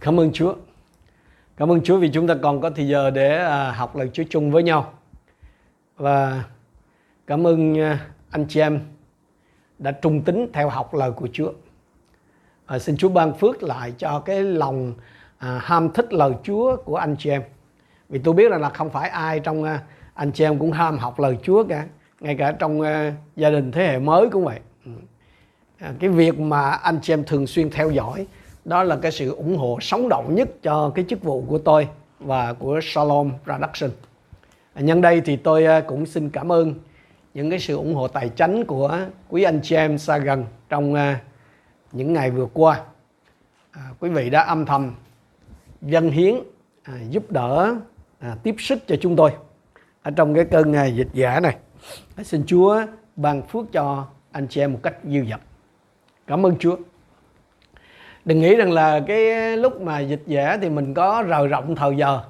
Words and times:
Cảm 0.00 0.20
ơn 0.20 0.32
Chúa. 0.32 0.54
Cảm 1.56 1.72
ơn 1.72 1.80
Chúa 1.82 1.98
vì 1.98 2.10
chúng 2.12 2.26
ta 2.26 2.34
còn 2.42 2.60
có 2.60 2.70
thời 2.70 2.88
giờ 2.88 3.10
để 3.10 3.38
à, 3.38 3.70
học 3.70 3.96
lời 3.96 4.10
Chúa 4.12 4.22
chung 4.30 4.50
với 4.50 4.62
nhau. 4.62 4.92
Và 5.96 6.44
cảm 7.26 7.46
ơn 7.46 7.80
à, 7.80 8.06
anh 8.30 8.46
chị 8.48 8.60
em 8.60 8.80
đã 9.78 9.92
trung 9.92 10.22
tín 10.22 10.46
theo 10.52 10.68
học 10.68 10.94
lời 10.94 11.10
của 11.12 11.28
Chúa. 11.32 11.52
À, 12.66 12.78
xin 12.78 12.96
Chúa 12.96 13.08
ban 13.08 13.34
phước 13.34 13.62
lại 13.62 13.92
cho 13.98 14.20
cái 14.20 14.42
lòng 14.42 14.94
à, 15.38 15.60
ham 15.62 15.90
thích 15.90 16.12
lời 16.12 16.32
Chúa 16.42 16.76
của 16.76 16.96
anh 16.96 17.16
chị 17.18 17.30
em. 17.30 17.42
Vì 18.08 18.18
tôi 18.18 18.34
biết 18.34 18.50
rằng 18.50 18.60
là 18.60 18.68
không 18.68 18.90
phải 18.90 19.08
ai 19.08 19.40
trong 19.40 19.64
à, 19.64 19.82
anh 20.14 20.32
chị 20.32 20.44
em 20.44 20.58
cũng 20.58 20.72
ham 20.72 20.98
học 20.98 21.20
lời 21.20 21.38
Chúa 21.42 21.64
cả. 21.64 21.86
Ngay 22.20 22.34
cả 22.34 22.52
trong 22.52 22.80
à, 22.80 23.14
gia 23.36 23.50
đình 23.50 23.72
thế 23.72 23.86
hệ 23.86 23.98
mới 23.98 24.28
cũng 24.30 24.44
vậy. 24.44 24.60
Ừ. 24.84 24.92
À, 25.78 25.92
cái 26.00 26.10
việc 26.10 26.38
mà 26.38 26.70
anh 26.70 26.98
chị 27.02 27.12
em 27.12 27.24
thường 27.24 27.46
xuyên 27.46 27.70
theo 27.70 27.90
dõi 27.90 28.26
đó 28.64 28.82
là 28.82 28.96
cái 28.96 29.12
sự 29.12 29.34
ủng 29.34 29.56
hộ 29.56 29.78
sống 29.80 30.08
động 30.08 30.34
nhất 30.34 30.48
cho 30.62 30.92
cái 30.94 31.04
chức 31.08 31.22
vụ 31.22 31.44
của 31.48 31.58
tôi 31.58 31.88
và 32.18 32.52
của 32.52 32.80
Shalom 32.82 33.32
Production. 33.44 33.90
Nhân 34.74 35.00
đây 35.00 35.20
thì 35.20 35.36
tôi 35.36 35.64
à, 35.64 35.80
cũng 35.80 36.06
xin 36.06 36.30
cảm 36.30 36.52
ơn 36.52 36.74
những 37.34 37.50
cái 37.50 37.58
sự 37.58 37.76
ủng 37.76 37.94
hộ 37.94 38.08
tài 38.08 38.28
chính 38.28 38.64
của 38.64 38.98
quý 39.28 39.42
anh 39.42 39.60
chị 39.62 39.76
em 39.76 39.98
xa 39.98 40.18
gần 40.18 40.44
trong 40.68 40.94
à, 40.94 41.20
những 41.92 42.12
ngày 42.12 42.30
vừa 42.30 42.46
qua. 42.52 42.80
À, 43.70 43.82
quý 44.00 44.10
vị 44.10 44.30
đã 44.30 44.42
âm 44.42 44.66
thầm 44.66 44.94
dân 45.82 46.10
hiến 46.10 46.34
à, 46.82 46.94
giúp 47.10 47.32
đỡ 47.32 47.74
à, 48.18 48.36
tiếp 48.42 48.54
sức 48.58 48.78
cho 48.86 48.96
chúng 49.00 49.16
tôi 49.16 49.30
ở 50.02 50.10
trong 50.10 50.34
cái 50.34 50.44
cơn 50.44 50.72
à, 50.72 50.84
dịch 50.84 51.08
giả 51.12 51.40
này. 51.40 51.56
Xin 52.24 52.42
Chúa 52.46 52.82
ban 53.16 53.42
phước 53.42 53.72
cho 53.72 54.06
anh 54.32 54.46
chị 54.48 54.60
em 54.60 54.72
một 54.72 54.80
cách 54.82 54.96
dư 55.04 55.24
dật. 55.30 55.40
Cảm 56.26 56.46
ơn 56.46 56.56
Chúa 56.58 56.76
đừng 58.24 58.40
nghĩ 58.40 58.56
rằng 58.56 58.72
là 58.72 59.00
cái 59.06 59.56
lúc 59.56 59.80
mà 59.80 60.00
dịch 60.00 60.22
dễ 60.26 60.58
thì 60.60 60.70
mình 60.70 60.94
có 60.94 61.24
rời 61.28 61.46
rộng 61.46 61.76
thời 61.76 61.96
giờ. 61.96 62.20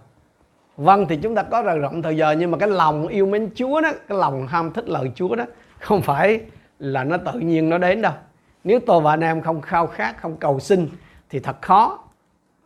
Vâng 0.77 1.07
thì 1.09 1.17
chúng 1.17 1.35
ta 1.35 1.43
có 1.43 1.63
rời 1.63 1.79
rộng 1.79 2.03
thời 2.03 2.17
giờ, 2.17 2.33
nhưng 2.33 2.51
mà 2.51 2.59
cái 2.59 2.69
lòng 2.69 3.09
yêu 3.09 3.27
mến 3.27 3.51
chúa 3.55 3.81
đó, 3.81 3.91
cái 4.09 4.19
lòng 4.19 4.47
ham 4.47 4.73
thích 4.73 4.89
lời 4.89 5.11
chúa 5.15 5.35
đó, 5.35 5.45
không 5.81 6.03
phải 6.03 6.41
là 6.79 7.05
nó 7.05 7.17
tự 7.17 7.39
nhiên 7.39 7.69
nó 7.69 7.79
đến 7.79 8.03
đâu. 8.03 8.13
Nếu 8.65 8.81
tôi 8.87 9.01
và 9.01 9.13
anh 9.13 9.21
em 9.21 9.43
không 9.43 9.61
khao 9.61 9.87
khát, 9.87 10.23
không 10.23 10.37
cầu 10.37 10.61
xin 10.61 10.89
thì 11.31 11.39
thật 11.39 11.63
khó 11.63 11.99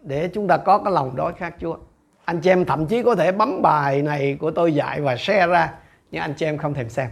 để 0.03 0.28
chúng 0.28 0.48
ta 0.48 0.56
có 0.56 0.78
cái 0.78 0.92
lòng 0.92 1.16
đói 1.16 1.33
khát 1.33 1.55
chúa. 1.61 1.77
Anh 2.25 2.41
chị 2.41 2.50
em 2.50 2.64
thậm 2.64 2.86
chí 2.86 3.03
có 3.03 3.14
thể 3.14 3.33
bấm 3.33 3.62
bài 3.62 4.03
này 4.03 4.36
của 4.41 4.50
tôi 4.50 4.75
dạy 4.75 5.00
và 5.00 5.16
share 5.16 5.47
ra, 5.47 5.72
nhưng 6.11 6.22
anh 6.22 6.34
chị 6.36 6.47
em 6.47 6.59
không 6.59 6.75
thèm 6.75 6.88
xem. 6.88 7.09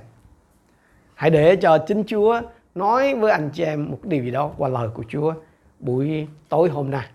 Hãy 1.15 1.31
để 1.31 1.57
cho 1.57 1.79
chính 1.79 2.05
chúa 2.07 2.41
nói 2.75 3.15
với 3.15 3.33
anh 3.33 3.51
chị 3.53 3.65
em 3.65 3.91
một 3.91 3.99
điều 4.03 4.25
gì 4.25 4.31
đó 4.31 4.51
qua 4.57 4.69
lời 4.69 4.89
của 4.95 5.03
chúa 5.09 5.35
buổi 5.83 6.29
tối 6.49 6.69
hôm 6.69 6.91
nay. 6.91 7.07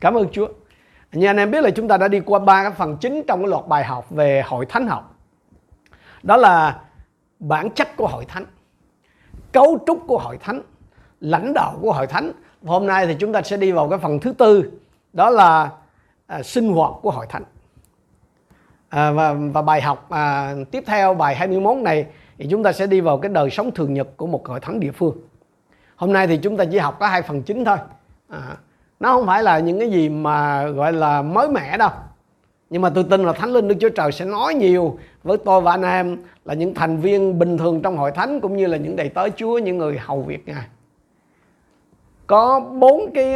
Cảm 0.00 0.14
ơn 0.14 0.28
Chúa. 0.32 0.48
Như 1.12 1.26
anh 1.26 1.36
em 1.36 1.50
biết 1.50 1.64
là 1.64 1.70
chúng 1.70 1.88
ta 1.88 1.96
đã 1.96 2.08
đi 2.08 2.20
qua 2.20 2.38
ba 2.38 2.62
cái 2.62 2.72
phần 2.72 2.96
chính 3.00 3.22
trong 3.28 3.40
cái 3.40 3.48
loạt 3.48 3.66
bài 3.66 3.84
học 3.84 4.10
về 4.10 4.42
hội 4.46 4.66
thánh 4.66 4.86
học. 4.86 5.14
Đó 6.22 6.36
là 6.36 6.80
bản 7.38 7.70
chất 7.70 7.96
của 7.96 8.06
hội 8.06 8.24
thánh, 8.24 8.46
cấu 9.52 9.78
trúc 9.86 9.98
của 10.06 10.18
hội 10.18 10.38
thánh, 10.38 10.62
lãnh 11.20 11.52
đạo 11.52 11.78
của 11.80 11.92
hội 11.92 12.06
thánh. 12.06 12.32
Và 12.62 12.72
hôm 12.72 12.86
nay 12.86 13.06
thì 13.06 13.16
chúng 13.18 13.32
ta 13.32 13.42
sẽ 13.42 13.56
đi 13.56 13.72
vào 13.72 13.88
cái 13.88 13.98
phần 13.98 14.20
thứ 14.20 14.32
tư, 14.32 14.70
đó 15.12 15.30
là 15.30 15.70
à, 16.26 16.42
sinh 16.42 16.72
hoạt 16.72 16.92
của 17.02 17.10
hội 17.10 17.26
thánh. 17.28 17.42
À, 18.88 19.10
và, 19.10 19.32
và 19.32 19.62
bài 19.62 19.80
học 19.80 20.10
à, 20.10 20.54
tiếp 20.70 20.84
theo 20.86 21.14
bài 21.14 21.34
21 21.34 21.76
này 21.76 22.06
thì 22.38 22.46
chúng 22.50 22.62
ta 22.62 22.72
sẽ 22.72 22.86
đi 22.86 23.00
vào 23.00 23.18
cái 23.18 23.28
đời 23.28 23.50
sống 23.50 23.70
thường 23.70 23.94
nhật 23.94 24.08
của 24.16 24.26
một 24.26 24.48
hội 24.48 24.60
thánh 24.60 24.80
địa 24.80 24.92
phương 24.92 25.16
hôm 25.96 26.12
nay 26.12 26.26
thì 26.26 26.36
chúng 26.36 26.56
ta 26.56 26.64
chỉ 26.64 26.78
học 26.78 26.96
có 27.00 27.06
hai 27.06 27.22
phần 27.22 27.42
chính 27.42 27.64
thôi. 27.64 27.76
À, 28.28 28.56
nó 29.00 29.12
không 29.12 29.26
phải 29.26 29.42
là 29.42 29.58
những 29.58 29.78
cái 29.78 29.90
gì 29.90 30.08
mà 30.08 30.66
gọi 30.66 30.92
là 30.92 31.22
mới 31.22 31.48
mẻ 31.48 31.78
đâu. 31.78 31.90
Nhưng 32.70 32.82
mà 32.82 32.90
tôi 32.90 33.04
tin 33.04 33.24
là 33.24 33.32
thánh 33.32 33.52
linh 33.52 33.68
đức 33.68 33.74
chúa 33.80 33.88
trời 33.88 34.12
sẽ 34.12 34.24
nói 34.24 34.54
nhiều 34.54 34.98
với 35.22 35.38
tôi 35.38 35.60
và 35.60 35.70
anh 35.70 35.82
em 35.82 36.18
là 36.44 36.54
những 36.54 36.74
thành 36.74 36.96
viên 36.96 37.38
bình 37.38 37.58
thường 37.58 37.82
trong 37.82 37.96
hội 37.96 38.10
thánh 38.10 38.40
cũng 38.40 38.56
như 38.56 38.66
là 38.66 38.76
những 38.76 38.96
đầy 38.96 39.08
tớ 39.08 39.28
chúa 39.36 39.58
những 39.58 39.78
người 39.78 39.98
hầu 39.98 40.22
việc 40.22 40.48
ngài. 40.48 40.66
Có 42.26 42.60
bốn 42.60 43.10
cái 43.14 43.34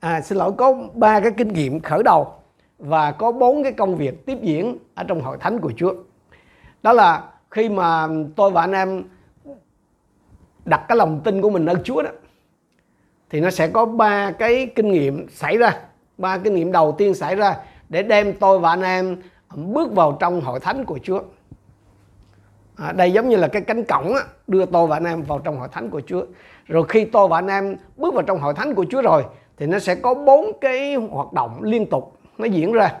à 0.00 0.20
xin 0.20 0.38
lỗi 0.38 0.52
có 0.52 0.74
ba 0.94 1.20
cái 1.20 1.32
kinh 1.36 1.48
nghiệm 1.48 1.80
khởi 1.80 2.02
đầu 2.02 2.34
và 2.78 3.12
có 3.12 3.32
bốn 3.32 3.62
cái 3.62 3.72
công 3.72 3.96
việc 3.96 4.26
tiếp 4.26 4.38
diễn 4.42 4.78
ở 4.94 5.04
trong 5.04 5.20
hội 5.20 5.36
thánh 5.40 5.60
của 5.60 5.72
chúa. 5.76 5.94
Đó 6.82 6.92
là 6.92 7.22
khi 7.50 7.68
mà 7.68 8.08
tôi 8.36 8.50
và 8.50 8.60
anh 8.60 8.72
em 8.72 9.04
đặt 10.64 10.84
cái 10.88 10.96
lòng 10.98 11.20
tin 11.24 11.40
của 11.40 11.50
mình 11.50 11.66
ở 11.66 11.74
Chúa 11.84 12.02
đó 12.02 12.10
thì 13.30 13.40
nó 13.40 13.50
sẽ 13.50 13.68
có 13.68 13.84
ba 13.84 14.30
cái 14.30 14.66
kinh 14.74 14.92
nghiệm 14.92 15.28
xảy 15.28 15.56
ra 15.56 15.80
ba 16.18 16.38
kinh 16.38 16.54
nghiệm 16.54 16.72
đầu 16.72 16.94
tiên 16.98 17.14
xảy 17.14 17.36
ra 17.36 17.56
để 17.88 18.02
đem 18.02 18.32
tôi 18.38 18.58
và 18.58 18.70
anh 18.70 18.82
em 18.82 19.16
bước 19.56 19.92
vào 19.92 20.16
trong 20.20 20.40
hội 20.40 20.60
thánh 20.60 20.84
của 20.84 20.98
Chúa. 21.02 21.22
À, 22.76 22.92
đây 22.92 23.12
giống 23.12 23.28
như 23.28 23.36
là 23.36 23.48
cái 23.48 23.62
cánh 23.62 23.84
cổng 23.84 24.14
á, 24.14 24.22
đưa 24.46 24.66
tôi 24.66 24.86
và 24.86 24.96
anh 24.96 25.04
em 25.04 25.22
vào 25.22 25.38
trong 25.38 25.58
hội 25.58 25.68
thánh 25.72 25.90
của 25.90 26.00
Chúa. 26.06 26.24
Rồi 26.66 26.84
khi 26.88 27.04
tôi 27.04 27.28
và 27.28 27.38
anh 27.38 27.46
em 27.46 27.76
bước 27.96 28.14
vào 28.14 28.22
trong 28.22 28.40
hội 28.40 28.54
thánh 28.54 28.74
của 28.74 28.86
Chúa 28.90 29.02
rồi 29.02 29.24
thì 29.56 29.66
nó 29.66 29.78
sẽ 29.78 29.94
có 29.94 30.14
bốn 30.14 30.58
cái 30.60 30.94
hoạt 30.94 31.32
động 31.32 31.62
liên 31.62 31.90
tục 31.90 32.18
nó 32.38 32.44
diễn 32.44 32.72
ra 32.72 32.94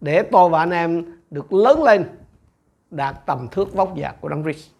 để 0.00 0.22
tôi 0.22 0.48
và 0.48 0.58
anh 0.58 0.70
em 0.70 1.04
được 1.30 1.52
lớn 1.52 1.82
lên 1.82 2.04
đạt 2.90 3.26
tầm 3.26 3.48
thước 3.50 3.74
vóc 3.74 3.94
dạc 4.02 4.16
của 4.20 4.28
Đấng 4.28 4.42
Christ 4.42 4.75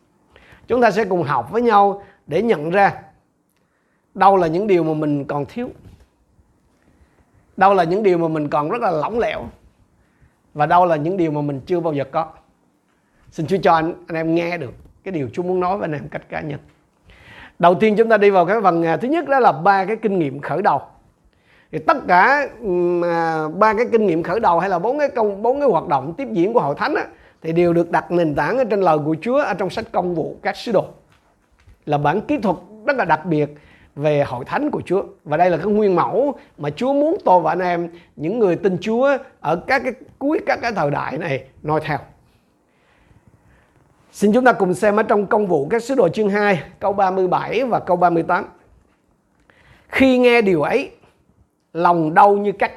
chúng 0.69 0.81
ta 0.81 0.91
sẽ 0.91 1.05
cùng 1.05 1.23
học 1.23 1.51
với 1.51 1.63
nhau 1.63 2.03
để 2.27 2.43
nhận 2.43 2.71
ra 2.71 3.03
đâu 4.15 4.37
là 4.37 4.47
những 4.47 4.67
điều 4.67 4.85
mà 4.85 4.95
mình 4.95 5.25
còn 5.25 5.47
thiếu 5.47 5.69
đâu 7.57 7.75
là 7.75 7.85
những 7.85 8.03
điều 8.03 8.19
mà 8.19 8.29
mình 8.29 8.49
còn 8.49 8.71
rất 8.71 8.83
là 8.83 8.91
lỏng 8.91 9.19
lẻo 9.19 9.45
và 10.55 10.67
đâu 10.67 10.87
là 10.87 10.97
những 10.97 11.17
điều 11.17 11.31
mà 11.31 11.41
mình 11.41 11.61
chưa 11.67 11.81
bao 11.81 11.93
giờ 11.93 12.05
có. 12.13 12.27
Xin 13.31 13.47
chúa 13.47 13.57
cho 13.63 13.73
anh, 13.73 13.95
anh 14.07 14.17
em 14.17 14.35
nghe 14.35 14.59
được 14.59 14.75
cái 15.05 15.13
điều 15.13 15.29
chúa 15.33 15.43
muốn 15.43 15.61
nói 15.61 15.77
với 15.77 15.85
anh 15.85 15.93
em 15.93 16.09
cách 16.09 16.29
cá 16.29 16.41
nhân. 16.41 16.61
Đầu 17.59 17.75
tiên 17.75 17.95
chúng 17.99 18.09
ta 18.09 18.17
đi 18.17 18.31
vào 18.31 18.47
cái 18.47 18.57
phần 18.63 18.83
à, 18.83 18.97
thứ 18.97 19.09
nhất 19.09 19.29
đó 19.29 19.39
là 19.39 19.53
ba 19.53 19.85
cái 19.85 19.97
kinh 19.97 20.19
nghiệm 20.19 20.41
khởi 20.41 20.63
đầu. 20.63 20.81
Thì 21.73 21.79
tất 21.79 21.97
cả 22.09 22.49
à, 23.03 23.49
ba 23.49 23.75
cái 23.75 23.87
kinh 23.93 24.07
nghiệm 24.07 24.23
khởi 24.23 24.41
đầu 24.41 24.61
hay 24.61 24.71
là 24.71 24.79
bốn 24.79 24.99
cái 24.99 25.09
công 25.09 25.43
bốn 25.43 25.61
cái 25.61 25.69
hoạt 25.69 25.89
động 25.89 26.15
tiếp 26.17 26.29
diễn 26.33 26.53
của 26.53 26.61
hội 26.61 26.75
thánh 26.79 26.95
á, 26.95 27.05
thì 27.43 27.53
đều 27.53 27.73
được 27.73 27.91
đặt 27.91 28.11
nền 28.11 28.35
tảng 28.35 28.59
ở 28.59 28.65
trên 28.65 28.81
lời 28.81 28.99
của 29.05 29.17
Chúa 29.23 29.39
ở 29.39 29.55
trong 29.55 29.71
sách 29.71 29.85
công 29.93 30.15
vụ 30.15 30.37
các 30.43 30.57
sứ 30.57 30.73
đồ 30.73 30.85
là 31.87 31.99
bản 31.99 32.21
kỹ 32.21 32.39
thuật 32.39 32.57
rất 32.87 32.97
là 32.97 33.05
đặc 33.05 33.27
biệt 33.27 33.49
về 33.97 34.25
hội 34.25 34.45
thánh 34.45 34.71
của 34.71 34.81
Chúa 34.87 35.03
và 35.25 35.37
đây 35.37 35.51
là 35.51 35.57
cái 35.57 35.67
nguyên 35.67 35.97
mẫu 35.97 36.39
mà 36.59 36.71
Chúa 36.71 36.93
muốn 36.93 37.17
tôi 37.25 37.41
và 37.41 37.53
anh 37.53 37.61
em 37.61 37.91
những 38.17 38.39
người 38.39 38.57
tin 38.57 38.79
Chúa 38.81 39.19
ở 39.41 39.57
các 39.57 39.83
cái 39.85 39.93
cuối 40.19 40.39
các 40.47 40.59
cái 40.63 40.73
thời 40.73 40.91
đại 40.91 41.19
này 41.19 41.45
noi 41.63 41.81
theo. 41.85 41.99
Xin 44.13 44.33
chúng 44.33 44.45
ta 44.45 44.53
cùng 44.53 44.75
xem 44.75 44.97
ở 44.97 45.03
trong 45.03 45.27
công 45.27 45.47
vụ 45.47 45.69
các 45.71 45.83
sứ 45.83 45.95
đồ 45.95 46.09
chương 46.09 46.31
2 46.31 46.63
câu 46.81 46.93
37 46.93 47.65
và 47.65 47.81
câu 47.81 47.97
38. 47.97 48.45
Khi 49.89 50.19
nghe 50.19 50.43
điều 50.43 50.63
ấy, 50.63 50.91
lòng 51.73 52.15
đau 52.15 52.37
như 52.37 52.53
cắt. 52.53 52.73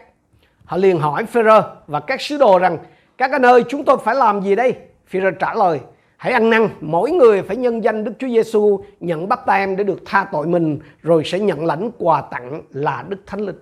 Họ 0.65 0.77
liền 0.77 0.99
hỏi 0.99 1.25
Phêrô 1.25 1.61
và 1.87 1.99
các 1.99 2.21
sứ 2.21 2.37
đồ 2.37 2.59
rằng 2.59 2.77
các 3.19 3.31
anh 3.31 3.45
ơi 3.45 3.63
chúng 3.69 3.85
tôi 3.85 3.97
phải 4.03 4.15
làm 4.15 4.41
gì 4.41 4.55
đây? 4.55 4.75
Phi 5.07 5.19
trả 5.39 5.53
lời 5.53 5.79
hãy 6.17 6.33
ăn 6.33 6.49
năn 6.49 6.69
mỗi 6.81 7.11
người 7.11 7.41
phải 7.41 7.55
nhân 7.55 7.83
danh 7.83 8.03
Đức 8.03 8.11
Chúa 8.19 8.27
Giêsu 8.27 8.83
nhận 8.99 9.29
bắp 9.29 9.45
tem 9.45 9.75
để 9.75 9.83
được 9.83 9.99
tha 10.05 10.27
tội 10.31 10.47
mình 10.47 10.79
rồi 11.01 11.23
sẽ 11.25 11.39
nhận 11.39 11.65
lãnh 11.65 11.91
quà 11.97 12.21
tặng 12.21 12.61
là 12.71 13.03
Đức 13.09 13.17
Thánh 13.25 13.39
Linh. 13.39 13.55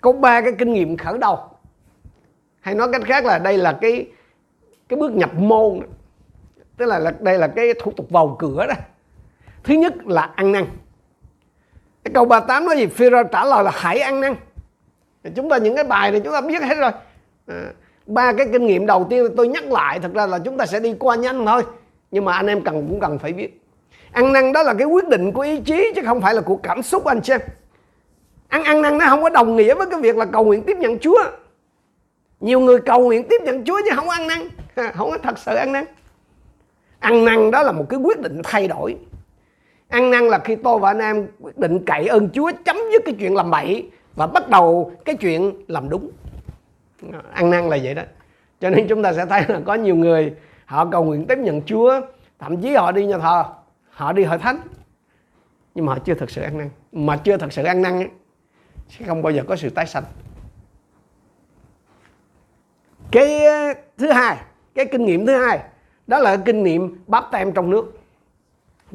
Có 0.00 0.12
ba 0.12 0.40
cái 0.40 0.52
kinh 0.58 0.72
nghiệm 0.72 0.96
khởi 0.96 1.18
đầu. 1.18 1.38
Hay 2.60 2.74
nói 2.74 2.88
cách 2.92 3.02
khác 3.04 3.24
là 3.24 3.38
đây 3.38 3.58
là 3.58 3.78
cái 3.80 4.06
cái 4.88 4.98
bước 4.98 5.12
nhập 5.12 5.34
môn. 5.34 5.80
Tức 6.76 6.86
là, 6.86 6.98
là 6.98 7.12
đây 7.20 7.38
là 7.38 7.48
cái 7.48 7.74
thủ 7.82 7.92
tục 7.96 8.10
vào 8.10 8.36
cửa 8.38 8.66
đó. 8.66 8.74
Thứ 9.64 9.74
nhất 9.74 10.06
là 10.06 10.30
ăn 10.34 10.52
năn. 10.52 10.64
Cái 12.04 12.12
câu 12.14 12.24
38 12.24 12.66
nói 12.66 12.76
gì? 12.76 12.86
Phi 12.86 13.06
trả 13.32 13.44
lời 13.44 13.64
là 13.64 13.70
hãy 13.74 13.98
ăn 13.98 14.20
năn. 14.20 14.34
Chúng 15.36 15.48
ta 15.48 15.56
những 15.56 15.74
cái 15.74 15.84
bài 15.84 16.10
này 16.10 16.20
chúng 16.20 16.32
ta 16.32 16.40
biết 16.40 16.62
hết 16.62 16.74
rồi. 16.74 16.90
À, 17.46 17.72
ba 18.06 18.32
cái 18.32 18.46
kinh 18.52 18.66
nghiệm 18.66 18.86
đầu 18.86 19.06
tiên 19.10 19.24
tôi 19.36 19.48
nhắc 19.48 19.64
lại 19.64 20.00
thật 20.00 20.14
ra 20.14 20.26
là 20.26 20.38
chúng 20.38 20.58
ta 20.58 20.66
sẽ 20.66 20.80
đi 20.80 20.94
qua 20.98 21.16
nhanh 21.16 21.46
thôi 21.46 21.62
nhưng 22.10 22.24
mà 22.24 22.32
anh 22.32 22.46
em 22.46 22.64
cần 22.64 22.86
cũng 22.88 23.00
cần 23.00 23.18
phải 23.18 23.32
biết. 23.32 23.60
Ăn 24.12 24.32
năn 24.32 24.52
đó 24.52 24.62
là 24.62 24.74
cái 24.74 24.86
quyết 24.86 25.08
định 25.08 25.32
của 25.32 25.40
ý 25.40 25.60
chí 25.60 25.92
chứ 25.96 26.02
không 26.06 26.20
phải 26.20 26.34
là 26.34 26.40
của 26.40 26.56
cảm 26.56 26.82
xúc 26.82 27.04
anh 27.04 27.24
xem 27.24 27.40
ăn 28.48 28.64
ăn 28.64 28.82
năn 28.82 28.98
nó 28.98 29.06
không 29.08 29.22
có 29.22 29.28
đồng 29.28 29.56
nghĩa 29.56 29.74
với 29.74 29.86
cái 29.90 30.00
việc 30.00 30.16
là 30.16 30.24
cầu 30.24 30.44
nguyện 30.44 30.62
tiếp 30.62 30.76
nhận 30.76 30.98
Chúa. 30.98 31.24
Nhiều 32.40 32.60
người 32.60 32.78
cầu 32.80 33.00
nguyện 33.00 33.28
tiếp 33.28 33.42
nhận 33.44 33.64
Chúa 33.64 33.80
chứ 33.84 33.90
không 33.96 34.08
ăn 34.08 34.26
năn. 34.26 34.48
Không 34.94 35.10
có 35.10 35.18
thật 35.18 35.38
sự 35.38 35.54
ăn 35.54 35.72
năn. 35.72 35.84
Ăn 36.98 37.24
năn 37.24 37.50
đó 37.50 37.62
là 37.62 37.72
một 37.72 37.86
cái 37.88 38.00
quyết 38.00 38.20
định 38.20 38.40
thay 38.44 38.68
đổi. 38.68 38.96
Ăn 39.88 40.10
năn 40.10 40.28
là 40.28 40.38
khi 40.38 40.56
tôi 40.56 40.78
và 40.78 40.90
anh 40.90 40.98
em 40.98 41.26
quyết 41.40 41.58
định 41.58 41.84
cậy 41.86 42.06
ơn 42.06 42.30
Chúa 42.30 42.52
chấm 42.64 42.76
dứt 42.92 43.02
cái 43.04 43.14
chuyện 43.18 43.34
làm 43.34 43.50
bậy 43.50 43.88
và 44.14 44.26
bắt 44.26 44.48
đầu 44.48 44.92
cái 45.04 45.14
chuyện 45.14 45.52
làm 45.68 45.88
đúng 45.88 46.10
ăn 47.32 47.50
năn 47.50 47.68
là 47.68 47.78
vậy 47.82 47.94
đó. 47.94 48.02
Cho 48.60 48.70
nên 48.70 48.88
chúng 48.88 49.02
ta 49.02 49.12
sẽ 49.12 49.26
thấy 49.26 49.44
là 49.48 49.60
có 49.64 49.74
nhiều 49.74 49.96
người 49.96 50.34
họ 50.64 50.86
cầu 50.90 51.04
nguyện 51.04 51.26
tiếp 51.26 51.38
nhận 51.38 51.62
Chúa 51.62 52.00
thậm 52.38 52.60
chí 52.60 52.74
họ 52.74 52.92
đi 52.92 53.06
nhà 53.06 53.18
thờ 53.18 53.44
họ 53.90 54.12
đi 54.12 54.24
hội 54.24 54.38
thánh 54.38 54.60
nhưng 55.74 55.86
mà 55.86 55.92
họ 55.92 55.98
chưa 55.98 56.14
thật 56.14 56.30
sự 56.30 56.42
ăn 56.42 56.58
năn. 56.58 56.70
Mà 56.92 57.16
chưa 57.16 57.36
thật 57.36 57.52
sự 57.52 57.64
ăn 57.64 57.82
năn 57.82 57.92
ấy, 57.92 58.08
sẽ 58.88 59.06
không 59.06 59.22
bao 59.22 59.32
giờ 59.32 59.42
có 59.48 59.56
sự 59.56 59.70
tái 59.70 59.86
sanh. 59.86 60.04
Cái 63.10 63.46
ờ, 63.46 63.72
thứ 63.98 64.12
hai 64.12 64.36
cái 64.74 64.86
kinh 64.86 65.04
nghiệm 65.04 65.26
thứ 65.26 65.36
hai 65.44 65.60
đó 66.06 66.18
là 66.18 66.36
kinh 66.36 66.62
nghiệm 66.62 66.98
bắp 67.06 67.24
tem 67.32 67.52
trong 67.52 67.70
nước. 67.70 68.00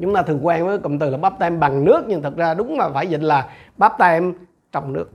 Chúng 0.00 0.14
ta 0.14 0.22
thường 0.22 0.46
quen 0.46 0.66
với 0.66 0.78
cụm 0.78 0.98
từ 0.98 1.10
là 1.10 1.16
bắp 1.16 1.38
tem 1.38 1.60
bằng 1.60 1.84
nước 1.84 2.04
nhưng 2.08 2.22
thật 2.22 2.36
ra 2.36 2.54
đúng 2.54 2.78
là 2.78 2.90
phải 2.94 3.06
dịch 3.06 3.22
là 3.22 3.50
bắp 3.76 3.98
tem 3.98 4.34
trong 4.72 4.92
nước 4.92 5.10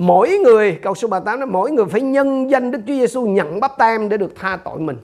mỗi 0.00 0.38
người 0.44 0.78
câu 0.82 0.94
số 0.94 1.08
38 1.08 1.40
nói 1.40 1.46
mỗi 1.46 1.70
người 1.70 1.84
phải 1.86 2.00
nhân 2.00 2.50
danh 2.50 2.70
Đức 2.70 2.78
Chúa 2.86 2.94
Giêsu 2.94 3.26
nhận 3.26 3.60
bắp 3.60 3.78
tem 3.78 4.08
để 4.08 4.16
được 4.16 4.36
tha 4.36 4.58
tội 4.64 4.80
mình. 4.80 4.96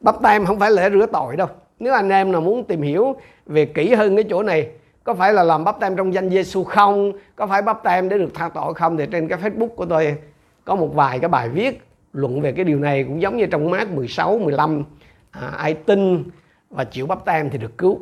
Bắp 0.00 0.22
tem 0.22 0.46
không 0.46 0.58
phải 0.58 0.70
lễ 0.70 0.90
rửa 0.90 1.06
tội 1.12 1.36
đâu. 1.36 1.48
Nếu 1.78 1.94
anh 1.94 2.08
em 2.08 2.32
nào 2.32 2.40
muốn 2.40 2.64
tìm 2.64 2.82
hiểu 2.82 3.16
về 3.46 3.64
kỹ 3.66 3.94
hơn 3.94 4.16
cái 4.16 4.24
chỗ 4.30 4.42
này 4.42 4.70
có 5.04 5.14
phải 5.14 5.32
là 5.32 5.42
làm 5.42 5.64
bắp 5.64 5.80
tem 5.80 5.96
trong 5.96 6.14
danh 6.14 6.30
Giêsu 6.30 6.64
không? 6.64 7.12
Có 7.36 7.46
phải 7.46 7.62
bắp 7.62 7.82
tem 7.82 8.08
để 8.08 8.18
được 8.18 8.34
tha 8.34 8.48
tội 8.48 8.74
không? 8.74 8.96
Thì 8.96 9.06
trên 9.10 9.28
cái 9.28 9.38
Facebook 9.38 9.68
của 9.68 9.84
tôi 9.84 10.16
có 10.64 10.76
một 10.76 10.90
vài 10.94 11.18
cái 11.18 11.28
bài 11.28 11.48
viết 11.48 11.82
luận 12.12 12.40
về 12.40 12.52
cái 12.52 12.64
điều 12.64 12.78
này 12.78 13.04
cũng 13.04 13.22
giống 13.22 13.36
như 13.36 13.46
trong 13.46 13.70
mát 13.70 13.90
16, 13.90 14.38
15 14.38 14.84
à, 15.30 15.48
ai 15.56 15.74
tin 15.74 16.24
và 16.70 16.84
chịu 16.84 17.06
bắp 17.06 17.24
tem 17.24 17.50
thì 17.50 17.58
được 17.58 17.78
cứu. 17.78 18.00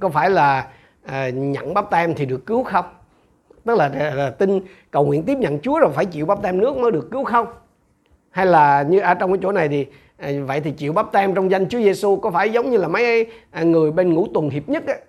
Có 0.00 0.08
phải 0.08 0.30
là 0.30 0.66
à, 1.06 1.28
nhận 1.28 1.74
bắp 1.74 1.90
tem 1.90 2.14
thì 2.14 2.26
được 2.26 2.46
cứu 2.46 2.64
không? 2.64 2.84
Tức 3.68 3.76
là, 3.76 3.88
là, 3.88 4.14
là 4.14 4.30
tin 4.30 4.60
cầu 4.90 5.04
nguyện 5.04 5.22
tiếp 5.22 5.38
nhận 5.38 5.58
Chúa 5.60 5.78
rồi 5.78 5.90
phải 5.94 6.06
chịu 6.06 6.26
bắp 6.26 6.42
tem 6.42 6.58
nước 6.58 6.76
mới 6.76 6.92
được 6.92 7.10
cứu 7.10 7.24
không? 7.24 7.46
Hay 8.30 8.46
là 8.46 8.82
như 8.82 9.00
ở 9.00 9.14
trong 9.14 9.32
cái 9.32 9.38
chỗ 9.42 9.52
này 9.52 9.68
thì 9.68 9.86
à, 10.16 10.30
vậy 10.46 10.60
thì 10.60 10.70
chịu 10.70 10.92
bắp 10.92 11.12
tem 11.12 11.34
trong 11.34 11.50
danh 11.50 11.68
Chúa 11.68 11.78
Giêsu 11.78 12.16
có 12.16 12.30
phải 12.30 12.50
giống 12.50 12.70
như 12.70 12.76
là 12.76 12.88
mấy 12.88 13.26
à, 13.50 13.62
người 13.62 13.90
bên 13.90 14.14
ngũ 14.14 14.26
tuần 14.34 14.50
hiệp 14.50 14.68
nhất 14.68 14.86
ấy, 14.86 15.00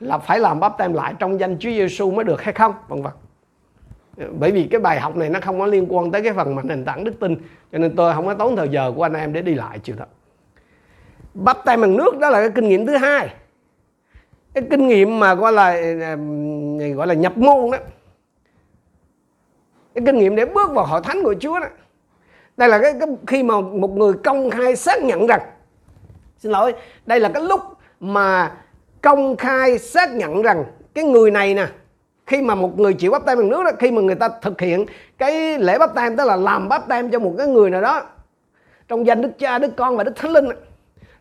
là 0.00 0.18
phải 0.18 0.38
làm 0.38 0.60
bắp 0.60 0.78
tem 0.78 0.92
lại 0.92 1.14
trong 1.18 1.40
danh 1.40 1.56
Chúa 1.58 1.70
Giêsu 1.70 2.10
mới 2.10 2.24
được 2.24 2.42
hay 2.42 2.54
không? 2.54 2.74
Vân 2.88 3.02
vân. 3.02 3.12
Bởi 4.38 4.52
vì 4.52 4.64
cái 4.64 4.80
bài 4.80 5.00
học 5.00 5.16
này 5.16 5.28
nó 5.28 5.40
không 5.40 5.58
có 5.58 5.66
liên 5.66 5.86
quan 5.88 6.10
tới 6.10 6.22
cái 6.22 6.32
phần 6.32 6.54
mà 6.54 6.62
nền 6.62 6.84
tảng 6.84 7.04
đức 7.04 7.20
tin 7.20 7.36
cho 7.72 7.78
nên 7.78 7.96
tôi 7.96 8.14
không 8.14 8.26
có 8.26 8.34
tốn 8.34 8.56
thời 8.56 8.68
giờ 8.68 8.92
của 8.96 9.02
anh 9.02 9.14
em 9.14 9.32
để 9.32 9.42
đi 9.42 9.54
lại 9.54 9.78
chuyện 9.78 9.96
đó 9.96 10.04
bắp 11.34 11.64
tay 11.64 11.76
bằng 11.76 11.96
nước 11.96 12.18
đó 12.18 12.30
là 12.30 12.40
cái 12.40 12.50
kinh 12.54 12.68
nghiệm 12.68 12.86
thứ 12.86 12.96
hai. 12.96 13.28
Cái 14.54 14.64
kinh 14.70 14.88
nghiệm 14.88 15.20
mà 15.20 15.34
gọi 15.34 15.52
là 15.52 15.64
à, 15.64 16.16
à, 16.80 16.88
gọi 16.94 17.06
là 17.06 17.14
nhập 17.14 17.38
môn 17.38 17.70
đó 17.70 17.78
cái 19.94 20.04
kinh 20.06 20.18
nghiệm 20.18 20.36
để 20.36 20.44
bước 20.44 20.70
vào 20.70 20.86
hội 20.86 21.00
thánh 21.04 21.22
của 21.22 21.34
Chúa 21.40 21.60
đó. 21.60 21.66
Đây 22.56 22.68
là 22.68 22.78
cái, 22.78 22.94
cái 23.00 23.08
khi 23.26 23.42
mà 23.42 23.60
một 23.60 23.90
người 23.96 24.12
công 24.24 24.50
khai 24.50 24.76
xác 24.76 25.02
nhận 25.02 25.26
rằng 25.26 25.40
xin 26.38 26.52
lỗi 26.52 26.74
đây 27.06 27.20
là 27.20 27.28
cái 27.28 27.42
lúc 27.42 27.60
mà 28.00 28.52
công 29.02 29.36
khai 29.36 29.78
xác 29.78 30.14
nhận 30.14 30.42
rằng 30.42 30.64
cái 30.94 31.04
người 31.04 31.30
này 31.30 31.54
nè 31.54 31.66
khi 32.26 32.42
mà 32.42 32.54
một 32.54 32.78
người 32.78 32.94
chịu 32.94 33.10
bắp 33.10 33.26
tay 33.26 33.36
bằng 33.36 33.48
nước 33.48 33.62
đó 33.64 33.70
khi 33.78 33.90
mà 33.90 34.02
người 34.02 34.14
ta 34.14 34.28
thực 34.42 34.60
hiện 34.60 34.86
cái 35.18 35.58
lễ 35.58 35.78
bắp 35.78 35.94
tay 35.94 36.10
tức 36.18 36.24
là 36.24 36.36
làm 36.36 36.68
bắp 36.68 36.88
tay 36.88 37.02
cho 37.12 37.18
một 37.18 37.34
cái 37.38 37.46
người 37.46 37.70
nào 37.70 37.80
đó 37.80 38.02
trong 38.88 39.06
danh 39.06 39.22
đức 39.22 39.38
cha 39.38 39.58
đức 39.58 39.76
con 39.76 39.96
và 39.96 40.04
đức 40.04 40.12
thánh 40.16 40.30
linh 40.30 40.48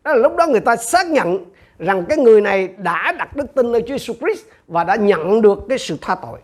đó 0.04 0.14
là 0.14 0.16
lúc 0.16 0.36
đó 0.36 0.48
người 0.48 0.60
ta 0.60 0.76
xác 0.76 1.08
nhận 1.08 1.46
rằng 1.80 2.06
cái 2.10 2.18
người 2.18 2.42
này 2.42 2.70
đã 2.78 3.14
đặt 3.18 3.36
đức 3.36 3.56
tin 3.56 3.72
nơi 3.72 3.84
Chúa 3.88 3.96
Jesus 3.96 4.14
Christ 4.14 4.46
và 4.68 4.84
đã 4.84 4.96
nhận 4.96 5.42
được 5.42 5.60
cái 5.70 5.78
sự 5.78 5.98
tha 6.02 6.16
tội 6.16 6.40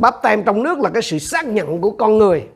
bắp 0.00 0.14
tem 0.22 0.44
trong 0.44 0.62
nước 0.62 0.78
là 0.78 0.90
cái 0.90 1.02
sự 1.02 1.18
xác 1.18 1.46
nhận 1.46 1.80
của 1.80 1.90
con 1.90 2.18
người 2.18 2.48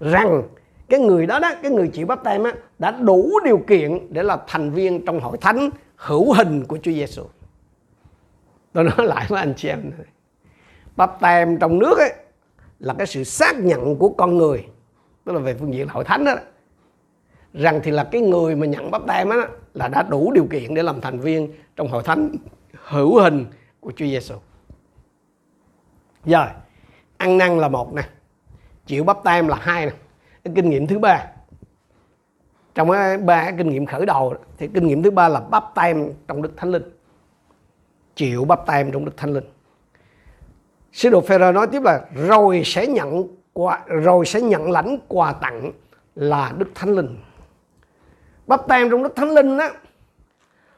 rằng 0.00 0.42
cái 0.88 1.00
người 1.00 1.26
đó 1.26 1.38
đó, 1.38 1.52
cái 1.62 1.70
người 1.70 1.88
chịu 1.88 2.06
bắp 2.06 2.24
tem 2.24 2.44
á, 2.44 2.52
đã 2.78 2.90
đủ 2.90 3.30
điều 3.44 3.58
kiện 3.58 4.12
để 4.12 4.22
là 4.22 4.38
thành 4.46 4.70
viên 4.70 5.04
trong 5.04 5.20
hội 5.20 5.38
thánh 5.40 5.70
hữu 5.96 6.32
hình 6.32 6.64
của 6.64 6.78
Chúa 6.82 6.92
Giêsu 6.92 7.22
tôi 8.72 8.84
nói 8.84 9.06
lại 9.06 9.26
với 9.28 9.40
anh 9.40 9.54
chị 9.56 9.68
em 9.68 9.90
này. 9.98 10.06
bắp 10.96 11.20
tem 11.20 11.58
trong 11.58 11.78
nước 11.78 11.98
ấy 11.98 12.12
là 12.78 12.94
cái 12.98 13.06
sự 13.06 13.24
xác 13.24 13.58
nhận 13.58 13.96
của 13.96 14.08
con 14.08 14.36
người 14.38 14.64
tức 15.24 15.32
là 15.32 15.38
về 15.38 15.54
phương 15.54 15.74
diện 15.74 15.88
hội 15.88 16.04
thánh 16.04 16.24
đó 16.24 16.34
rằng 17.54 17.80
thì 17.84 17.90
là 17.90 18.04
cái 18.04 18.20
người 18.20 18.56
mà 18.56 18.66
nhận 18.66 18.90
bắp 18.90 19.02
tem 19.06 19.28
á, 19.28 19.48
là 19.74 19.88
đã 19.88 20.02
đủ 20.02 20.32
điều 20.32 20.46
kiện 20.50 20.74
để 20.74 20.82
làm 20.82 21.00
thành 21.00 21.20
viên 21.20 21.52
trong 21.76 21.88
hội 21.88 22.02
thánh 22.02 22.36
hữu 22.84 23.20
hình 23.20 23.46
của 23.80 23.92
Chúa 23.96 24.04
Giêsu. 24.04 24.34
Rồi, 26.26 26.46
ăn 27.16 27.38
năn 27.38 27.58
là 27.58 27.68
một 27.68 27.94
nè, 27.94 28.02
chịu 28.86 29.04
bắp 29.04 29.24
tem 29.24 29.48
là 29.48 29.56
hai 29.60 29.86
nè. 29.86 29.92
Cái 30.44 30.52
kinh 30.56 30.70
nghiệm 30.70 30.86
thứ 30.86 30.98
ba 30.98 31.26
trong 32.74 32.90
cái 32.90 33.18
ba 33.18 33.42
cái 33.42 33.54
kinh 33.58 33.68
nghiệm 33.68 33.86
khởi 33.86 34.06
đầu 34.06 34.34
thì 34.58 34.68
kinh 34.74 34.86
nghiệm 34.86 35.02
thứ 35.02 35.10
ba 35.10 35.28
là 35.28 35.40
bắp 35.40 35.64
tem 35.74 36.12
trong 36.28 36.42
Đức 36.42 36.52
Thánh 36.56 36.70
Linh 36.70 36.82
chịu 38.14 38.44
bắp 38.44 38.66
tem 38.66 38.92
trong 38.92 39.04
Đức 39.04 39.16
Thánh 39.16 39.32
Linh. 39.32 39.44
Sứ 40.92 41.10
đồ 41.10 41.20
Phêrô 41.20 41.52
nói 41.52 41.66
tiếp 41.66 41.82
là 41.82 42.00
rồi 42.14 42.62
sẽ 42.64 42.86
nhận 42.86 43.28
quà, 43.52 43.84
rồi 43.86 44.26
sẽ 44.26 44.40
nhận 44.40 44.70
lãnh 44.70 44.98
quà 45.08 45.32
tặng 45.32 45.72
là 46.14 46.52
Đức 46.56 46.68
Thánh 46.74 46.90
Linh. 46.90 47.18
Bắp 48.46 48.68
tem 48.68 48.90
trong 48.90 49.02
Đức 49.02 49.16
Thánh 49.16 49.30
Linh 49.30 49.56
đó 49.56 49.68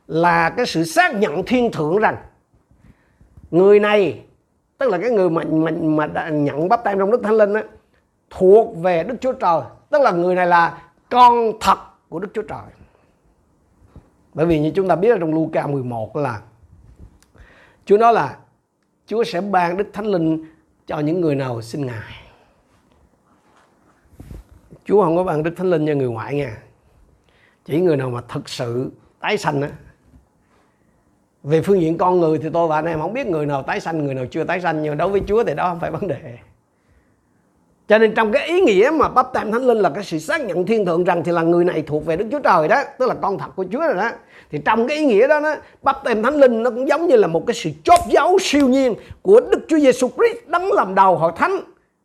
là 0.06 0.50
cái 0.50 0.66
sự 0.66 0.84
xác 0.84 1.14
nhận 1.14 1.44
thiên 1.44 1.72
thượng 1.72 1.98
rằng 1.98 2.16
người 3.50 3.80
này 3.80 4.24
tức 4.78 4.90
là 4.90 4.98
cái 4.98 5.10
người 5.10 5.30
mà 5.30 5.42
mà, 5.50 5.70
mà 5.70 6.06
đã 6.06 6.28
nhận 6.28 6.68
bắp 6.68 6.84
tay 6.84 6.94
trong 6.98 7.10
Đức 7.10 7.20
Thánh 7.22 7.34
Linh 7.34 7.54
á 7.54 7.62
thuộc 8.30 8.76
về 8.76 9.04
Đức 9.04 9.14
Chúa 9.20 9.32
Trời, 9.32 9.60
tức 9.90 10.02
là 10.02 10.10
người 10.10 10.34
này 10.34 10.46
là 10.46 10.82
con 11.10 11.52
thật 11.60 11.78
của 12.08 12.18
Đức 12.18 12.28
Chúa 12.34 12.42
Trời. 12.42 12.62
Bởi 14.34 14.46
vì 14.46 14.60
như 14.60 14.72
chúng 14.74 14.88
ta 14.88 14.96
biết 14.96 15.10
ở 15.10 15.18
trong 15.18 15.34
Luca 15.34 15.66
11 15.66 16.16
là 16.16 16.40
Chúa 17.84 17.98
nói 17.98 18.12
là 18.12 18.36
Chúa 19.06 19.24
sẽ 19.24 19.40
ban 19.40 19.76
Đức 19.76 19.88
Thánh 19.92 20.06
Linh 20.06 20.44
cho 20.86 20.98
những 20.98 21.20
người 21.20 21.34
nào 21.34 21.62
xin 21.62 21.86
Ngài. 21.86 22.14
Chúa 24.84 25.04
không 25.04 25.16
có 25.16 25.24
ban 25.24 25.42
Đức 25.42 25.54
Thánh 25.56 25.70
Linh 25.70 25.86
cho 25.86 25.94
người 25.94 26.08
ngoại 26.08 26.34
nha. 26.34 26.56
Chỉ 27.64 27.80
người 27.80 27.96
nào 27.96 28.10
mà 28.10 28.20
thật 28.28 28.48
sự 28.48 28.90
tái 29.20 29.38
sanh 29.38 29.62
á. 29.62 29.70
Về 31.42 31.62
phương 31.62 31.80
diện 31.80 31.98
con 31.98 32.20
người 32.20 32.38
thì 32.38 32.48
tôi 32.52 32.68
và 32.68 32.76
anh 32.76 32.86
em 32.86 33.00
không 33.00 33.12
biết 33.12 33.26
người 33.26 33.46
nào 33.46 33.62
tái 33.62 33.80
sanh, 33.80 34.04
người 34.04 34.14
nào 34.14 34.24
chưa 34.30 34.44
tái 34.44 34.60
sanh. 34.60 34.82
Nhưng 34.82 34.96
đối 34.96 35.08
với 35.08 35.22
Chúa 35.26 35.44
thì 35.44 35.54
đó 35.54 35.68
không 35.68 35.80
phải 35.80 35.90
vấn 35.90 36.08
đề. 36.08 36.38
Cho 37.88 37.98
nên 37.98 38.14
trong 38.14 38.32
cái 38.32 38.48
ý 38.48 38.60
nghĩa 38.60 38.90
mà 38.94 39.08
bắp 39.08 39.32
tem 39.32 39.52
thánh 39.52 39.66
linh 39.66 39.78
là 39.78 39.90
cái 39.90 40.04
sự 40.04 40.18
xác 40.18 40.40
nhận 40.40 40.66
thiên 40.66 40.86
thượng 40.86 41.04
rằng 41.04 41.24
thì 41.24 41.32
là 41.32 41.42
người 41.42 41.64
này 41.64 41.82
thuộc 41.82 42.06
về 42.06 42.16
Đức 42.16 42.26
Chúa 42.30 42.38
Trời 42.38 42.68
đó, 42.68 42.82
tức 42.98 43.06
là 43.08 43.14
con 43.14 43.38
thật 43.38 43.46
của 43.56 43.64
Chúa 43.72 43.80
rồi 43.80 43.94
đó. 43.94 44.10
Thì 44.50 44.58
trong 44.64 44.88
cái 44.88 44.96
ý 44.96 45.06
nghĩa 45.06 45.28
đó, 45.28 45.40
đó 45.40 45.54
bắp 45.82 46.04
tem 46.04 46.22
thánh 46.22 46.34
linh 46.34 46.62
nó 46.62 46.70
cũng 46.70 46.88
giống 46.88 47.06
như 47.06 47.16
là 47.16 47.26
một 47.26 47.46
cái 47.46 47.54
sự 47.54 47.70
chốt 47.84 48.00
dấu 48.08 48.38
siêu 48.40 48.68
nhiên 48.68 48.94
của 49.22 49.40
Đức 49.40 49.60
Chúa 49.68 49.78
Giêsu 49.78 50.08
Christ 50.08 50.46
đấng 50.46 50.72
làm 50.72 50.94
đầu 50.94 51.16
hội 51.16 51.32
thánh 51.36 51.60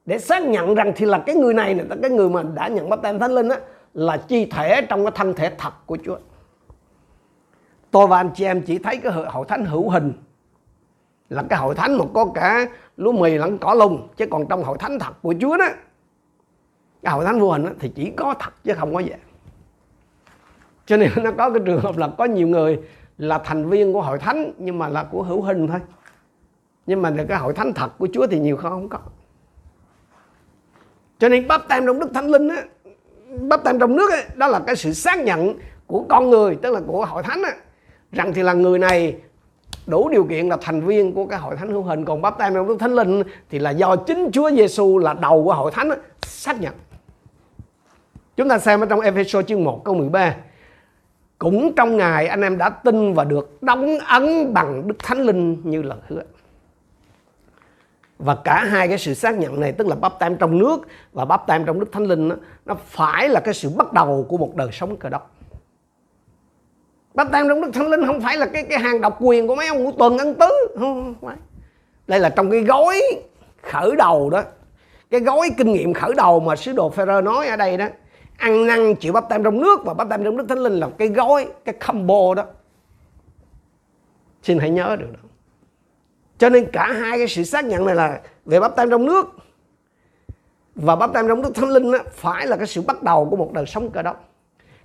để 0.05 0.19
xác 0.19 0.43
nhận 0.43 0.75
rằng 0.75 0.93
thì 0.95 1.05
là 1.05 1.23
cái 1.25 1.35
người 1.35 1.53
này 1.53 1.75
là 1.75 1.95
cái 2.01 2.11
người 2.11 2.29
mà 2.29 2.43
đã 2.55 2.67
nhận 2.67 2.89
bắp 2.89 3.01
tem 3.01 3.19
thánh 3.19 3.31
linh 3.31 3.47
đó 3.47 3.55
là 3.93 4.17
chi 4.17 4.45
thể 4.45 4.81
trong 4.81 5.03
cái 5.03 5.11
thân 5.15 5.33
thể 5.33 5.51
thật 5.57 5.73
của 5.85 5.97
Chúa. 6.05 6.15
Tôi 7.93 8.07
và 8.07 8.17
anh 8.17 8.29
chị 8.35 8.45
em 8.45 8.61
chỉ 8.61 8.77
thấy 8.77 8.97
cái 8.97 9.11
hội 9.11 9.45
thánh 9.47 9.65
hữu 9.65 9.89
hình. 9.89 10.13
Là 11.29 11.43
cái 11.49 11.59
hội 11.59 11.75
thánh 11.75 11.97
mà 11.97 12.05
có 12.13 12.25
cả 12.35 12.65
lúa 12.97 13.11
mì 13.11 13.37
lẫn 13.37 13.57
cỏ 13.57 13.73
lùng 13.73 14.07
chứ 14.17 14.25
còn 14.31 14.47
trong 14.49 14.63
hội 14.63 14.77
thánh 14.79 14.99
thật 14.99 15.13
của 15.21 15.33
Chúa 15.41 15.57
đó 15.57 15.65
cái 17.03 17.13
hội 17.13 17.25
thánh 17.25 17.39
vô 17.39 17.51
hình 17.51 17.65
đó, 17.65 17.71
thì 17.79 17.91
chỉ 17.95 18.11
có 18.17 18.35
thật 18.39 18.53
chứ 18.63 18.73
không 18.73 18.93
có 18.93 18.99
giả. 18.99 19.15
Cho 20.85 20.97
nên 20.97 21.09
nó 21.23 21.31
có 21.37 21.49
cái 21.49 21.59
trường 21.65 21.81
hợp 21.81 21.97
là 21.97 22.07
có 22.17 22.25
nhiều 22.25 22.47
người 22.47 22.79
là 23.17 23.37
thành 23.37 23.69
viên 23.69 23.93
của 23.93 24.01
hội 24.01 24.17
thánh 24.17 24.51
nhưng 24.57 24.79
mà 24.79 24.87
là 24.87 25.03
của 25.03 25.23
hữu 25.23 25.41
hình 25.41 25.67
thôi. 25.67 25.79
Nhưng 26.85 27.01
mà 27.01 27.13
cái 27.27 27.37
hội 27.37 27.53
thánh 27.53 27.73
thật 27.73 27.91
của 27.97 28.07
Chúa 28.13 28.27
thì 28.27 28.39
nhiều 28.39 28.57
không 28.57 28.71
không 28.71 28.89
có. 28.89 28.99
Cho 31.19 31.29
nên 31.29 31.47
bắp 31.47 31.67
tem 31.67 31.85
trong 31.85 31.99
Đức 31.99 32.09
Thánh 32.13 32.31
Linh 32.31 32.47
á 32.47 32.63
bắp 33.41 33.63
tem 33.63 33.79
trong 33.79 33.95
nước 33.95 34.11
ấy, 34.11 34.23
đó 34.35 34.47
là 34.47 34.59
cái 34.59 34.75
sự 34.75 34.93
xác 34.93 35.19
nhận 35.19 35.53
của 35.87 36.05
con 36.09 36.29
người 36.29 36.55
tức 36.55 36.73
là 36.73 36.81
của 36.87 37.05
hội 37.05 37.23
thánh 37.23 37.43
á, 37.43 37.51
rằng 38.13 38.33
thì 38.33 38.43
là 38.43 38.53
người 38.53 38.79
này 38.79 39.15
đủ 39.87 40.09
điều 40.09 40.23
kiện 40.23 40.49
là 40.49 40.57
thành 40.61 40.81
viên 40.81 41.13
của 41.13 41.25
cái 41.25 41.39
hội 41.39 41.55
thánh 41.55 41.69
hữu 41.69 41.83
hình. 41.83 42.05
Còn 42.05 42.21
bắp 42.21 42.37
tay 42.37 42.51
trong 42.53 42.67
Đức 42.67 42.77
Thánh 42.79 42.93
Linh 42.93 43.23
thì 43.49 43.59
là 43.59 43.69
do 43.69 43.95
chính 43.95 44.29
Chúa 44.33 44.51
Giêsu 44.51 44.97
là 44.97 45.13
đầu 45.13 45.43
của 45.43 45.53
hội 45.53 45.71
thánh 45.71 45.89
xác 46.25 46.61
nhận. 46.61 46.73
Chúng 48.37 48.49
ta 48.49 48.59
xem 48.59 48.79
ở 48.79 48.85
trong 48.85 48.99
Ephesos 48.99 49.45
chương 49.45 49.63
1 49.63 49.83
câu 49.83 49.95
13 49.95 50.35
cũng 51.39 51.73
trong 51.75 51.97
ngày 51.97 52.27
anh 52.27 52.41
em 52.41 52.57
đã 52.57 52.69
tin 52.69 53.13
và 53.13 53.23
được 53.23 53.57
đóng 53.61 53.99
ấn 53.99 54.53
bằng 54.53 54.87
Đức 54.87 54.95
Thánh 54.99 55.21
Linh 55.21 55.61
như 55.63 55.81
lời 55.81 55.97
hứa. 56.07 56.21
Và 58.19 58.35
cả 58.35 58.63
hai 58.63 58.87
cái 58.87 58.97
sự 58.97 59.13
xác 59.13 59.37
nhận 59.37 59.59
này 59.59 59.71
tức 59.71 59.87
là 59.87 59.95
bắp 59.95 60.19
tem 60.19 60.37
trong 60.37 60.57
nước 60.57 60.77
và 61.13 61.25
bắp 61.25 61.47
tem 61.47 61.65
trong 61.65 61.79
Đức 61.79 61.91
Thánh 61.91 62.03
Linh 62.03 62.29
đó, 62.29 62.35
nó 62.65 62.75
phải 62.85 63.29
là 63.29 63.39
cái 63.39 63.53
sự 63.53 63.69
bắt 63.69 63.93
đầu 63.93 64.25
của 64.29 64.37
một 64.37 64.55
đời 64.55 64.69
sống 64.71 64.97
Cơ 64.97 65.09
đốc 65.09 65.32
bắp 67.13 67.31
tem 67.31 67.47
trong 67.47 67.61
Đức 67.61 67.69
Thánh 67.73 67.87
Linh 67.87 68.05
không 68.05 68.21
phải 68.21 68.37
là 68.37 68.45
cái 68.45 68.63
cái 68.63 68.79
hàng 68.79 69.01
độc 69.01 69.17
quyền 69.19 69.47
của 69.47 69.55
mấy 69.55 69.67
ông 69.67 69.85
của 69.85 69.91
tuần 69.91 70.17
ân 70.17 70.35
tứ. 70.35 70.49
Không, 70.79 71.15
không 71.21 71.27
phải. 71.27 71.35
Đây 72.07 72.19
là 72.19 72.29
trong 72.29 72.51
cái 72.51 72.59
gói 72.59 73.01
khởi 73.61 73.95
đầu 73.95 74.29
đó. 74.29 74.43
Cái 75.09 75.21
gói 75.21 75.49
kinh 75.57 75.73
nghiệm 75.73 75.93
khởi 75.93 76.13
đầu 76.17 76.39
mà 76.39 76.55
sứ 76.55 76.73
đồ 76.73 76.89
Phêrô 76.89 77.21
nói 77.21 77.47
ở 77.47 77.55
đây 77.55 77.77
đó. 77.77 77.87
Ăn 78.37 78.67
năn 78.67 78.95
chịu 78.95 79.13
bắp 79.13 79.29
tem 79.29 79.43
trong 79.43 79.61
nước 79.61 79.79
và 79.85 79.93
bắp 79.93 80.09
tem 80.09 80.23
trong 80.23 80.37
Đức 80.37 80.45
Thánh 80.49 80.59
Linh 80.59 80.73
là 80.73 80.89
cái 80.97 81.07
gói 81.07 81.47
cái 81.65 81.75
combo 81.87 82.33
đó. 82.35 82.45
Xin 84.43 84.59
hãy 84.59 84.69
nhớ 84.69 84.95
được 84.99 85.07
đó. 85.13 85.29
Cho 86.37 86.49
nên 86.49 86.65
cả 86.71 86.93
hai 86.93 87.17
cái 87.17 87.27
sự 87.27 87.43
xác 87.43 87.65
nhận 87.65 87.85
này 87.85 87.95
là 87.95 88.21
về 88.45 88.59
bắp 88.59 88.75
tem 88.75 88.89
trong 88.89 89.05
nước 89.05 89.25
và 90.75 90.95
bắp 90.95 91.13
tem 91.13 91.27
trong 91.27 91.41
nước 91.41 91.55
thánh 91.55 91.69
linh 91.69 91.91
á, 91.91 91.99
phải 92.11 92.47
là 92.47 92.57
cái 92.57 92.67
sự 92.67 92.81
bắt 92.81 93.03
đầu 93.03 93.27
của 93.29 93.35
một 93.35 93.53
đời 93.53 93.65
sống 93.65 93.89
cơ 93.89 94.01
đốc 94.01 94.32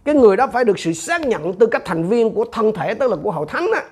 cái 0.09 0.15
người 0.15 0.37
đó 0.37 0.47
phải 0.47 0.65
được 0.65 0.79
sự 0.79 0.93
xác 0.93 1.21
nhận 1.21 1.55
từ 1.55 1.67
các 1.67 1.83
thành 1.85 2.09
viên 2.09 2.35
của 2.35 2.45
thân 2.53 2.73
thể 2.73 2.95
tức 2.95 3.11
là 3.11 3.17
của 3.23 3.31
hội 3.31 3.47
thánh 3.49 3.67
á, 3.75 3.83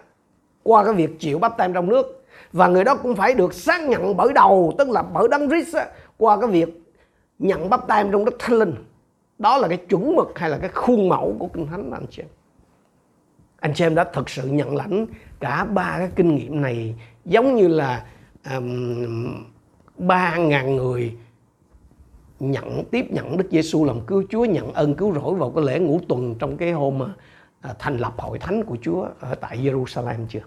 qua 0.62 0.84
cái 0.84 0.94
việc 0.94 1.20
chịu 1.20 1.38
bắp 1.38 1.56
tem 1.58 1.72
trong 1.72 1.88
nước. 1.88 2.24
Và 2.52 2.68
người 2.68 2.84
đó 2.84 2.96
cũng 2.96 3.16
phải 3.16 3.34
được 3.34 3.54
xác 3.54 3.82
nhận 3.82 4.16
bởi 4.16 4.32
đầu 4.32 4.74
tức 4.78 4.90
là 4.90 5.02
bởi 5.02 5.28
đấng 5.28 5.48
Christ 5.48 5.76
á, 5.76 5.86
qua 6.18 6.40
cái 6.40 6.50
việc 6.50 6.82
nhận 7.38 7.70
bắp 7.70 7.88
tem 7.88 8.10
trong 8.12 8.24
đức 8.24 8.36
thánh 8.38 8.58
linh. 8.58 8.74
Đó 9.38 9.58
là 9.58 9.68
cái 9.68 9.76
chuẩn 9.76 10.16
mực 10.16 10.38
hay 10.38 10.50
là 10.50 10.58
cái 10.58 10.70
khuôn 10.74 11.08
mẫu 11.08 11.36
của 11.38 11.46
kinh 11.46 11.66
thánh 11.66 11.90
anh 11.90 12.06
chị 12.10 12.22
em. 12.22 12.28
Anh 13.60 13.74
chị 13.74 13.84
em 13.84 13.94
đã 13.94 14.04
thực 14.04 14.30
sự 14.30 14.48
nhận 14.48 14.76
lãnh 14.76 15.06
cả 15.40 15.64
ba 15.64 15.94
cái 15.98 16.08
kinh 16.16 16.36
nghiệm 16.36 16.60
này 16.60 16.94
giống 17.24 17.54
như 17.54 17.68
là 17.68 18.04
ba 19.98 20.34
um, 20.36 20.48
ngàn 20.48 20.76
người 20.76 21.16
nhận 22.40 22.84
tiếp 22.90 23.06
nhận 23.10 23.36
Đức 23.36 23.46
Giêsu 23.50 23.84
làm 23.84 24.00
cứu 24.00 24.24
Chúa 24.30 24.44
nhận 24.44 24.72
ơn 24.72 24.94
cứu 24.94 25.14
rỗi 25.14 25.34
vào 25.34 25.50
cái 25.50 25.64
lễ 25.64 25.78
ngũ 25.78 26.00
tuần 26.08 26.34
trong 26.38 26.56
cái 26.56 26.72
hôm 26.72 27.02
à, 27.02 27.08
à, 27.60 27.74
thành 27.78 27.96
lập 27.96 28.14
hội 28.18 28.38
thánh 28.38 28.64
của 28.64 28.76
Chúa 28.82 29.06
ở 29.20 29.34
tại 29.34 29.58
Jerusalem 29.58 30.26
chưa? 30.28 30.40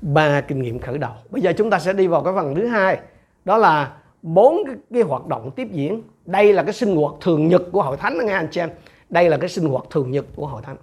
Ba 0.00 0.40
kinh 0.40 0.62
nghiệm 0.62 0.78
khởi 0.78 0.98
đầu. 0.98 1.12
Bây 1.30 1.42
giờ 1.42 1.52
chúng 1.56 1.70
ta 1.70 1.78
sẽ 1.78 1.92
đi 1.92 2.06
vào 2.06 2.22
cái 2.22 2.32
phần 2.36 2.54
thứ 2.54 2.66
hai, 2.66 3.00
đó 3.44 3.56
là 3.56 3.96
bốn 4.22 4.56
cái, 4.66 4.76
cái 4.92 5.02
hoạt 5.02 5.26
động 5.26 5.50
tiếp 5.50 5.68
diễn. 5.72 6.02
Đây 6.26 6.52
là 6.52 6.62
cái 6.62 6.72
sinh 6.72 6.96
hoạt 6.96 7.14
thường 7.20 7.48
nhật 7.48 7.62
của 7.72 7.82
hội 7.82 7.96
thánh 7.96 8.26
nghe 8.26 8.32
anh 8.32 8.48
chị 8.50 8.60
em. 8.60 8.70
Đây 9.10 9.30
là 9.30 9.36
cái 9.36 9.48
sinh 9.48 9.68
hoạt 9.68 9.84
thường 9.90 10.10
nhật 10.10 10.24
của 10.36 10.46
hội 10.46 10.62
thánh. 10.62 10.76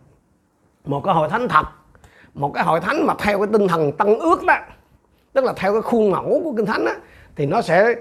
Một 0.85 1.01
cái 1.05 1.13
hội 1.13 1.29
thánh 1.29 1.47
thật, 1.47 1.63
một 2.33 2.51
cái 2.53 2.63
hội 2.63 2.79
thánh 2.79 3.05
mà 3.05 3.13
theo 3.19 3.37
cái 3.37 3.47
tinh 3.53 3.67
thần 3.67 3.91
tăng 3.91 4.19
ước 4.19 4.43
đó, 4.45 4.57
tức 5.33 5.43
là 5.43 5.53
theo 5.55 5.73
cái 5.73 5.81
khuôn 5.81 6.11
mẫu 6.11 6.41
của 6.43 6.53
kinh 6.57 6.65
thánh 6.65 6.85
đó, 6.85 6.91
thì 7.39 7.45
nó 7.45 7.61
sẽ 7.61 7.95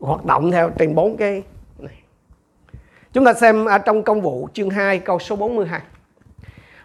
hoạt 0.00 0.24
động 0.24 0.50
theo 0.50 0.70
trên 0.78 0.94
bốn 0.94 1.16
cái 1.16 1.42
này. 1.78 1.94
Chúng 3.12 3.24
ta 3.24 3.34
xem 3.34 3.64
ở 3.64 3.78
trong 3.78 4.02
công 4.02 4.20
vụ 4.20 4.48
chương 4.52 4.70
2 4.70 4.98
câu 4.98 5.18
số 5.18 5.36
42. 5.36 5.80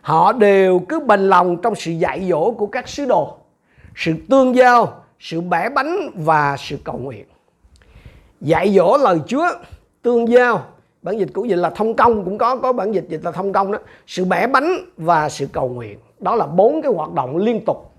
Họ 0.01 0.33
đều 0.33 0.79
cứ 0.89 0.99
bền 0.99 1.19
lòng 1.19 1.61
trong 1.61 1.75
sự 1.75 1.91
dạy 1.91 2.27
dỗ 2.29 2.51
của 2.51 2.67
các 2.67 2.87
sứ 2.87 3.05
đồ, 3.05 3.37
sự 3.95 4.13
tương 4.29 4.55
giao, 4.55 5.03
sự 5.19 5.41
bẻ 5.41 5.69
bánh 5.69 6.09
và 6.15 6.55
sự 6.59 6.77
cầu 6.83 6.97
nguyện. 6.97 7.25
Dạy 8.41 8.73
dỗ 8.75 8.97
lời 8.97 9.19
Chúa, 9.27 9.47
tương 10.01 10.29
giao, 10.29 10.65
bản 11.01 11.19
dịch 11.19 11.29
cũng 11.33 11.49
dịch 11.49 11.55
là 11.55 11.69
thông 11.69 11.93
công 11.93 12.25
cũng 12.25 12.37
có 12.37 12.55
có 12.55 12.73
bản 12.73 12.91
dịch 12.91 13.05
dịch 13.09 13.23
là 13.23 13.31
thông 13.31 13.53
công 13.53 13.71
đó, 13.71 13.79
sự 14.07 14.25
bẻ 14.25 14.47
bánh 14.47 14.77
và 14.97 15.29
sự 15.29 15.47
cầu 15.53 15.69
nguyện. 15.69 15.99
Đó 16.19 16.35
là 16.35 16.45
bốn 16.45 16.81
cái 16.81 16.91
hoạt 16.91 17.13
động 17.13 17.37
liên 17.37 17.65
tục. 17.65 17.91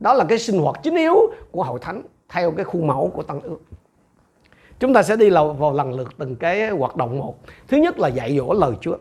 Đó 0.00 0.14
là 0.14 0.24
cái 0.28 0.38
sinh 0.38 0.58
hoạt 0.58 0.76
chính 0.82 0.96
yếu 0.96 1.16
của 1.50 1.64
hội 1.64 1.78
thánh 1.82 2.02
theo 2.32 2.50
cái 2.50 2.64
khuôn 2.64 2.86
mẫu 2.86 3.10
của 3.14 3.22
tăng 3.22 3.40
ước. 3.40 3.58
Chúng 4.78 4.94
ta 4.94 5.02
sẽ 5.02 5.16
đi 5.16 5.30
vào, 5.30 5.72
lần 5.76 5.92
lượt 5.92 6.08
từng 6.18 6.36
cái 6.36 6.70
hoạt 6.70 6.96
động 6.96 7.18
một. 7.18 7.34
Thứ 7.68 7.76
nhất 7.76 7.98
là 7.98 8.08
dạy 8.08 8.36
dỗ 8.36 8.52
lời 8.52 8.72
Chúa. 8.80 8.96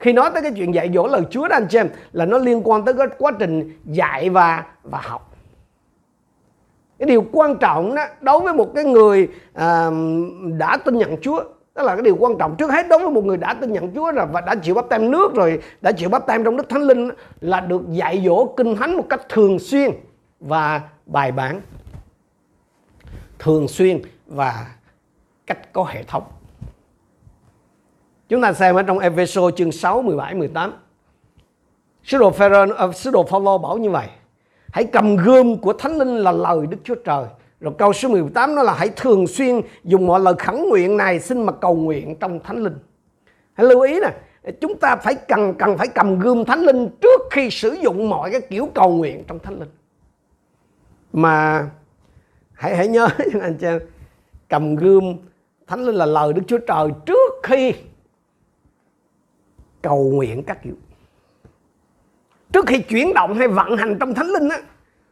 Khi 0.00 0.12
nói 0.12 0.30
tới 0.34 0.42
cái 0.42 0.52
chuyện 0.56 0.74
dạy 0.74 0.90
dỗ 0.94 1.06
lời 1.06 1.22
Chúa 1.30 1.48
đó 1.48 1.56
anh 1.56 1.66
chị 1.70 1.78
em 1.78 1.88
là 2.12 2.26
nó 2.26 2.38
liên 2.38 2.60
quan 2.64 2.84
tới 2.84 2.94
cái 2.94 3.06
quá 3.18 3.32
trình 3.38 3.78
dạy 3.84 4.30
và 4.30 4.64
và 4.82 4.98
học. 5.02 5.36
Cái 6.98 7.08
điều 7.08 7.24
quan 7.32 7.56
trọng 7.56 7.94
đó 7.94 8.04
đối 8.20 8.40
với 8.40 8.54
một 8.54 8.74
cái 8.74 8.84
người 8.84 9.28
à, 9.54 9.90
đã 10.58 10.76
tin 10.76 10.98
nhận 10.98 11.16
Chúa 11.20 11.44
đó 11.74 11.82
là 11.82 11.94
cái 11.94 12.02
điều 12.02 12.16
quan 12.16 12.38
trọng. 12.38 12.56
Trước 12.56 12.70
hết 12.70 12.88
đối 12.88 12.98
với 12.98 13.10
một 13.10 13.24
người 13.24 13.36
đã 13.36 13.54
tin 13.54 13.72
nhận 13.72 13.94
Chúa 13.94 14.12
rồi 14.12 14.26
và 14.32 14.40
đã 14.40 14.54
chịu 14.54 14.74
bắp 14.74 14.88
tem 14.88 15.10
nước 15.10 15.34
rồi 15.34 15.58
đã 15.80 15.92
chịu 15.92 16.08
bắp 16.08 16.26
tem 16.26 16.44
trong 16.44 16.56
Đức 16.56 16.68
Thánh 16.68 16.82
Linh 16.82 17.10
là 17.40 17.60
được 17.60 17.82
dạy 17.90 18.22
dỗ 18.26 18.46
kinh 18.56 18.76
thánh 18.76 18.96
một 18.96 19.04
cách 19.08 19.28
thường 19.28 19.58
xuyên 19.58 19.90
và 20.40 20.80
bài 21.06 21.32
bản 21.32 21.60
thường 23.42 23.68
xuyên 23.68 24.02
và 24.26 24.66
cách 25.46 25.72
có 25.72 25.84
hệ 25.84 26.02
thống. 26.02 26.22
Chúng 28.28 28.42
ta 28.42 28.52
xem 28.52 28.74
ở 28.74 28.82
trong 28.82 28.98
Ephesos 28.98 29.54
chương 29.56 29.72
6, 29.72 30.02
17, 30.02 30.34
18. 30.34 30.72
Sứ 32.04 32.18
đồ 32.18 32.30
Phêrô, 32.30 32.66
ờ, 32.76 32.92
sứ 32.92 33.10
đồ 33.10 33.24
Phaolô 33.24 33.58
bảo 33.58 33.78
như 33.78 33.90
vậy. 33.90 34.08
Hãy 34.72 34.84
cầm 34.84 35.16
gươm 35.16 35.56
của 35.56 35.72
Thánh 35.72 35.98
Linh 35.98 36.16
là 36.16 36.32
lời 36.32 36.66
Đức 36.66 36.76
Chúa 36.84 36.94
Trời. 36.94 37.24
Rồi 37.60 37.74
câu 37.78 37.92
số 37.92 38.08
18 38.08 38.54
nó 38.54 38.62
là 38.62 38.74
hãy 38.74 38.88
thường 38.96 39.26
xuyên 39.26 39.60
dùng 39.84 40.06
mọi 40.06 40.20
lời 40.20 40.34
khẩn 40.38 40.68
nguyện 40.68 40.96
này 40.96 41.20
xin 41.20 41.42
mà 41.42 41.52
cầu 41.52 41.74
nguyện 41.74 42.16
trong 42.20 42.40
Thánh 42.40 42.62
Linh. 42.62 42.78
Hãy 43.52 43.66
lưu 43.66 43.80
ý 43.80 44.00
nè, 44.00 44.10
chúng 44.60 44.78
ta 44.78 44.96
phải 44.96 45.14
cần 45.14 45.54
cần 45.54 45.78
phải 45.78 45.88
cầm 45.88 46.18
gươm 46.18 46.44
Thánh 46.44 46.60
Linh 46.60 46.88
trước 47.00 47.20
khi 47.30 47.50
sử 47.50 47.76
dụng 47.82 48.08
mọi 48.08 48.30
cái 48.30 48.40
kiểu 48.40 48.68
cầu 48.74 48.90
nguyện 48.90 49.24
trong 49.28 49.38
Thánh 49.38 49.58
Linh. 49.58 49.70
Mà 51.12 51.66
hãy 52.54 52.76
hãy 52.76 52.88
nhớ 52.88 53.08
anh 53.42 53.56
chị 53.58 53.66
cầm 54.48 54.76
gươm, 54.76 55.16
thánh 55.66 55.80
linh 55.80 55.94
là 55.94 56.06
lời 56.06 56.32
đức 56.32 56.42
chúa 56.46 56.58
trời 56.58 56.88
trước 57.06 57.32
khi 57.42 57.74
cầu 59.82 60.10
nguyện 60.12 60.42
các 60.42 60.62
kiểu. 60.62 60.74
Trước 62.52 62.66
khi 62.66 62.78
chuyển 62.78 63.14
động 63.14 63.34
hay 63.34 63.48
vận 63.48 63.76
hành 63.76 63.96
trong 64.00 64.14
thánh 64.14 64.26
linh 64.26 64.48
á, 64.48 64.58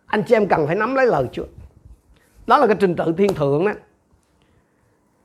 anh 0.07 0.23
chị 0.27 0.35
em 0.35 0.47
cần 0.47 0.67
phải 0.67 0.77
nắm 0.77 0.95
lấy 0.95 1.07
lời 1.07 1.27
chúa. 1.33 1.47
Đó 2.47 2.59
là 2.59 2.67
cái 2.67 2.77
trình 2.81 2.97
tự 2.97 3.15
thiên 3.19 3.35
thượng 3.35 3.67
đó 3.67 3.73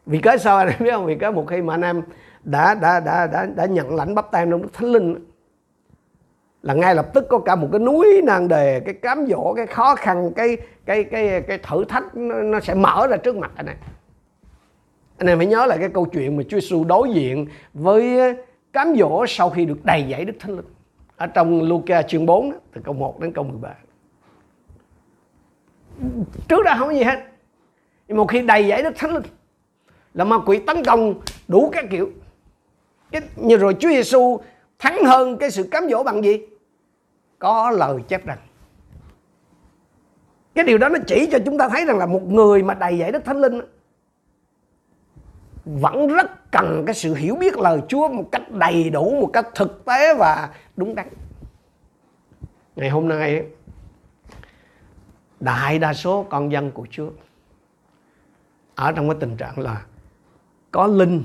vì 0.05 0.19
cái 0.19 0.39
sao 0.39 0.57
anh 0.57 0.67
biết 0.79 0.91
không? 0.91 1.05
Vì 1.05 1.15
cái 1.15 1.31
một 1.31 1.45
khi 1.47 1.61
mà 1.61 1.73
anh 1.73 1.81
em 1.81 2.01
đã 2.43 2.75
đã 2.75 2.99
đã 2.99 3.27
đã 3.27 3.45
đã 3.55 3.65
nhận 3.65 3.95
lãnh 3.95 4.15
bắp 4.15 4.31
tem 4.31 4.51
trong 4.51 4.61
đức 4.61 4.73
thánh 4.73 4.91
linh 4.91 5.15
là 6.65 6.73
ngay 6.73 6.95
lập 6.95 7.13
tức 7.13 7.25
có 7.29 7.39
cả 7.39 7.55
một 7.55 7.67
cái 7.71 7.79
núi 7.79 8.21
nan 8.23 8.47
đề 8.47 8.79
cái 8.79 8.93
cám 8.93 9.25
dỗ 9.27 9.53
cái 9.53 9.67
khó 9.67 9.95
khăn 9.95 10.31
cái 10.35 10.57
cái 10.85 11.03
cái 11.03 11.41
cái 11.47 11.57
thử 11.57 11.85
thách 11.85 12.15
nó, 12.15 12.35
nó 12.35 12.59
sẽ 12.59 12.73
mở 12.73 13.07
ra 13.07 13.17
trước 13.17 13.37
mặt 13.37 13.51
anh 13.55 13.65
em 13.65 13.75
anh 15.17 15.27
em 15.27 15.37
phải 15.37 15.47
nhớ 15.47 15.65
lại 15.65 15.77
cái 15.77 15.89
câu 15.89 16.05
chuyện 16.05 16.37
mà 16.37 16.43
Chúa 16.43 16.59
Giêsu 16.59 16.83
đối 16.83 17.13
diện 17.13 17.47
với 17.73 18.35
cám 18.73 18.95
dỗ 18.95 19.25
sau 19.27 19.49
khi 19.49 19.65
được 19.65 19.85
đầy 19.85 20.05
dẫy 20.09 20.25
Đức 20.25 20.33
Thánh 20.39 20.55
Linh. 20.55 20.65
Ở 21.17 21.27
trong 21.27 21.61
Luca 21.61 22.01
chương 22.01 22.25
4 22.25 22.51
đó, 22.51 22.57
từ 22.73 22.81
câu 22.85 22.93
1 22.93 23.19
đến 23.19 23.33
câu 23.33 23.43
13 23.43 23.73
trước 26.47 26.63
đó 26.65 26.75
không 26.79 26.87
có 26.87 26.93
gì 26.93 27.03
hết. 27.03 27.19
Nhưng 28.07 28.17
một 28.17 28.25
khi 28.25 28.41
đầy 28.41 28.67
dẫy 28.67 28.83
Đức 28.83 28.93
Thánh 28.95 29.13
Linh 29.13 29.23
là 30.13 30.23
ma 30.23 30.37
quỷ 30.45 30.59
tấn 30.67 30.83
công 30.85 31.21
đủ 31.47 31.69
các 31.73 31.85
kiểu. 31.91 32.09
Cái, 33.11 33.21
như 33.35 33.57
rồi 33.57 33.75
Chúa 33.79 33.89
Giêsu 33.89 34.37
thắng 34.79 35.05
hơn 35.05 35.37
cái 35.37 35.51
sự 35.51 35.63
cám 35.63 35.89
dỗ 35.89 36.03
bằng 36.03 36.23
gì? 36.23 36.39
Có 37.39 37.71
lời 37.71 38.01
chép 38.07 38.25
rằng 38.25 38.37
cái 40.55 40.65
điều 40.65 40.77
đó 40.77 40.89
nó 40.89 40.99
chỉ 41.07 41.29
cho 41.31 41.39
chúng 41.45 41.57
ta 41.57 41.69
thấy 41.69 41.85
rằng 41.85 41.97
là 41.97 42.05
một 42.05 42.23
người 42.23 42.63
mà 42.63 42.73
đầy 42.73 42.97
dạy 42.97 43.11
đức 43.11 43.25
thánh 43.25 43.37
linh 43.37 43.61
vẫn 45.65 46.07
rất 46.07 46.51
cần 46.51 46.83
cái 46.85 46.95
sự 46.95 47.15
hiểu 47.15 47.35
biết 47.35 47.57
lời 47.57 47.81
Chúa 47.87 48.07
một 48.07 48.29
cách 48.31 48.51
đầy 48.51 48.89
đủ, 48.89 49.17
một 49.21 49.29
cách 49.33 49.47
thực 49.55 49.85
tế 49.85 50.15
và 50.15 50.49
đúng 50.75 50.95
đắn. 50.95 51.09
Ngày 52.75 52.89
hôm 52.89 53.07
nay 53.07 53.45
đại 55.39 55.79
đa 55.79 55.93
số 55.93 56.25
con 56.29 56.51
dân 56.51 56.71
của 56.71 56.87
Chúa 56.89 57.09
ở 58.75 58.91
trong 58.91 59.09
cái 59.09 59.17
tình 59.19 59.37
trạng 59.37 59.59
là 59.59 59.85
có 60.71 60.87
linh 60.87 61.23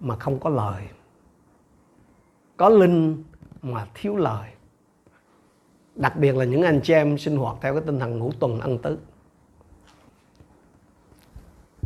mà 0.00 0.16
không 0.16 0.40
có 0.40 0.50
lời. 0.50 0.82
Có 2.56 2.68
linh 2.68 3.24
mà 3.62 3.86
thiếu 3.94 4.16
lời 4.16 4.50
đặc 6.00 6.16
biệt 6.16 6.36
là 6.36 6.44
những 6.44 6.62
anh 6.62 6.80
chị 6.80 6.94
em 6.94 7.18
sinh 7.18 7.36
hoạt 7.36 7.56
theo 7.60 7.74
cái 7.74 7.82
tinh 7.86 7.98
thần 7.98 8.18
ngũ 8.18 8.32
tuần 8.40 8.60
ân 8.60 8.78
tứ. 8.78 8.98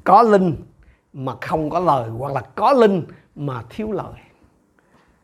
Có 0.05 0.23
linh 0.23 0.57
mà 1.13 1.33
không 1.41 1.71
có 1.71 1.81
lời, 1.81 2.11
hoặc 2.11 2.33
là 2.33 2.41
có 2.41 2.73
linh 2.73 3.05
mà 3.35 3.63
thiếu 3.71 3.93
lời. 3.93 4.13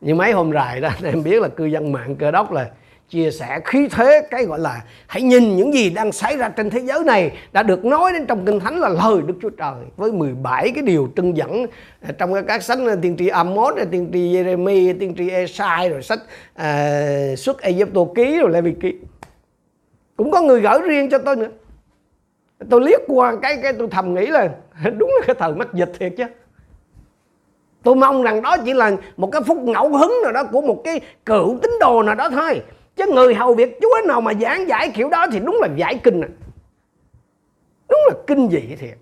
Như 0.01 0.15
mấy 0.15 0.31
hôm 0.31 0.51
rày 0.51 0.81
đó, 0.81 0.89
em 1.03 1.23
biết 1.23 1.41
là 1.41 1.47
cư 1.47 1.65
dân 1.65 1.91
mạng 1.91 2.15
cơ 2.15 2.31
đốc 2.31 2.51
là 2.51 2.71
chia 3.11 3.31
sẻ 3.31 3.59
khí 3.65 3.87
thế 3.91 4.27
cái 4.31 4.45
gọi 4.45 4.59
là 4.59 4.81
hãy 5.07 5.21
nhìn 5.21 5.55
những 5.55 5.73
gì 5.73 5.89
đang 5.89 6.11
xảy 6.11 6.37
ra 6.37 6.49
trên 6.49 6.69
thế 6.69 6.79
giới 6.79 7.03
này 7.03 7.37
đã 7.51 7.63
được 7.63 7.85
nói 7.85 8.13
đến 8.13 8.25
trong 8.25 8.45
kinh 8.45 8.59
thánh 8.59 8.79
là 8.79 8.89
lời 8.89 9.21
Đức 9.25 9.33
Chúa 9.41 9.49
Trời 9.49 9.75
với 9.97 10.11
17 10.11 10.71
cái 10.75 10.83
điều 10.83 11.09
trưng 11.15 11.37
dẫn 11.37 11.65
à, 12.01 12.11
trong 12.17 12.45
các 12.47 12.63
sách 12.63 12.79
à, 12.87 12.95
tiên 13.01 13.15
tri 13.17 13.27
Amos, 13.27 13.75
à, 13.75 13.85
tiên 13.91 14.09
tri 14.13 14.19
Jeremy, 14.19 14.99
tiên 14.99 15.15
tri 15.17 15.29
Esai 15.29 15.89
rồi 15.89 16.01
sách 16.01 16.19
uh, 16.55 17.39
xuất 17.39 17.61
Egypto 17.61 18.01
ký 18.15 18.39
rồi 18.39 18.49
Lê 18.51 18.61
Vi 18.61 18.73
ký 18.81 18.93
cũng 20.17 20.31
có 20.31 20.41
người 20.41 20.61
gửi 20.61 20.79
riêng 20.81 21.09
cho 21.09 21.17
tôi 21.17 21.35
nữa. 21.35 21.49
Tôi 22.69 22.81
liếc 22.81 23.01
qua 23.07 23.35
cái 23.41 23.57
cái 23.63 23.73
tôi 23.73 23.87
thầm 23.91 24.13
nghĩ 24.13 24.27
là 24.27 24.49
đúng 24.97 25.11
là 25.19 25.25
cái 25.27 25.35
thời 25.39 25.53
mắc 25.53 25.73
dịch 25.73 25.91
thiệt 25.99 26.13
chứ. 26.17 26.23
Tôi 27.83 27.95
mong 27.95 28.21
rằng 28.21 28.41
đó 28.41 28.57
chỉ 28.65 28.73
là 28.73 28.91
một 29.17 29.31
cái 29.31 29.41
phút 29.41 29.57
ngẫu 29.57 29.97
hứng 29.97 30.13
nào 30.23 30.31
đó 30.31 30.43
của 30.51 30.61
một 30.61 30.81
cái 30.83 31.01
cựu 31.25 31.59
tín 31.61 31.71
đồ 31.79 32.03
nào 32.03 32.15
đó 32.15 32.29
thôi 32.29 32.61
chứ 33.01 33.13
người 33.13 33.35
hầu 33.35 33.53
việc 33.53 33.79
chúa 33.81 34.07
nào 34.07 34.21
mà 34.21 34.33
giảng 34.33 34.67
giải 34.67 34.89
kiểu 34.89 35.09
đó 35.09 35.27
thì 35.31 35.39
đúng 35.39 35.57
là 35.61 35.67
giải 35.75 35.99
kinh 36.03 36.21
à. 36.21 36.27
Đúng 37.89 37.99
là 38.07 38.13
kinh 38.27 38.49
dị 38.49 38.75
thiệt. 38.75 38.97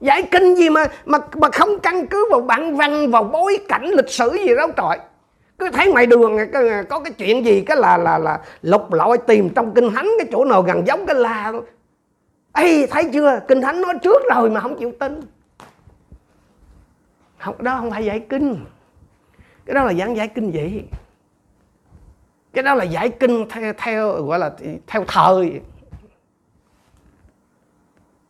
Giải 0.00 0.22
kinh 0.22 0.54
gì 0.54 0.70
mà 0.70 0.86
mà 1.04 1.18
mà 1.34 1.48
không 1.52 1.78
căn 1.78 2.06
cứ 2.06 2.28
vào 2.30 2.40
bản 2.40 2.76
văn, 2.76 3.10
vào 3.10 3.24
bối 3.24 3.58
cảnh 3.68 3.84
lịch 3.84 4.08
sử 4.08 4.36
gì 4.46 4.54
đâu 4.54 4.68
trời. 4.76 4.98
Cứ 5.58 5.70
thấy 5.70 5.92
ngoài 5.92 6.06
đường 6.06 6.38
à, 6.38 6.46
à, 6.52 6.82
có 6.88 7.00
cái 7.00 7.12
chuyện 7.12 7.44
gì, 7.44 7.60
cái 7.60 7.76
là 7.76 7.96
là 7.96 8.18
là 8.18 8.40
lục 8.62 8.92
lọi 8.92 9.18
tìm 9.18 9.48
trong 9.48 9.74
kinh 9.74 9.90
thánh 9.90 10.08
cái 10.18 10.28
chỗ 10.32 10.44
nào 10.44 10.62
gần 10.62 10.86
giống 10.86 11.06
cái 11.06 11.16
là 11.16 11.52
Ê, 12.52 12.86
thấy 12.86 13.04
chưa? 13.12 13.40
Kinh 13.48 13.60
thánh 13.60 13.80
nói 13.80 13.94
trước 14.02 14.22
rồi 14.34 14.50
mà 14.50 14.60
không 14.60 14.78
chịu 14.78 14.92
tin. 14.98 15.20
Học 17.38 17.60
đó 17.60 17.76
không 17.80 17.90
phải 17.90 18.04
giải 18.04 18.20
kinh. 18.28 18.64
Cái 19.66 19.74
đó 19.74 19.84
là 19.84 19.94
giảng 19.94 20.16
giải 20.16 20.28
kinh 20.28 20.52
dị 20.52 20.82
cái 22.52 22.62
đó 22.62 22.74
là 22.74 22.84
giải 22.84 23.08
kinh 23.08 23.48
theo 23.48 23.72
theo 23.78 24.22
gọi 24.22 24.38
là 24.38 24.52
theo 24.86 25.04
thời. 25.08 25.60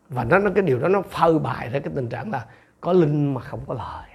Và 0.08 0.24
nó, 0.24 0.38
nó 0.38 0.50
cái 0.54 0.62
điều 0.62 0.78
đó 0.78 0.88
nó 0.88 1.02
phơi 1.02 1.38
bày 1.38 1.68
ra 1.68 1.78
cái 1.78 1.92
tình 1.94 2.08
trạng 2.08 2.30
là 2.30 2.44
có 2.80 2.92
linh 2.92 3.34
mà 3.34 3.40
không 3.40 3.60
có 3.66 3.74
lời. 3.74 4.08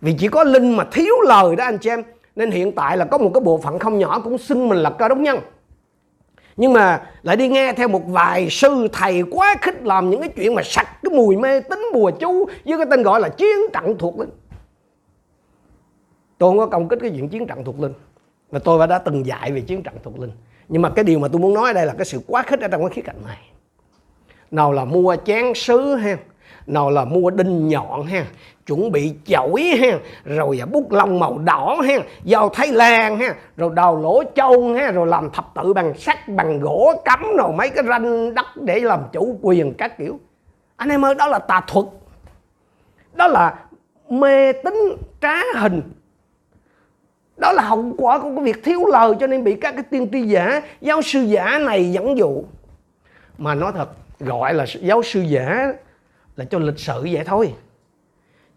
Vì 0.00 0.16
chỉ 0.18 0.28
có 0.28 0.44
linh 0.44 0.76
mà 0.76 0.86
thiếu 0.92 1.14
lời 1.26 1.56
đó 1.56 1.64
anh 1.64 1.78
chị 1.78 1.90
em 1.90 2.02
nên 2.36 2.50
hiện 2.50 2.72
tại 2.72 2.96
là 2.96 3.04
có 3.04 3.18
một 3.18 3.30
cái 3.34 3.40
bộ 3.40 3.58
phận 3.58 3.78
không 3.78 3.98
nhỏ 3.98 4.20
cũng 4.20 4.38
xưng 4.38 4.68
mình 4.68 4.78
là 4.78 4.90
cơ 4.90 5.08
đốc 5.08 5.18
nhân. 5.18 5.38
Nhưng 6.56 6.72
mà 6.72 7.10
lại 7.22 7.36
đi 7.36 7.48
nghe 7.48 7.72
theo 7.72 7.88
một 7.88 8.02
vài 8.06 8.50
sư 8.50 8.88
thầy 8.92 9.22
quá 9.30 9.54
khích 9.62 9.82
làm 9.82 10.10
những 10.10 10.20
cái 10.20 10.28
chuyện 10.36 10.54
mà 10.54 10.62
sạch 10.64 10.88
cái 11.02 11.10
mùi 11.16 11.36
mê 11.36 11.60
tín 11.60 11.78
bùa 11.94 12.10
chú 12.10 12.44
với 12.44 12.78
cái 12.78 12.86
tên 12.90 13.02
gọi 13.02 13.20
là 13.20 13.28
chiến 13.28 13.56
trận 13.72 13.98
thuộc 13.98 14.18
linh. 14.18 14.30
Tôi 16.38 16.50
không 16.50 16.58
có 16.58 16.66
công 16.66 16.88
kích 16.88 16.98
cái 17.02 17.10
chuyện 17.10 17.28
chiến 17.28 17.46
trận 17.46 17.64
thuộc 17.64 17.80
linh 17.80 17.92
và 18.50 18.58
tôi 18.58 18.86
đã 18.86 18.98
từng 18.98 19.26
dạy 19.26 19.52
về 19.52 19.60
chiến 19.60 19.82
trận 19.82 19.94
thuộc 20.02 20.18
linh. 20.18 20.32
Nhưng 20.68 20.82
mà 20.82 20.90
cái 20.90 21.04
điều 21.04 21.18
mà 21.18 21.28
tôi 21.28 21.40
muốn 21.40 21.54
nói 21.54 21.70
ở 21.70 21.72
đây 21.72 21.86
là 21.86 21.94
cái 21.98 22.04
sự 22.04 22.20
quá 22.26 22.42
khích 22.42 22.60
ở 22.60 22.68
trong 22.68 22.80
cái 22.80 22.90
khía 22.90 23.02
cạnh 23.02 23.16
này. 23.26 23.38
Nào 24.50 24.72
là 24.72 24.84
mua 24.84 25.16
chén 25.24 25.54
sứ 25.54 25.94
ha, 25.94 26.16
nào 26.66 26.90
là 26.90 27.04
mua 27.04 27.30
đinh 27.30 27.68
nhọn 27.68 28.02
ha, 28.02 28.26
chuẩn 28.66 28.92
bị 28.92 29.14
chổi 29.24 29.62
ha, 29.62 29.98
rồi 30.24 30.62
à, 30.62 30.66
bút 30.66 30.92
lông 30.92 31.18
màu 31.20 31.38
đỏ 31.38 31.76
ha 31.88 31.94
dao 32.24 32.48
thái 32.48 32.68
lan 32.68 33.18
ha, 33.18 33.34
rồi 33.56 33.70
đào 33.74 33.96
lỗ 33.96 34.22
châu 34.34 34.74
ha, 34.74 34.90
rồi 34.90 35.06
làm 35.06 35.30
thập 35.30 35.52
tự 35.54 35.72
bằng 35.72 35.98
sắt, 35.98 36.28
bằng 36.28 36.60
gỗ, 36.60 37.02
cắm 37.04 37.36
rồi 37.38 37.52
mấy 37.52 37.70
cái 37.70 37.84
ranh 37.88 38.34
đất 38.34 38.46
để 38.56 38.80
làm 38.80 39.00
chủ 39.12 39.38
quyền 39.42 39.74
các 39.74 39.98
kiểu. 39.98 40.20
Anh 40.76 40.88
em 40.88 41.04
ơi, 41.04 41.14
đó 41.14 41.26
là 41.26 41.38
tà 41.38 41.60
thuật. 41.66 41.86
Đó 43.14 43.26
là 43.26 43.58
mê 44.08 44.52
tín 44.52 44.74
trá 45.20 45.34
hình 45.56 45.82
đó 47.36 47.52
là 47.52 47.62
hậu 47.62 47.94
quả 47.98 48.18
của 48.18 48.34
cái 48.36 48.44
việc 48.44 48.64
thiếu 48.64 48.86
lời 48.86 49.14
cho 49.20 49.26
nên 49.26 49.44
bị 49.44 49.56
các 49.60 49.72
cái 49.72 49.82
tiên 49.82 50.08
tri 50.12 50.22
giả, 50.22 50.62
giáo 50.80 51.02
sư 51.02 51.20
giả 51.22 51.58
này 51.58 51.92
dẫn 51.92 52.18
dụ. 52.18 52.44
Mà 53.38 53.54
nói 53.54 53.72
thật, 53.74 53.88
gọi 54.20 54.54
là 54.54 54.66
giáo 54.80 55.02
sư 55.02 55.20
giả 55.20 55.72
là 56.36 56.44
cho 56.44 56.58
lịch 56.58 56.78
sự 56.78 57.08
vậy 57.12 57.24
thôi. 57.26 57.54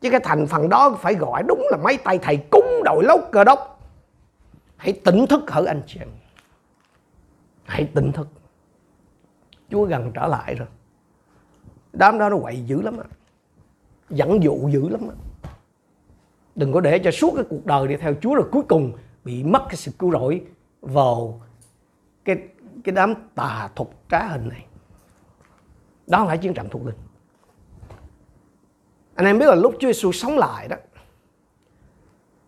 Chứ 0.02 0.10
cái 0.10 0.20
thành 0.24 0.48
phần 0.48 0.70
đó 0.70 0.98
phải 1.02 1.16
gọi 1.16 1.44
đúng 1.48 1.68
là 1.72 1.78
mấy 1.84 1.98
tay 1.98 2.20
thầy 2.22 2.38
cúng 2.52 2.82
đội 2.84 3.04
lốt 3.04 3.20
cơ 3.32 3.44
đốc. 3.44 3.80
Hãy 4.78 4.94
tỉnh 4.94 5.28
thức 5.28 5.52
hỡi 5.52 5.66
anh 5.66 5.82
chị 5.88 6.00
em. 6.00 6.10
Hãy 7.66 7.90
tỉnh 7.94 8.12
thức. 8.12 8.28
Chúa 9.70 9.86
gần 9.86 10.12
trở 10.14 10.28
lại 10.28 10.56
rồi. 10.56 10.68
Đám 11.94 12.20
đó 12.20 12.30
nó 12.30 12.38
quậy 12.38 12.62
dữ 12.62 12.82
lắm 12.82 12.98
á. 12.98 13.04
Dẫn 14.10 14.44
dụ 14.44 14.70
dữ 14.70 14.90
lắm 14.90 15.02
á 15.02 15.16
đừng 16.56 16.74
có 16.74 16.82
để 16.82 17.00
cho 17.00 17.12
suốt 17.12 17.32
cái 17.36 17.44
cuộc 17.50 17.66
đời 17.66 17.88
đi 17.88 17.98
theo 17.98 18.14
chúa 18.22 18.36
rồi 18.36 18.48
cuối 18.52 18.64
cùng 18.70 18.92
bị 19.24 19.44
mất 19.44 19.64
cái 19.70 19.76
sự 19.76 19.92
cứu 20.00 20.12
rỗi 20.12 20.42
vào 20.82 21.42
cái 22.26 22.38
cái 22.84 22.96
đám 22.96 23.14
tà 23.36 23.70
thuật 23.76 23.90
trá 24.10 24.28
hình 24.28 24.50
này 24.50 24.66
đó 26.08 26.18
không 26.18 26.28
phải 26.28 26.38
chiến 26.38 26.54
trận 26.54 26.70
thuộc 26.70 26.86
linh 26.86 26.96
anh 29.16 29.26
em 29.26 29.40
biết 29.40 29.46
là 29.46 29.56
lúc 29.56 29.76
Chúa 29.80 29.88
Giêsu 29.88 30.12
sống 30.12 30.38
lại 30.38 30.68
đó, 30.68 30.78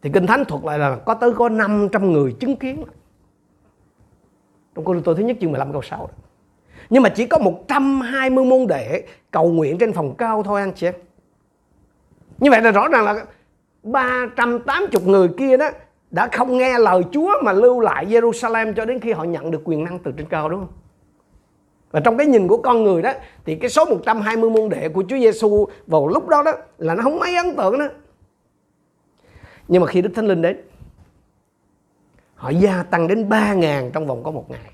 thì 0.01 0.09
kinh 0.13 0.27
thánh 0.27 0.45
thuật 0.45 0.63
lại 0.63 0.79
là 0.79 0.97
có 1.05 1.13
tới 1.13 1.33
có 1.33 1.49
500 1.49 2.11
người 2.11 2.35
chứng 2.39 2.55
kiến 2.55 2.83
trong 4.75 4.85
câu 4.85 5.01
tôi 5.03 5.15
thứ 5.15 5.23
nhất 5.23 5.37
chương 5.41 5.51
15 5.51 5.71
câu 5.71 5.81
6 5.81 5.99
đó. 5.99 6.13
Nhưng 6.89 7.03
mà 7.03 7.09
chỉ 7.09 7.27
có 7.27 7.37
120 7.37 8.45
môn 8.45 8.67
đệ 8.67 9.07
cầu 9.31 9.51
nguyện 9.51 9.77
trên 9.77 9.93
phòng 9.93 10.15
cao 10.17 10.43
thôi, 10.43 10.61
anh 10.61 10.73
chị 10.75 10.87
em. 10.87 10.93
Như 12.39 12.49
vậy 12.49 12.61
là 12.61 12.71
rõ 12.71 12.87
ràng 12.87 13.05
là 13.05 13.25
380 13.83 15.01
người 15.05 15.29
kia 15.37 15.57
đó 15.57 15.69
đã 16.11 16.29
không 16.31 16.57
nghe 16.57 16.79
lời 16.79 17.03
Chúa 17.11 17.31
mà 17.43 17.51
lưu 17.51 17.79
lại 17.79 18.05
Jerusalem 18.05 18.73
cho 18.73 18.85
đến 18.85 18.99
khi 18.99 19.11
họ 19.11 19.23
nhận 19.23 19.51
được 19.51 19.61
quyền 19.63 19.83
năng 19.83 19.99
từ 19.99 20.11
trên 20.11 20.27
cao, 20.27 20.49
đúng 20.49 20.59
không? 20.59 20.73
Và 21.91 21.99
trong 21.99 22.17
cái 22.17 22.27
nhìn 22.27 22.47
của 22.47 22.57
con 22.57 22.83
người 22.83 23.01
đó, 23.01 23.13
thì 23.45 23.55
cái 23.55 23.69
số 23.69 23.85
120 23.85 24.49
môn 24.49 24.69
đệ 24.69 24.89
của 24.89 25.03
Chúa 25.09 25.17
Giêsu 25.17 25.65
vào 25.87 26.07
lúc 26.07 26.27
đó 26.27 26.43
đó 26.43 26.51
là 26.77 26.95
nó 26.95 27.03
không 27.03 27.19
mấy 27.19 27.35
ấn 27.35 27.55
tượng 27.55 27.79
đó. 27.79 27.85
Nhưng 29.67 29.81
mà 29.81 29.87
khi 29.87 30.01
Đức 30.01 30.09
Thánh 30.15 30.27
Linh 30.27 30.41
đến, 30.41 30.57
họ 32.35 32.49
gia 32.49 32.83
tăng 32.83 33.07
đến 33.07 33.29
3.000 33.29 33.91
trong 33.91 34.07
vòng 34.07 34.23
có 34.23 34.31
một 34.31 34.45
ngày. 34.49 34.71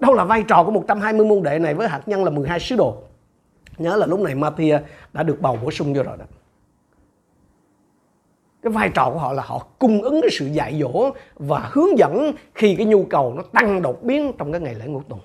Đâu 0.00 0.14
là 0.14 0.24
vai 0.24 0.44
trò 0.48 0.64
của 0.64 0.70
120 0.70 1.26
môn 1.26 1.42
đệ 1.42 1.58
này 1.58 1.74
với 1.74 1.88
hạt 1.88 2.02
nhân 2.06 2.24
là 2.24 2.30
12 2.30 2.60
sứ 2.60 2.76
đồ. 2.76 2.96
Nhớ 3.78 3.96
là 3.96 4.06
lúc 4.06 4.20
này 4.20 4.34
Matthew 4.34 4.80
đã 5.12 5.22
được 5.22 5.40
bầu 5.40 5.58
bổ 5.62 5.70
sung 5.70 5.94
vô 5.94 6.02
rồi 6.02 6.16
đó. 6.16 6.24
Cái 8.62 8.72
vai 8.72 8.88
trò 8.88 9.10
của 9.12 9.18
họ 9.18 9.32
là 9.32 9.42
họ 9.42 9.66
cung 9.78 10.02
ứng 10.02 10.20
cái 10.22 10.30
sự 10.30 10.46
dạy 10.46 10.80
dỗ 10.80 11.10
và 11.36 11.68
hướng 11.72 11.98
dẫn 11.98 12.32
khi 12.54 12.74
cái 12.76 12.86
nhu 12.86 13.04
cầu 13.04 13.34
nó 13.36 13.42
tăng 13.52 13.82
đột 13.82 14.02
biến 14.02 14.32
trong 14.38 14.52
cái 14.52 14.60
ngày 14.60 14.74
lễ 14.74 14.86
ngũ 14.86 15.02
tuần. 15.08 15.20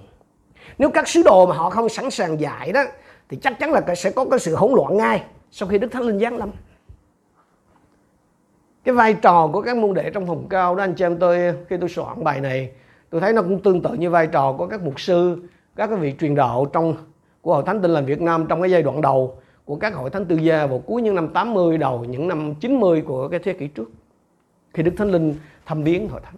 Nếu 0.77 0.89
các 0.89 1.07
sứ 1.07 1.21
đồ 1.25 1.45
mà 1.45 1.55
họ 1.55 1.69
không 1.69 1.89
sẵn 1.89 2.11
sàng 2.11 2.39
dạy 2.39 2.71
đó 2.71 2.83
thì 3.29 3.37
chắc 3.37 3.59
chắn 3.59 3.71
là 3.71 3.95
sẽ 3.95 4.11
có 4.11 4.25
cái 4.25 4.39
sự 4.39 4.55
hỗn 4.55 4.71
loạn 4.75 4.97
ngay 4.97 5.23
sau 5.51 5.69
khi 5.69 5.77
Đức 5.77 5.91
Thánh 5.91 6.03
Linh 6.03 6.19
giáng 6.19 6.37
lâm. 6.37 6.51
Cái 8.83 8.95
vai 8.95 9.13
trò 9.13 9.49
của 9.53 9.61
các 9.61 9.77
môn 9.77 9.93
đệ 9.93 10.09
trong 10.09 10.27
phòng 10.27 10.49
cao 10.49 10.75
đó 10.75 10.83
anh 10.83 10.93
chị 10.93 11.05
em 11.05 11.19
tôi 11.19 11.53
khi 11.69 11.77
tôi 11.77 11.89
soạn 11.89 12.23
bài 12.23 12.41
này 12.41 12.71
tôi 13.09 13.21
thấy 13.21 13.33
nó 13.33 13.41
cũng 13.41 13.61
tương 13.61 13.81
tự 13.81 13.93
như 13.93 14.09
vai 14.09 14.27
trò 14.27 14.53
của 14.57 14.67
các 14.67 14.81
mục 14.81 14.99
sư, 14.99 15.41
các 15.75 15.87
cái 15.87 15.97
vị 15.97 16.13
truyền 16.19 16.35
đạo 16.35 16.65
trong 16.73 16.95
của 17.41 17.53
hội 17.53 17.63
thánh 17.65 17.81
tin 17.81 17.91
lành 17.91 18.05
Việt 18.05 18.21
Nam 18.21 18.45
trong 18.49 18.61
cái 18.61 18.71
giai 18.71 18.83
đoạn 18.83 19.01
đầu 19.01 19.39
của 19.67 19.75
các 19.75 19.93
hội 19.93 20.09
thánh 20.09 20.25
tư 20.25 20.35
gia 20.35 20.65
vào 20.65 20.79
cuối 20.79 21.01
những 21.01 21.15
năm 21.15 21.27
80 21.27 21.77
đầu 21.77 22.05
những 22.05 22.27
năm 22.27 22.55
90 22.55 23.01
của 23.01 23.27
cái 23.27 23.39
thế 23.43 23.53
kỷ 23.53 23.67
trước 23.67 23.91
khi 24.73 24.83
Đức 24.83 24.91
Thánh 24.97 25.11
Linh 25.11 25.35
thăm 25.65 25.83
viếng 25.83 26.09
hội 26.09 26.21
thánh. 26.23 26.35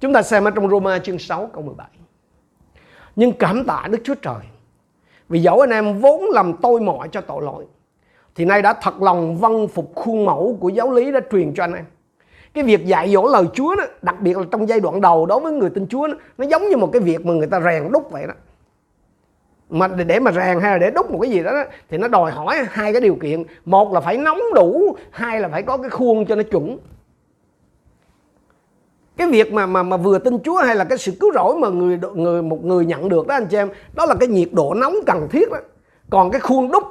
Chúng 0.00 0.12
ta 0.12 0.22
xem 0.22 0.44
ở 0.44 0.50
trong 0.50 0.70
Roma 0.70 0.98
chương 0.98 1.18
6 1.18 1.50
câu 1.52 1.62
17. 1.62 1.88
Nhưng 3.16 3.32
cảm 3.32 3.64
tạ 3.64 3.88
Đức 3.90 3.98
Chúa 4.04 4.14
Trời 4.14 4.40
vì 5.28 5.42
dẫu 5.42 5.60
anh 5.60 5.70
em 5.70 6.00
vốn 6.00 6.24
làm 6.30 6.52
tôi 6.62 6.80
mọi 6.80 7.08
cho 7.08 7.20
tội 7.20 7.42
lỗi 7.42 7.66
thì 8.34 8.44
nay 8.44 8.62
đã 8.62 8.72
thật 8.72 9.02
lòng 9.02 9.36
vâng 9.36 9.68
phục 9.68 9.92
khuôn 9.94 10.24
mẫu 10.24 10.56
của 10.60 10.68
giáo 10.68 10.92
lý 10.92 11.12
đã 11.12 11.20
truyền 11.32 11.54
cho 11.54 11.64
anh 11.64 11.72
em. 11.72 11.84
Cái 12.54 12.64
việc 12.64 12.86
dạy 12.86 13.12
dỗ 13.12 13.26
lời 13.26 13.44
Chúa 13.54 13.74
đó, 13.74 13.84
đặc 14.02 14.20
biệt 14.20 14.36
là 14.36 14.44
trong 14.50 14.68
giai 14.68 14.80
đoạn 14.80 15.00
đầu 15.00 15.26
đối 15.26 15.40
với 15.40 15.52
người 15.52 15.70
tin 15.70 15.86
Chúa 15.86 16.06
đó, 16.06 16.14
nó 16.38 16.46
giống 16.46 16.68
như 16.68 16.76
một 16.76 16.90
cái 16.92 17.02
việc 17.02 17.26
mà 17.26 17.32
người 17.32 17.46
ta 17.46 17.60
rèn 17.60 17.92
đúc 17.92 18.10
vậy 18.10 18.26
đó. 18.26 18.34
Mà 19.70 19.88
để 19.88 20.20
mà 20.20 20.32
rèn 20.32 20.60
hay 20.60 20.72
là 20.72 20.78
để 20.78 20.90
đúc 20.90 21.10
một 21.10 21.18
cái 21.22 21.30
gì 21.30 21.42
đó, 21.42 21.52
đó 21.52 21.64
thì 21.88 21.98
nó 21.98 22.08
đòi 22.08 22.30
hỏi 22.30 22.56
hai 22.70 22.92
cái 22.92 23.00
điều 23.00 23.14
kiện, 23.14 23.44
một 23.64 23.92
là 23.92 24.00
phải 24.00 24.16
nóng 24.16 24.38
đủ, 24.54 24.96
hai 25.10 25.40
là 25.40 25.48
phải 25.48 25.62
có 25.62 25.76
cái 25.76 25.90
khuôn 25.90 26.26
cho 26.26 26.34
nó 26.34 26.42
chuẩn. 26.42 26.78
Cái 29.16 29.28
việc 29.28 29.52
mà 29.52 29.66
mà 29.66 29.82
mà 29.82 29.96
vừa 29.96 30.18
tin 30.18 30.38
Chúa 30.42 30.56
hay 30.56 30.76
là 30.76 30.84
cái 30.84 30.98
sự 30.98 31.12
cứu 31.20 31.32
rỗi 31.34 31.56
mà 31.56 31.68
người 31.68 31.98
người 32.14 32.42
một 32.42 32.64
người 32.64 32.86
nhận 32.86 33.08
được 33.08 33.26
đó 33.26 33.34
anh 33.34 33.46
chị 33.46 33.56
em 33.56 33.68
đó 33.94 34.06
là 34.06 34.14
cái 34.14 34.28
nhiệt 34.28 34.48
độ 34.52 34.74
nóng 34.74 34.94
cần 35.06 35.28
thiết 35.30 35.50
đó. 35.50 35.58
Còn 36.10 36.30
cái 36.30 36.40
khuôn 36.40 36.70
đúc 36.70 36.84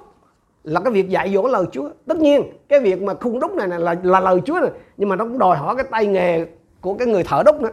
là 0.64 0.80
cái 0.80 0.94
việc 0.94 1.10
dạy 1.10 1.34
dỗ 1.34 1.48
lời 1.48 1.66
Chúa. 1.72 1.90
Tất 2.08 2.18
nhiên 2.18 2.44
cái 2.70 2.80
việc 2.80 3.02
mà 3.02 3.14
khuôn 3.14 3.40
đúc 3.40 3.52
này, 3.56 3.68
này 3.68 3.80
là 3.80 3.96
là 4.04 4.20
lời 4.20 4.42
Chúa 4.46 4.60
này 4.60 4.72
nhưng 4.98 5.10
mà 5.10 5.16
nó 5.16 5.24
cũng 5.24 5.40
đòi 5.40 5.58
hỏi 5.58 5.76
cái 5.76 5.86
tay 5.92 6.06
nghề 6.06 6.46
của 6.82 6.94
cái 6.94 7.08
người 7.08 7.24
thợ 7.24 7.44
đúc 7.46 7.62
nữa. 7.62 7.72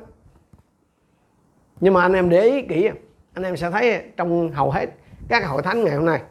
Nhưng 1.81 1.95
mà 1.95 2.03
anh 2.03 2.13
em 2.13 2.29
để 2.29 2.43
ý 2.43 2.63
kỹ 2.63 2.91
anh 3.37 3.45
em 3.45 3.57
sẽ 3.57 3.71
thấy 3.71 4.03
trong 4.17 4.53
hầu 4.53 4.71
hết 4.71 4.87
các 5.29 5.47
hội 5.47 5.63
thánh 5.63 5.85
ngày 5.85 5.95
hôm 5.95 6.07
nay 6.07 6.23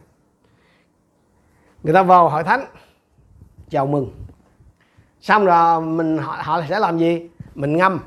người 1.82 1.94
ta 1.94 2.02
vào 2.02 2.28
hội 2.28 2.44
thánh 2.44 2.66
chào 3.68 3.86
mừng. 3.86 4.10
Xong 5.20 5.46
rồi 5.46 5.80
mình 5.80 6.18
họ, 6.18 6.38
họ 6.40 6.62
sẽ 6.68 6.78
làm 6.78 6.98
gì? 6.98 7.30
Mình 7.54 7.76
ngâm. 7.76 8.00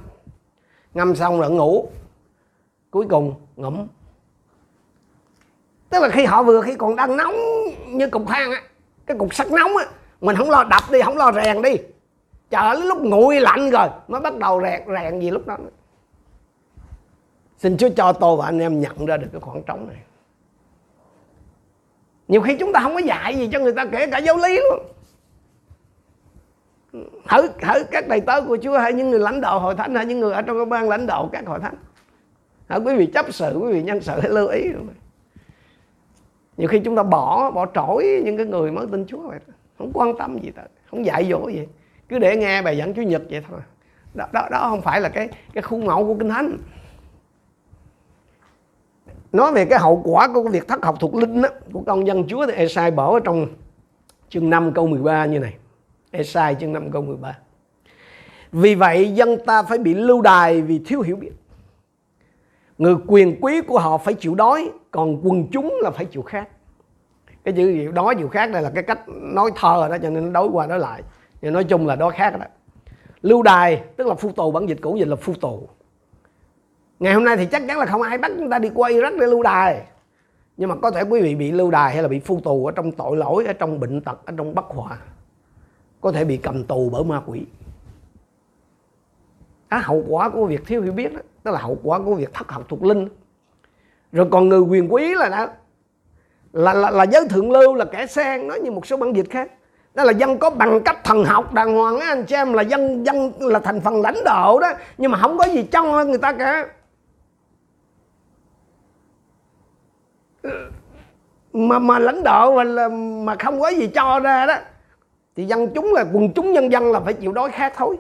Ngâm 0.94 1.16
xong 1.16 1.40
rồi 1.40 1.52
ngủ. 1.52 1.90
Cuối 2.92 3.06
cùng 3.10 3.34
ngủm 3.56 3.88
tức 5.90 6.00
là 6.00 6.10
khi 6.10 6.26
họ 6.26 6.44
vừa 6.44 6.62
khi 6.62 6.76
còn 6.76 6.96
đang 6.96 7.18
nóng 7.18 7.36
như 7.88 8.10
cục 8.10 8.28
than 8.28 8.52
á 8.52 8.62
cái 9.06 9.18
cục 9.18 9.34
sắt 9.34 9.52
nóng 9.52 9.78
á 9.78 9.86
mình 10.22 10.36
không 10.36 10.50
lo 10.50 10.64
đập 10.64 10.84
đi 10.92 11.02
không 11.02 11.18
lo 11.18 11.32
rèn 11.32 11.62
đi. 11.62 11.78
Chờ 12.50 12.74
đến 12.74 12.84
lúc 12.84 12.98
nguội 13.02 13.40
lạnh 13.40 13.70
rồi 13.70 13.88
mới 14.08 14.22
bắt 14.22 14.38
đầu 14.38 14.62
rèn 14.62 14.82
rèn 14.88 15.20
gì 15.20 15.32
lúc 15.32 15.48
đó 15.48 15.58
nữa 15.58 15.70
xin 17.60 17.78
chúa 17.78 17.90
cho 17.90 18.14
tôi 18.14 18.38
và 18.38 18.46
anh 18.46 18.60
em 18.60 18.80
nhận 18.80 19.06
ra 19.06 19.18
được 19.18 19.28
cái 19.32 19.42
khoảng 19.42 19.64
trống 19.64 19.88
này. 19.88 19.98
Nhiều 22.28 22.42
khi 22.42 22.56
chúng 22.60 22.74
ta 22.74 22.80
không 22.80 22.94
có 22.94 23.00
dạy 23.00 23.38
gì 23.38 23.50
cho 23.52 23.60
người 23.60 23.74
ta 23.74 23.86
kể 23.86 24.08
cả 24.08 24.18
giáo 24.18 24.38
lý 24.38 24.60
luôn. 24.70 24.84
Hỡi 27.26 27.50
hỡi 27.62 27.84
các 27.92 28.08
đầy 28.08 28.22
tớ 28.22 28.42
của 28.42 28.58
Chúa 28.62 28.78
hay 28.78 28.94
những 28.94 29.10
người 29.10 29.20
lãnh 29.20 29.42
đạo 29.42 29.60
hội 29.60 29.76
thánh 29.76 29.96
hay 29.96 30.06
những 30.06 30.20
người 30.20 30.34
ở 30.34 30.42
trong 30.42 30.58
cái 30.58 30.66
ban 30.66 30.90
lãnh 30.90 31.08
đạo 31.08 31.30
các 31.32 31.48
hội 31.48 31.60
thánh. 31.60 31.76
Hỡi 32.70 32.80
quý 32.80 32.96
vị 32.96 33.06
chấp 33.06 33.26
sự 33.30 33.60
quý 33.62 33.74
vị 33.74 33.84
nhân 33.84 34.02
sự 34.02 34.14
hãy 34.22 34.30
lưu 34.30 34.48
ý. 34.48 34.70
Nhiều 36.58 36.68
khi 36.68 36.80
chúng 36.80 36.96
ta 36.96 37.04
bỏ 37.04 37.52
bỏ 37.52 37.66
trỗi 37.74 38.22
những 38.26 38.38
cái 38.38 38.46
người 38.46 38.72
mới 38.72 38.88
tin 38.92 39.06
Chúa 39.08 39.22
vậy 39.22 39.40
không 39.78 39.92
quan 39.94 40.18
tâm 40.18 40.40
gì 40.40 40.52
tới 40.52 40.66
không 40.90 41.06
dạy 41.06 41.28
dỗ 41.30 41.48
gì. 41.48 41.68
Cứ 42.10 42.20
để 42.20 42.36
nghe 42.36 42.62
bài 42.62 42.78
giảng 42.78 42.94
chúa 42.94 43.02
nhật 43.02 43.22
vậy 43.30 43.44
thôi. 43.50 43.60
Đó, 44.14 44.26
đó, 44.34 44.48
đó 44.52 44.68
không 44.70 44.82
phải 44.82 45.02
là 45.02 45.10
cái 45.10 45.30
cái 45.54 45.62
khuôn 45.62 45.86
mẫu 45.86 46.06
của 46.06 46.16
kinh 46.16 46.30
thánh 46.30 46.58
nói 49.32 49.52
về 49.52 49.66
cái 49.66 49.80
hậu 49.80 50.02
quả 50.06 50.28
của 50.34 50.44
cái 50.44 50.52
việc 50.52 50.68
thất 50.68 50.86
học 50.86 50.96
thuộc 51.00 51.16
linh 51.16 51.42
đó, 51.42 51.50
của 51.74 51.82
công 51.86 52.08
dân 52.08 52.28
Chúa 52.28 52.46
thì 52.46 52.54
Esai 52.54 52.92
bỏ 52.92 53.14
ở 53.14 53.20
trong 53.20 53.48
chương 54.30 54.50
5 54.50 54.74
câu 54.74 54.88
13 54.88 55.26
như 55.26 55.40
này. 55.40 55.54
Esai 56.12 56.56
chương 56.56 56.74
5 56.74 56.92
câu 56.92 57.02
13 57.02 57.38
vì 58.52 58.76
vậy 58.76 59.12
dân 59.12 59.38
ta 59.46 59.64
phải 59.64 59.78
bị 59.78 59.94
lưu 59.94 60.22
đài 60.22 60.62
vì 60.62 60.80
thiếu 60.80 61.02
hiểu 61.02 61.16
biết. 61.16 61.32
Người 62.78 62.96
quyền 63.08 63.42
quý 63.42 63.62
của 63.62 63.80
họ 63.80 63.98
phải 63.98 64.14
chịu 64.14 64.36
đói 64.36 64.72
còn 64.92 65.20
quần 65.24 65.48
chúng 65.52 65.74
là 65.82 65.92
phải 65.92 66.06
chịu 66.06 66.22
khát. 66.22 66.48
Cái 67.44 67.54
chữ 67.54 67.92
đói 67.92 68.16
chịu 68.16 68.28
khát 68.28 68.52
đây 68.52 68.62
là 68.62 68.72
cái 68.76 68.84
cách 68.84 69.00
nói 69.08 69.52
thơ 69.56 69.88
đó 69.90 69.98
cho 70.02 70.10
nên 70.10 70.26
nó 70.26 70.42
đối 70.42 70.50
qua 70.52 70.68
nói 70.68 70.80
lại. 70.80 71.02
Nhưng 71.42 71.54
nói 71.54 71.64
chung 71.64 71.88
là 71.88 71.96
đói 71.96 72.12
khát 72.12 72.40
đó. 72.40 72.46
Lưu 73.22 73.42
đài 73.44 73.84
tức 73.98 74.08
là 74.08 74.14
phu 74.14 74.32
tù 74.32 74.52
bản 74.52 74.70
dịch 74.70 74.78
cũ 74.82 74.96
dịch 74.96 75.08
là 75.08 75.16
phu 75.16 75.34
tù 75.34 75.68
ngày 77.00 77.14
hôm 77.14 77.24
nay 77.24 77.38
thì 77.38 77.46
chắc 77.46 77.64
chắn 77.68 77.78
là 77.78 77.86
không 77.86 78.02
ai 78.02 78.18
bắt 78.18 78.32
chúng 78.38 78.50
ta 78.50 78.60
đi 78.60 78.70
qua 78.76 78.90
Iraq 78.90 79.20
để 79.20 79.28
lưu 79.28 79.44
đài. 79.44 79.82
Nhưng 80.58 80.70
mà 80.70 80.76
có 80.76 80.92
thể 80.92 81.02
quý 81.02 81.22
vị 81.22 81.36
bị 81.36 81.52
lưu 81.52 81.72
đài 81.72 81.94
hay 81.94 82.02
là 82.02 82.08
bị 82.08 82.20
phu 82.20 82.40
tù 82.40 82.66
ở 82.66 82.72
trong 82.72 82.92
tội 82.92 83.18
lỗi 83.18 83.46
ở 83.46 83.54
trong 83.54 83.80
bệnh 83.80 84.02
tật 84.02 84.26
ở 84.26 84.34
trong 84.38 84.56
bất 84.56 84.66
hòa 84.66 84.98
có 86.02 86.12
thể 86.12 86.26
bị 86.26 86.38
cầm 86.38 86.64
tù 86.64 86.90
bởi 86.90 87.04
ma 87.04 87.22
quỷ. 87.26 87.46
Đó, 89.70 89.80
hậu 89.84 90.04
quả 90.08 90.30
của 90.30 90.46
việc 90.46 90.66
thiếu 90.66 90.82
hiểu 90.82 90.94
biết 90.94 91.14
đó, 91.14 91.20
tức 91.44 91.52
là 91.52 91.60
hậu 91.60 91.78
quả 91.84 92.00
của 92.00 92.16
việc 92.16 92.34
thất 92.34 92.52
học 92.52 92.66
thuộc 92.70 92.84
linh. 92.84 93.08
Rồi 94.12 94.28
còn 94.32 94.50
người 94.50 94.60
quyền 94.60 94.94
quý 94.94 95.16
là 95.16 95.30
đó 95.30 95.48
là, 96.54 96.74
là, 96.74 96.90
là 96.90 97.04
giới 97.04 97.28
thượng 97.28 97.52
lưu 97.52 97.76
là 97.76 97.86
kẻ 97.86 98.06
sang 98.08 98.48
nói 98.48 98.60
như 98.60 98.72
một 98.72 98.86
số 98.86 98.98
bản 98.98 99.16
dịch 99.16 99.30
khác. 99.30 99.52
Đó 99.94 100.04
là 100.04 100.12
dân 100.12 100.38
có 100.38 100.50
bằng 100.50 100.82
cấp 100.84 100.96
thần 101.04 101.26
học 101.26 101.54
đàng 101.54 101.74
hoàng 101.76 102.00
á 102.00 102.08
anh 102.08 102.26
chị 102.26 102.36
em 102.36 102.54
là 102.54 102.62
dân 102.62 103.06
dân 103.06 103.32
là 103.40 103.60
thành 103.60 103.82
phần 103.82 104.02
lãnh 104.02 104.24
đạo 104.26 104.60
đó. 104.60 104.74
Nhưng 104.98 105.12
mà 105.12 105.18
không 105.18 105.38
có 105.38 105.46
gì 105.46 105.64
trong 105.64 105.92
hơn 105.92 106.10
người 106.10 106.18
ta 106.18 106.34
cả. 106.34 106.68
Mà 111.54 111.80
mà 111.80 112.00
lãnh 112.00 112.24
đạo 112.24 112.52
mà 112.52 112.64
là 112.64 112.88
mà 113.24 113.36
không 113.40 113.60
có 113.60 113.70
gì 113.70 113.88
cho 113.88 114.20
ra 114.20 114.46
đó, 114.46 114.56
thì 115.36 115.46
dân 115.46 115.74
chúng 115.76 115.94
là 115.94 116.06
quần 116.14 116.34
chúng 116.34 116.54
nhân 116.54 116.72
dân 116.72 116.92
là 116.92 117.00
phải 117.00 117.14
chịu 117.14 117.32
đói 117.32 117.52
khát 117.52 117.74
thôi 117.76 117.98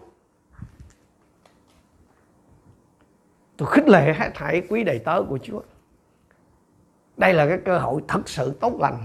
tôi 3.57 3.67
khích 3.71 3.87
lệ 3.87 4.13
hết 4.13 4.29
thảy 4.33 4.61
quý 4.69 4.83
đầy 4.83 4.99
tớ 4.99 5.23
của 5.29 5.39
Chúa. 5.43 5.61
Đây 7.17 7.33
là 7.33 7.47
cái 7.47 7.57
cơ 7.65 7.79
hội 7.79 8.01
thật 8.07 8.29
sự 8.29 8.53
tốt 8.59 8.73
lành 8.79 8.97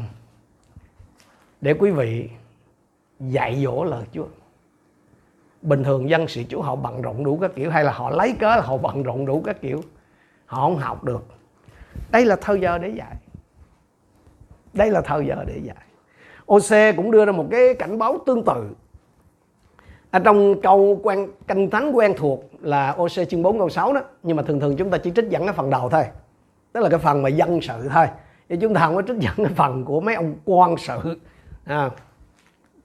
để 1.61 1.75
quý 1.75 1.91
vị 1.91 2.29
dạy 3.21 3.63
dỗ 3.65 3.85
lời 3.85 4.05
Chúa. 4.13 4.27
Bình 5.63 5.85
thường 5.85 6.11
dân 6.11 6.29
sự 6.29 6.43
Chúa 6.49 6.63
họ 6.63 6.77
bận 6.77 7.03
rộn 7.03 7.25
đủ 7.25 7.39
các 7.41 7.51
kiểu, 7.55 7.71
hay 7.71 7.85
là 7.85 7.93
họ 7.93 8.11
lấy 8.11 8.37
cớ 8.41 8.47
là 8.47 8.63
họ 8.63 8.77
bận 8.77 9.03
rộn 9.03 9.27
đủ 9.27 9.43
các 9.47 9.61
kiểu, 9.61 9.83
họ 10.47 10.61
không 10.61 10.77
học 10.77 11.05
được. 11.05 11.25
Đây 12.11 12.25
là 12.25 12.37
thời 12.37 12.61
giờ 12.61 12.79
để 12.79 12.89
dạy 12.89 13.17
đây 14.75 14.91
là 14.91 15.01
thời 15.01 15.27
giờ 15.27 15.45
để 15.47 15.61
dạy. 15.63 15.77
OC 16.47 16.97
cũng 16.97 17.11
đưa 17.11 17.25
ra 17.25 17.33
một 17.33 17.47
cái 17.51 17.75
cảnh 17.75 17.99
báo 17.99 18.19
tương 18.27 18.45
tự. 18.45 18.69
Ở 20.11 20.19
trong 20.19 20.61
câu 20.61 21.01
quen 21.03 21.29
canh 21.47 21.71
thánh 21.71 21.93
quen 21.93 22.15
thuộc 22.17 22.45
là 22.61 22.91
OC 22.91 23.29
chương 23.29 23.43
4 23.43 23.59
câu 23.59 23.69
6 23.69 23.93
đó 23.93 24.01
nhưng 24.23 24.37
mà 24.37 24.43
thường 24.43 24.61
thường 24.61 24.77
chúng 24.77 24.91
ta 24.91 24.99
chỉ 24.99 25.11
trích 25.17 25.29
dẫn 25.29 25.45
cái 25.45 25.53
phần 25.53 25.71
đầu 25.71 25.89
thôi. 25.89 26.05
Tức 26.73 26.81
là 26.81 26.89
cái 26.89 26.99
phần 26.99 27.23
mà 27.23 27.29
dân 27.29 27.61
sự 27.63 27.89
thôi. 27.93 28.07
Chứ 28.49 28.57
chúng 28.61 28.75
ta 28.75 28.81
không 28.81 28.95
có 28.95 29.03
trích 29.03 29.17
dẫn 29.17 29.35
cái 29.37 29.53
phần 29.57 29.85
của 29.85 30.01
mấy 30.01 30.15
ông 30.15 30.35
quan 30.45 30.77
sự. 30.77 31.19
À, 31.65 31.91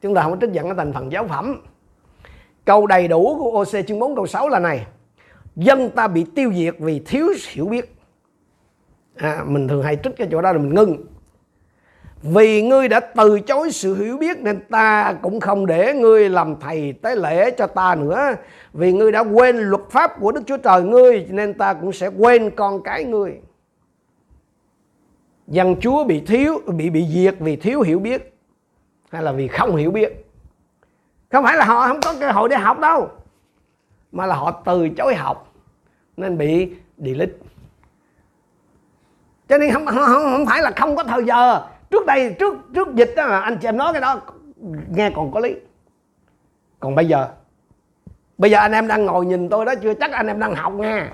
chúng 0.02 0.15
ta 0.15 0.21
không 0.21 0.32
có 0.32 0.38
trích 0.41 0.52
dẫn 0.52 0.65
cái 0.65 0.75
thành 0.78 0.93
phần 0.93 1.12
giáo 1.12 1.28
phẩm. 1.28 1.62
Câu 2.65 2.88
đầy 2.88 3.08
đủ 3.08 3.38
của 3.39 3.60
OC 3.60 3.88
chương 3.88 3.99
4 3.99 4.15
câu 4.15 4.28
6 4.28 4.49
là 4.49 4.60
này. 4.60 4.86
Dân 5.56 5.89
ta 5.89 6.08
bị 6.08 6.25
tiêu 6.36 6.54
diệt 6.54 6.75
vì 6.80 6.99
thiếu 6.99 7.28
hiểu 7.52 7.65
biết. 7.65 7.95
À, 9.15 9.43
mình 9.47 9.67
thường 9.67 9.84
hay 9.84 9.97
trích 10.04 10.17
cái 10.17 10.28
chỗ 10.32 10.41
đó 10.41 10.54
rồi 10.54 10.62
mình 10.62 10.75
ngưng 10.75 11.06
vì 12.22 12.62
ngươi 12.62 12.88
đã 12.88 13.00
từ 13.00 13.40
chối 13.40 13.72
sự 13.72 13.96
hiểu 13.96 14.18
biết 14.18 14.38
nên 14.40 14.60
ta 14.70 15.14
cũng 15.22 15.40
không 15.40 15.66
để 15.66 15.94
ngươi 15.94 16.30
làm 16.30 16.56
thầy 16.60 16.94
tế 17.02 17.16
lễ 17.16 17.52
cho 17.52 17.68
ta 17.68 17.96
nữa. 17.96 18.36
Vì 18.74 18.94
ngươi 18.94 19.12
đã 19.12 19.20
quên 19.20 19.58
luật 19.58 19.82
pháp 19.90 20.20
của 20.20 20.32
Đức 20.32 20.42
Chúa 20.48 20.58
Trời 20.58 20.82
ngươi 20.82 21.28
nên 21.30 21.54
ta 21.54 21.74
cũng 21.74 21.94
sẽ 21.94 22.08
quên 22.08 22.52
con 22.56 22.84
cái 22.84 23.04
ngươi. 23.04 23.40
Dân 25.48 25.76
Chúa 25.82 26.04
bị 26.04 26.20
thiếu 26.20 26.62
bị 26.68 26.90
bị 26.90 27.06
diệt 27.10 27.36
vì 27.40 27.56
thiếu 27.56 27.82
hiểu 27.82 28.00
biết 28.00 28.34
hay 29.12 29.24
là 29.24 29.32
vì 29.32 29.48
không 29.48 29.76
hiểu 29.76 29.92
biết. 29.92 30.26
Không 31.32 31.44
phải 31.44 31.58
là 31.58 31.66
họ 31.66 31.88
không 31.88 32.00
có 32.02 32.16
cơ 32.20 32.32
hội 32.32 32.50
để 32.50 32.56
học 32.56 32.80
đâu 32.80 33.10
mà 34.12 34.26
là 34.26 34.36
họ 34.36 34.52
từ 34.66 34.90
chối 34.90 35.16
học 35.16 35.54
nên 36.18 36.38
bị 36.38 36.70
delete. 36.98 37.34
Cho 39.50 39.58
nên 39.58 39.74
không, 39.74 39.86
không, 39.86 40.06
không 40.06 40.46
phải 40.46 40.62
là 40.62 40.72
không 40.72 40.96
có 40.96 41.04
thời 41.04 41.24
giờ 41.24 41.68
trước 41.89 42.06
đây, 42.06 42.36
trước 42.39 42.54
trước 42.75 42.95
dịch 42.95 43.13
đó 43.15 43.25
là 43.25 43.39
anh 43.39 43.58
chị 43.62 43.67
em 43.67 43.78
nói 43.78 43.93
cái 43.93 44.02
đó, 44.02 44.21
nghe 44.89 45.12
còn 45.15 45.32
có 45.32 45.39
lý. 45.39 45.56
Còn 46.80 46.95
bây 46.95 47.08
giờ 47.08 47.30
bây 48.38 48.52
giờ 48.52 48.58
anh 48.58 48.71
em 48.71 48.88
đang 48.88 49.06
ngồi 49.06 49.25
nhìn 49.25 49.49
tôi 49.49 49.65
đó, 49.65 49.73
chưa 49.82 49.93
chắc 49.93 50.12
anh 50.12 50.28
em 50.28 50.39
đang 50.39 50.56
học 50.56 50.73
nha. 50.73 51.13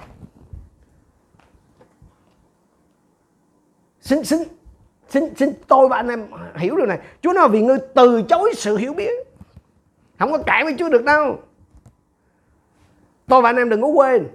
Xin 4.01 4.23
xin 4.23 4.39
xin 5.09 5.35
xin 5.35 5.49
tôi 5.67 5.87
và 5.87 5.97
anh 5.97 6.07
em 6.07 6.27
hiểu 6.55 6.77
điều 6.77 6.85
này. 6.85 6.99
Chúa 7.21 7.33
nói 7.33 7.49
vì 7.49 7.61
ngươi 7.61 7.77
từ 7.95 8.21
chối 8.21 8.53
sự 8.55 8.77
hiểu 8.77 8.93
biết. 8.93 9.11
Không 10.19 10.31
có 10.31 10.37
cãi 10.37 10.63
với 10.63 10.75
Chúa 10.79 10.89
được 10.89 11.03
đâu. 11.03 11.39
Tôi 13.27 13.41
và 13.41 13.49
anh 13.49 13.55
em 13.55 13.69
đừng 13.69 13.81
có 13.81 13.87
quên, 13.87 14.27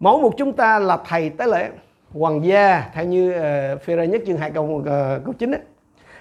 mỗi 0.00 0.22
một 0.22 0.34
chúng 0.38 0.52
ta 0.52 0.78
là 0.78 0.98
thầy 1.06 1.30
tế 1.30 1.46
lễ 1.46 1.70
hoàng 2.14 2.44
gia 2.44 2.90
theo 2.94 3.04
như 3.04 3.32
ờ, 3.32 3.74
uh, 3.74 3.82
phê 3.82 4.06
nhất 4.06 4.22
chương 4.26 4.36
2 4.36 4.50
câu 4.50 4.64
uh, 4.64 4.84
câu 5.24 5.34
9 5.38 5.54
ấy. 5.54 5.60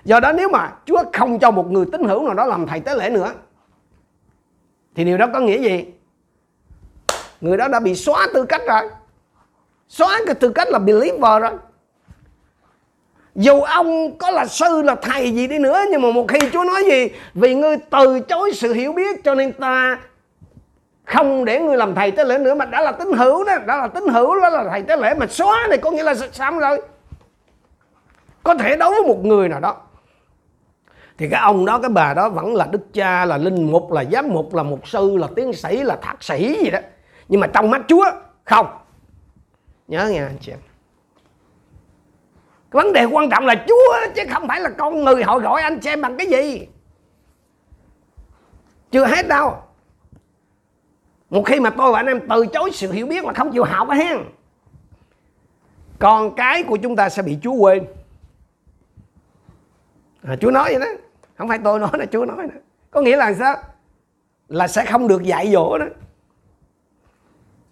Do 0.04 0.20
đó 0.20 0.32
nếu 0.32 0.50
mà 0.50 0.72
Chúa 0.86 1.04
không 1.14 1.40
cho 1.40 1.52
một 1.52 1.72
người 1.72 1.86
tín 1.92 2.04
hữu 2.04 2.26
nào 2.26 2.34
đó 2.34 2.46
làm 2.46 2.68
thầy 2.68 2.80
tế 2.80 2.96
lễ 2.96 3.10
nữa 3.10 3.34
thì 4.96 5.04
điều 5.04 5.18
đó 5.18 5.28
có 5.34 5.40
nghĩa 5.40 5.58
gì? 5.58 5.86
Người 7.42 7.58
đó 7.58 7.68
đã 7.68 7.80
bị 7.80 7.96
xóa 7.96 8.28
tư 8.34 8.46
cách 8.46 8.62
rồi. 8.68 8.90
Xóa 9.88 10.20
cái 10.26 10.36
tư 10.36 10.50
cách 10.50 10.68
là 10.70 10.80
believer 10.80 11.42
rồi. 11.42 11.52
Dù 13.36 13.62
ông 13.62 14.18
có 14.18 14.32
là 14.32 14.46
sư 14.46 14.82
là 14.82 14.96
thầy 14.96 15.32
gì 15.32 15.48
đi 15.48 15.60
nữa 15.60 15.80
nhưng 15.92 16.02
mà 16.02 16.12
một 16.12 16.26
khi 16.28 16.40
Chúa 16.54 16.64
nói 16.64 16.84
gì 16.92 17.08
vì 17.34 17.56
ngươi 17.56 17.78
từ 17.90 18.20
chối 18.20 18.52
sự 18.54 18.74
hiểu 18.74 18.94
biết 18.94 19.24
cho 19.24 19.36
nên 19.36 19.54
ta 19.54 20.00
không 21.14 21.46
để 21.46 21.60
người 21.60 21.78
làm 21.78 21.96
thầy 21.96 22.12
tế 22.12 22.24
lễ 22.24 22.38
nữa, 22.38 22.56
mà 22.56 22.66
đã 22.66 22.82
là 22.82 22.92
tín 22.92 23.14
hữu 23.14 23.44
đó, 23.44 23.58
đã 23.66 23.78
là 23.78 23.88
tín 23.88 24.04
hữu 24.08 24.42
đó 24.42 24.50
là 24.50 24.66
thầy 24.70 24.82
tế 24.82 24.98
lễ 24.98 25.14
mà 25.14 25.28
xóa 25.28 25.68
này, 25.70 25.78
có 25.78 25.92
nghĩa 25.92 26.04
là 26.04 26.16
xong 26.16 26.60
rồi. 26.60 26.82
Có 28.44 28.56
thể 28.56 28.76
đối 28.78 28.90
với 28.90 29.02
một 29.08 29.26
người 29.26 29.50
nào 29.50 29.60
đó. 29.60 29.78
Thì 31.18 31.30
cái 31.30 31.42
ông 31.42 31.66
đó, 31.66 31.80
cái 31.80 31.90
bà 31.90 32.14
đó 32.14 32.30
vẫn 32.30 32.56
là 32.56 32.66
đức 32.72 32.94
cha, 32.94 33.26
là 33.26 33.38
linh 33.38 33.72
mục, 33.72 33.92
là 33.92 34.04
giám 34.12 34.30
mục, 34.30 34.56
là 34.56 34.64
mục 34.64 34.88
sư, 34.88 35.18
là 35.18 35.28
tiến 35.36 35.54
sĩ, 35.54 35.84
là 35.84 35.96
thạc 36.02 36.24
sĩ 36.24 36.64
gì 36.64 36.70
đó. 36.70 36.80
Nhưng 37.30 37.42
mà 37.42 37.48
trong 37.48 37.72
mắt 37.72 37.82
chúa, 37.88 38.06
không. 38.46 38.68
Nhớ 39.88 40.10
nghe 40.10 40.18
anh 40.18 40.38
chị 40.42 40.52
em. 40.52 40.60
Cái 42.72 42.84
vấn 42.84 42.94
đề 42.94 43.06
quan 43.06 43.30
trọng 43.30 43.46
là 43.46 43.66
chúa, 43.68 44.14
chứ 44.16 44.24
không 44.34 44.48
phải 44.48 44.62
là 44.62 44.70
con 44.70 45.04
người 45.04 45.24
họ 45.24 45.40
gọi 45.40 45.62
anh 45.62 45.82
xem 45.82 46.02
bằng 46.02 46.18
cái 46.18 46.28
gì. 46.28 46.68
Chưa 48.92 49.06
hết 49.06 49.28
đâu 49.28 49.58
một 51.34 51.44
khi 51.46 51.60
mà 51.60 51.70
tôi 51.70 51.92
và 51.92 52.00
anh 52.00 52.06
em 52.06 52.20
từ 52.30 52.46
chối 52.46 52.70
sự 52.74 52.92
hiểu 52.92 53.08
biết 53.08 53.24
mà 53.24 53.34
không 53.34 53.52
chịu 53.52 53.64
học 53.64 53.88
á 53.88 53.98
hen. 53.98 54.18
Con 56.00 56.36
cái 56.36 56.64
của 56.64 56.78
chúng 56.78 56.96
ta 56.96 57.10
sẽ 57.10 57.22
bị 57.22 57.38
Chúa 57.42 57.54
quên. 57.54 57.86
À, 60.28 60.36
Chúa 60.42 60.52
nói 60.52 60.64
vậy 60.64 60.80
đó. 60.80 61.02
Không 61.38 61.48
phải 61.48 61.60
tôi 61.64 61.80
nói 61.80 61.90
là 61.94 62.06
Chúa 62.06 62.26
nói 62.26 62.38
đó. 62.38 62.54
Có 62.92 63.02
nghĩa 63.02 63.18
là 63.18 63.34
sao? 63.34 63.56
Là 64.48 64.68
sẽ 64.68 64.86
không 64.86 65.08
được 65.08 65.24
dạy 65.24 65.52
dỗ 65.52 65.78
đó. 65.78 65.86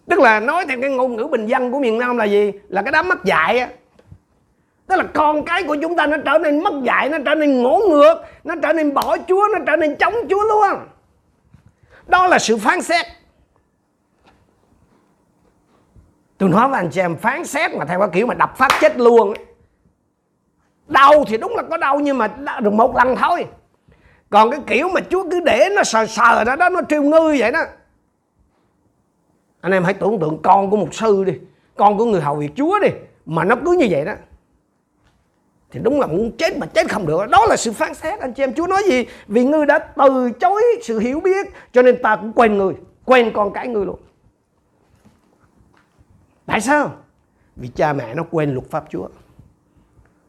Tức 0.09 0.19
là 0.19 0.39
nói 0.39 0.65
theo 0.65 0.81
cái 0.81 0.89
ngôn 0.89 1.15
ngữ 1.15 1.23
bình 1.23 1.45
dân 1.45 1.71
của 1.71 1.79
miền 1.79 1.97
Nam 1.97 2.17
là 2.17 2.25
gì? 2.25 2.51
Là 2.67 2.81
cái 2.81 2.91
đám 2.91 3.07
mất 3.07 3.23
dạy 3.23 3.59
á. 3.59 3.69
Tức 4.87 4.95
là 4.95 5.03
con 5.13 5.45
cái 5.45 5.63
của 5.63 5.77
chúng 5.81 5.95
ta 5.95 6.07
nó 6.07 6.17
trở 6.25 6.37
nên 6.37 6.63
mất 6.63 6.73
dạy 6.83 7.09
nó 7.09 7.17
trở 7.25 7.35
nên 7.35 7.63
ngỗ 7.63 7.81
ngược 7.89 8.15
nó 8.43 8.55
trở 8.63 8.73
nên 8.73 8.93
bỏ 8.93 9.17
Chúa 9.27 9.47
nó 9.53 9.59
trở 9.67 9.75
nên 9.75 9.95
chống 9.95 10.13
Chúa 10.29 10.43
luôn. 10.43 10.79
Đó 12.07 12.27
là 12.27 12.39
sự 12.39 12.57
phán 12.57 12.81
xét. 12.81 13.05
Tôi 16.41 16.49
nói 16.49 16.69
với 16.69 16.79
anh 16.79 16.89
chị 16.89 17.01
em, 17.01 17.17
phán 17.17 17.45
xét 17.45 17.71
mà 17.73 17.85
theo 17.85 17.99
cái 17.99 18.09
kiểu 18.13 18.25
mà 18.25 18.33
đập 18.33 18.57
phát 18.57 18.71
chết 18.81 18.97
luôn 18.97 19.33
đau 20.87 21.23
thì 21.27 21.37
đúng 21.37 21.55
là 21.55 21.63
có 21.69 21.77
đau 21.77 21.99
nhưng 21.99 22.17
mà 22.17 22.27
được 22.61 22.73
một 22.73 22.95
lần 22.95 23.15
thôi. 23.15 23.45
Còn 24.29 24.51
cái 24.51 24.59
kiểu 24.67 24.89
mà 24.89 25.01
chúa 25.09 25.29
cứ 25.31 25.39
để 25.39 25.69
nó 25.75 25.83
sờ 25.83 26.05
sờ 26.05 26.43
ra 26.43 26.55
đó, 26.55 26.69
nó 26.69 26.81
triêu 26.89 27.03
ngư 27.03 27.35
vậy 27.39 27.51
đó. 27.51 27.59
Anh 29.61 29.71
em 29.71 29.83
hãy 29.83 29.93
tưởng 29.93 30.19
tượng 30.19 30.41
con 30.43 30.69
của 30.69 30.77
một 30.77 30.93
sư 30.93 31.23
đi, 31.23 31.33
con 31.75 31.97
của 31.97 32.05
người 32.05 32.21
hầu 32.21 32.35
việc 32.35 32.51
chúa 32.55 32.79
đi, 32.79 32.89
mà 33.25 33.43
nó 33.43 33.55
cứ 33.65 33.71
như 33.71 33.87
vậy 33.89 34.05
đó. 34.05 34.13
Thì 35.71 35.79
đúng 35.83 35.99
là 35.99 36.07
muốn 36.07 36.31
chết 36.37 36.57
mà 36.57 36.65
chết 36.65 36.89
không 36.89 37.07
được. 37.07 37.29
Đó 37.29 37.45
là 37.49 37.55
sự 37.55 37.71
phán 37.71 37.93
xét, 37.93 38.19
anh 38.19 38.33
chị 38.33 38.43
em. 38.43 38.53
Chúa 38.53 38.67
nói 38.67 38.83
gì? 38.85 39.05
Vì 39.27 39.43
ngươi 39.43 39.65
đã 39.65 39.79
từ 39.79 40.31
chối 40.39 40.63
sự 40.83 40.99
hiểu 40.99 41.19
biết, 41.19 41.47
cho 41.73 41.81
nên 41.81 42.01
ta 42.03 42.15
cũng 42.15 42.33
quên 42.33 42.57
người 42.57 42.73
quên 43.05 43.31
con 43.33 43.53
cái 43.53 43.67
ngươi 43.67 43.85
luôn 43.85 43.99
tại 46.45 46.61
sao? 46.61 46.95
Vì 47.55 47.67
cha 47.67 47.93
mẹ 47.93 48.15
nó 48.15 48.23
quên 48.31 48.53
luật 48.53 48.65
pháp 48.69 48.85
chúa. 48.89 49.07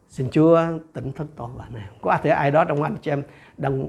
Xin 0.09 0.29
chúa 0.31 0.61
tỉnh 0.93 1.11
thức 1.11 1.27
tội 1.35 1.49
và 1.55 1.65
này. 1.69 1.89
Có 2.01 2.17
thể 2.23 2.29
ai 2.29 2.51
đó 2.51 2.65
trong 2.65 2.83
anh 2.83 2.97
chị 3.01 3.11
em 3.11 3.23
đang 3.57 3.87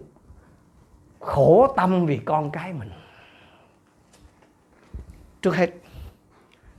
khổ 1.20 1.74
tâm 1.76 2.06
vì 2.06 2.20
con 2.24 2.50
cái 2.50 2.72
mình. 2.72 2.90
Trước 5.42 5.56
hết, 5.56 5.70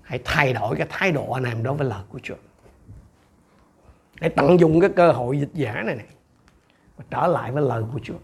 hãy 0.02 0.20
thay 0.26 0.54
đổi 0.54 0.76
cái 0.76 0.88
thái 0.90 1.12
độ 1.12 1.32
anh 1.32 1.44
em 1.44 1.64
đối 1.64 1.74
với 1.74 1.88
lời 1.88 2.04
của 2.10 2.20
Chúa. 2.24 2.36
Hãy 4.22 4.30
tận 4.30 4.60
dụng 4.60 4.80
cái 4.80 4.90
cơ 4.96 5.12
hội 5.12 5.40
dịch 5.40 5.54
giả 5.54 5.74
này 5.74 5.96
này 5.96 6.08
và 6.98 7.06
trở 7.10 7.28
lại 7.28 7.52
với 7.52 7.64
lời 7.64 7.84
của 7.94 8.00
Chúa. 8.04 8.18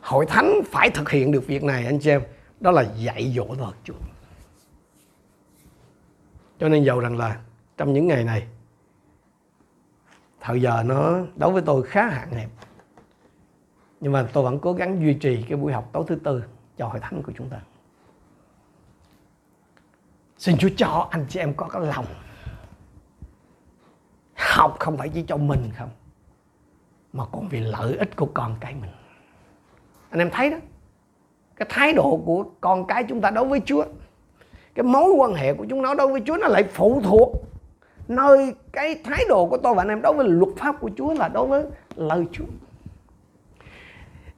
Hội 0.00 0.26
thánh 0.26 0.60
phải 0.66 0.90
thực 0.90 1.10
hiện 1.10 1.32
được 1.32 1.46
việc 1.46 1.64
này, 1.64 1.86
anh 1.86 1.98
chị 2.00 2.10
em. 2.10 2.22
Đó 2.60 2.70
là 2.70 2.82
dạy 2.96 3.32
dỗ 3.36 3.54
lời 3.58 3.72
Chúa 3.84 3.94
cho 6.60 6.68
nên 6.68 6.84
dầu 6.84 7.00
rằng 7.00 7.16
là 7.16 7.40
trong 7.76 7.92
những 7.92 8.06
ngày 8.06 8.24
này, 8.24 8.46
thời 10.40 10.62
giờ 10.62 10.82
nó 10.86 11.18
đối 11.36 11.52
với 11.52 11.62
tôi 11.62 11.82
khá 11.82 12.08
hạn 12.08 12.30
hẹp. 12.30 12.50
Nhưng 14.00 14.12
mà 14.12 14.28
tôi 14.32 14.44
vẫn 14.44 14.58
cố 14.58 14.72
gắng 14.72 15.00
duy 15.00 15.14
trì 15.14 15.42
cái 15.48 15.58
buổi 15.58 15.72
học 15.72 15.90
tối 15.92 16.04
thứ 16.06 16.16
tư 16.24 16.44
cho 16.76 16.88
hội 16.88 17.00
thánh 17.00 17.22
của 17.22 17.32
chúng 17.36 17.48
ta. 17.48 17.60
Xin 20.38 20.56
chúa 20.58 20.68
cho 20.76 21.08
anh 21.10 21.26
chị 21.28 21.40
em 21.40 21.54
có 21.54 21.68
cái 21.68 21.82
lòng 21.82 22.06
học 24.36 24.76
không 24.80 24.96
phải 24.96 25.08
chỉ 25.08 25.22
cho 25.22 25.36
mình 25.36 25.70
không, 25.76 25.90
mà 27.12 27.24
còn 27.32 27.48
vì 27.48 27.60
lợi 27.60 27.96
ích 27.96 28.16
của 28.16 28.28
con 28.34 28.56
cái 28.60 28.74
mình. 28.74 28.90
Anh 30.10 30.18
em 30.18 30.30
thấy 30.32 30.50
đó, 30.50 30.56
cái 31.56 31.68
thái 31.70 31.92
độ 31.92 32.22
của 32.26 32.44
con 32.60 32.86
cái 32.86 33.04
chúng 33.08 33.20
ta 33.20 33.30
đối 33.30 33.44
với 33.44 33.60
chúa 33.64 33.84
cái 34.74 34.82
mối 34.82 35.12
quan 35.12 35.34
hệ 35.34 35.54
của 35.54 35.64
chúng 35.70 35.82
nó 35.82 35.94
đối 35.94 36.08
với 36.08 36.22
chúa 36.26 36.36
nó 36.36 36.48
lại 36.48 36.64
phụ 36.72 37.00
thuộc 37.04 37.32
nơi 38.08 38.54
cái 38.72 38.96
thái 39.04 39.24
độ 39.28 39.46
của 39.46 39.56
tôi 39.56 39.74
và 39.74 39.82
anh 39.82 39.88
em 39.88 40.02
đối 40.02 40.12
với 40.12 40.28
luật 40.28 40.50
pháp 40.56 40.80
của 40.80 40.90
chúa 40.96 41.14
là 41.14 41.28
đối 41.28 41.46
với 41.46 41.64
lời 41.96 42.24
chúa. 42.32 42.44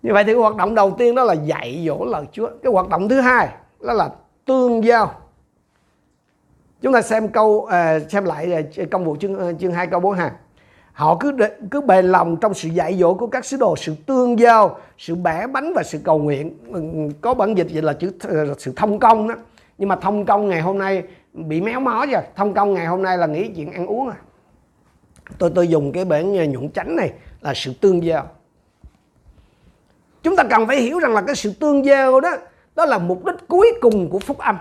Như 0.03 0.13
vậy 0.13 0.25
thì 0.25 0.35
hoạt 0.35 0.57
động 0.57 0.75
đầu 0.75 0.95
tiên 0.99 1.15
đó 1.15 1.25
là 1.25 1.35
dạy 1.35 1.85
dỗ 1.87 2.05
lời 2.05 2.25
Chúa. 2.33 2.51
Cái 2.63 2.73
hoạt 2.73 2.89
động 2.89 3.09
thứ 3.09 3.21
hai 3.21 3.49
đó 3.81 3.93
là 3.93 4.11
tương 4.45 4.85
giao. 4.85 5.15
Chúng 6.83 6.93
ta 6.93 7.03
xem 7.03 7.29
câu 7.29 7.65
à, 7.65 7.99
xem 7.99 8.25
lại 8.25 8.53
à, 8.53 8.85
công 8.91 9.05
vụ 9.05 9.17
chương 9.17 9.39
à, 9.39 9.53
chương 9.61 9.73
2 9.73 9.87
câu 9.87 10.01
4 10.01 10.15
hàng 10.15 10.33
họ 10.93 11.17
cứ 11.21 11.33
cứ 11.71 11.81
bền 11.81 12.05
lòng 12.05 12.37
trong 12.37 12.55
sự 12.55 12.69
dạy 12.69 12.99
dỗ 12.99 13.15
của 13.15 13.27
các 13.27 13.45
sứ 13.45 13.57
đồ, 13.57 13.77
sự 13.77 13.95
tương 14.07 14.39
giao, 14.39 14.79
sự 14.99 15.15
bẻ 15.15 15.47
bánh 15.47 15.73
và 15.75 15.83
sự 15.83 15.99
cầu 16.05 16.19
nguyện. 16.19 16.59
Ừ, 16.73 16.83
có 17.21 17.35
bản 17.35 17.55
dịch 17.55 17.67
vậy 17.73 17.83
là 17.83 17.93
chữ 17.93 18.13
ờ, 18.29 18.55
sự 18.59 18.73
thông 18.77 18.99
công 18.99 19.29
đó 19.29 19.35
nhưng 19.79 19.89
mà 19.89 19.97
thông 19.97 20.27
công 20.27 20.49
ngày 20.49 20.61
hôm 20.61 20.79
nay 20.79 21.03
bị 21.33 21.61
méo 21.61 21.81
mó 21.81 22.07
rồi 22.07 22.23
thông 22.37 22.55
công 22.55 22.75
ngày 22.75 22.87
hôm 22.87 23.03
nay 23.03 23.19
là 23.19 23.27
nghĩ 23.27 23.49
chuyện 23.57 23.73
ăn 23.73 23.87
uống 23.87 24.09
à. 24.09 24.17
Tôi 25.39 25.53
tôi 25.55 25.69
dùng 25.69 25.93
cái 25.93 26.05
bản 26.05 26.37
à, 26.39 26.47
nhuận 26.47 26.71
chánh 26.71 26.97
này 26.97 27.13
là 27.41 27.55
sự 27.55 27.73
tương 27.81 28.05
giao. 28.05 28.29
Chúng 30.23 30.37
ta 30.37 30.45
cần 30.45 30.67
phải 30.67 30.81
hiểu 30.81 30.99
rằng 30.99 31.15
là 31.15 31.23
cái 31.23 31.37
sự 31.37 31.53
tương 31.53 31.85
giao 31.85 32.21
đó 32.21 32.37
đó 32.75 32.87
là 32.87 32.99
mục 32.99 33.25
đích 33.25 33.49
cuối 33.49 33.73
cùng 33.81 34.11
của 34.11 34.19
phúc 34.19 34.39
âm. 34.39 34.57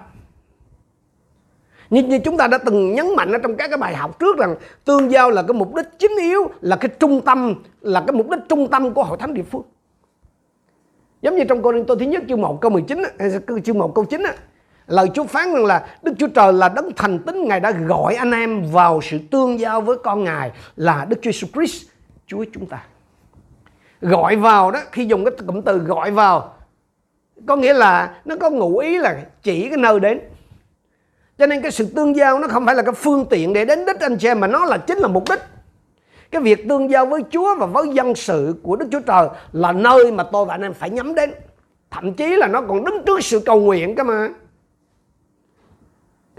Như, 1.89 2.04
như 2.04 2.19
chúng 2.19 2.38
ta 2.38 2.47
đã 2.47 2.58
từng 2.58 2.93
nhấn 2.93 3.06
mạnh 3.15 3.32
ở 3.32 3.38
trong 3.38 3.56
các 3.56 3.67
cái 3.67 3.78
bài 3.78 3.95
học 3.95 4.19
trước 4.19 4.38
rằng 4.38 4.56
tương 4.86 5.12
giao 5.12 5.30
là 5.30 5.41
cái 5.41 5.54
mục 5.54 5.76
đích 5.76 5.86
chính 6.00 6.12
yếu 6.21 6.47
là 6.62 6.76
cái 6.76 6.91
trung 7.00 7.21
tâm 7.26 7.56
là 7.82 8.04
cái 8.08 8.13
mục 8.13 8.30
đích 8.30 8.39
trung 8.50 8.67
tâm 8.67 8.93
của 8.93 9.04
hội 9.04 9.17
thánh 9.17 9.34
địa 9.34 9.43
phương. 9.43 9.63
Giống 11.21 11.36
như 11.36 11.43
trong 11.43 11.62
Cô-rin-tô 11.62 11.95
thứ 11.95 12.06
nhất 12.06 12.24
chương 12.30 12.41
1 12.41 12.62
câu 12.62 12.71
19 12.71 13.04
chương 13.63 13.78
1 13.78 13.95
câu 13.95 14.06
9 14.06 14.24
lời 14.88 15.10
Chúa 15.13 15.24
phán 15.24 15.54
rằng 15.54 15.65
là 15.65 15.88
Đức 16.02 16.13
Chúa 16.20 16.28
Trời 16.28 16.54
là 16.54 16.70
đấng 16.70 16.91
thành 16.96 17.20
tín, 17.20 17.48
Ngài 17.48 17.60
đã 17.60 17.72
gọi 17.72 18.15
anh 18.15 18.32
em 18.32 18.72
vào 18.72 19.02
sự 19.02 19.20
tương 19.32 19.60
giao 19.60 19.82
với 19.82 19.98
con 20.04 20.24
Ngài 20.24 20.52
là 20.76 21.06
Đức 21.10 21.20
Chúa 21.22 21.32
Jesus 21.32 21.48
Christ, 21.54 21.88
Chúa 22.28 22.46
chúng 22.54 22.65
ta. 22.65 22.84
Gọi 24.02 24.36
vào 24.36 24.72
đó, 24.72 24.80
khi 24.91 25.06
dùng 25.06 25.26
cái 25.26 25.32
cụm 25.48 25.62
từ 25.62 25.78
gọi 25.78 26.12
vào, 26.12 26.54
có 27.48 27.56
nghĩa 27.56 27.74
là 27.74 28.15
nó 28.26 28.36
có 28.36 28.50
ngụ 28.50 28.78
ý 28.78 28.98
là 28.98 29.17
chỉ 29.44 29.70
cái 29.70 29.78
nơi 29.78 30.00
đến. 30.00 30.20
Cho 31.38 31.48
nên 31.48 31.62
cái 31.62 31.72
sự 31.72 31.86
tương 31.96 32.15
giao 32.15 32.39
nó 32.39 32.48
không 32.48 32.65
phải 32.65 32.76
là 32.76 32.84
cái 32.84 32.94
phương 32.94 33.26
tiện 33.30 33.54
để 33.54 33.65
đến 33.65 33.86
đích 33.86 34.00
anh 34.00 34.17
chị 34.17 34.28
em, 34.28 34.39
mà 34.39 34.48
nó 34.48 34.65
là 34.65 34.78
chính 34.78 34.98
là 34.98 35.08
mục 35.08 35.24
đích. 35.30 35.39
Cái 36.32 36.41
việc 36.41 36.70
tương 36.70 36.91
giao 36.91 37.06
với 37.06 37.22
Chúa 37.32 37.56
và 37.56 37.65
với 37.65 37.88
dân 37.94 38.15
sự 38.15 38.56
của 38.63 38.76
Đức 38.76 38.86
Chúa 38.91 39.00
Trời 39.00 39.28
là 39.52 39.72
nơi 39.72 40.12
mà 40.12 40.24
tôi 40.32 40.46
và 40.46 40.54
anh 40.54 40.62
em 40.62 40.74
phải 40.74 40.89
nhắm 40.89 41.15
đến. 41.15 41.34
Thậm 41.91 42.13
chí 42.13 42.36
là 42.36 42.48
nó 42.48 42.62
còn 42.62 42.86
đứng 42.86 43.04
trước 43.06 43.24
sự 43.24 43.39
cầu 43.39 43.60
nguyện 43.60 43.96
cơ 43.96 44.04
mà 44.04 44.30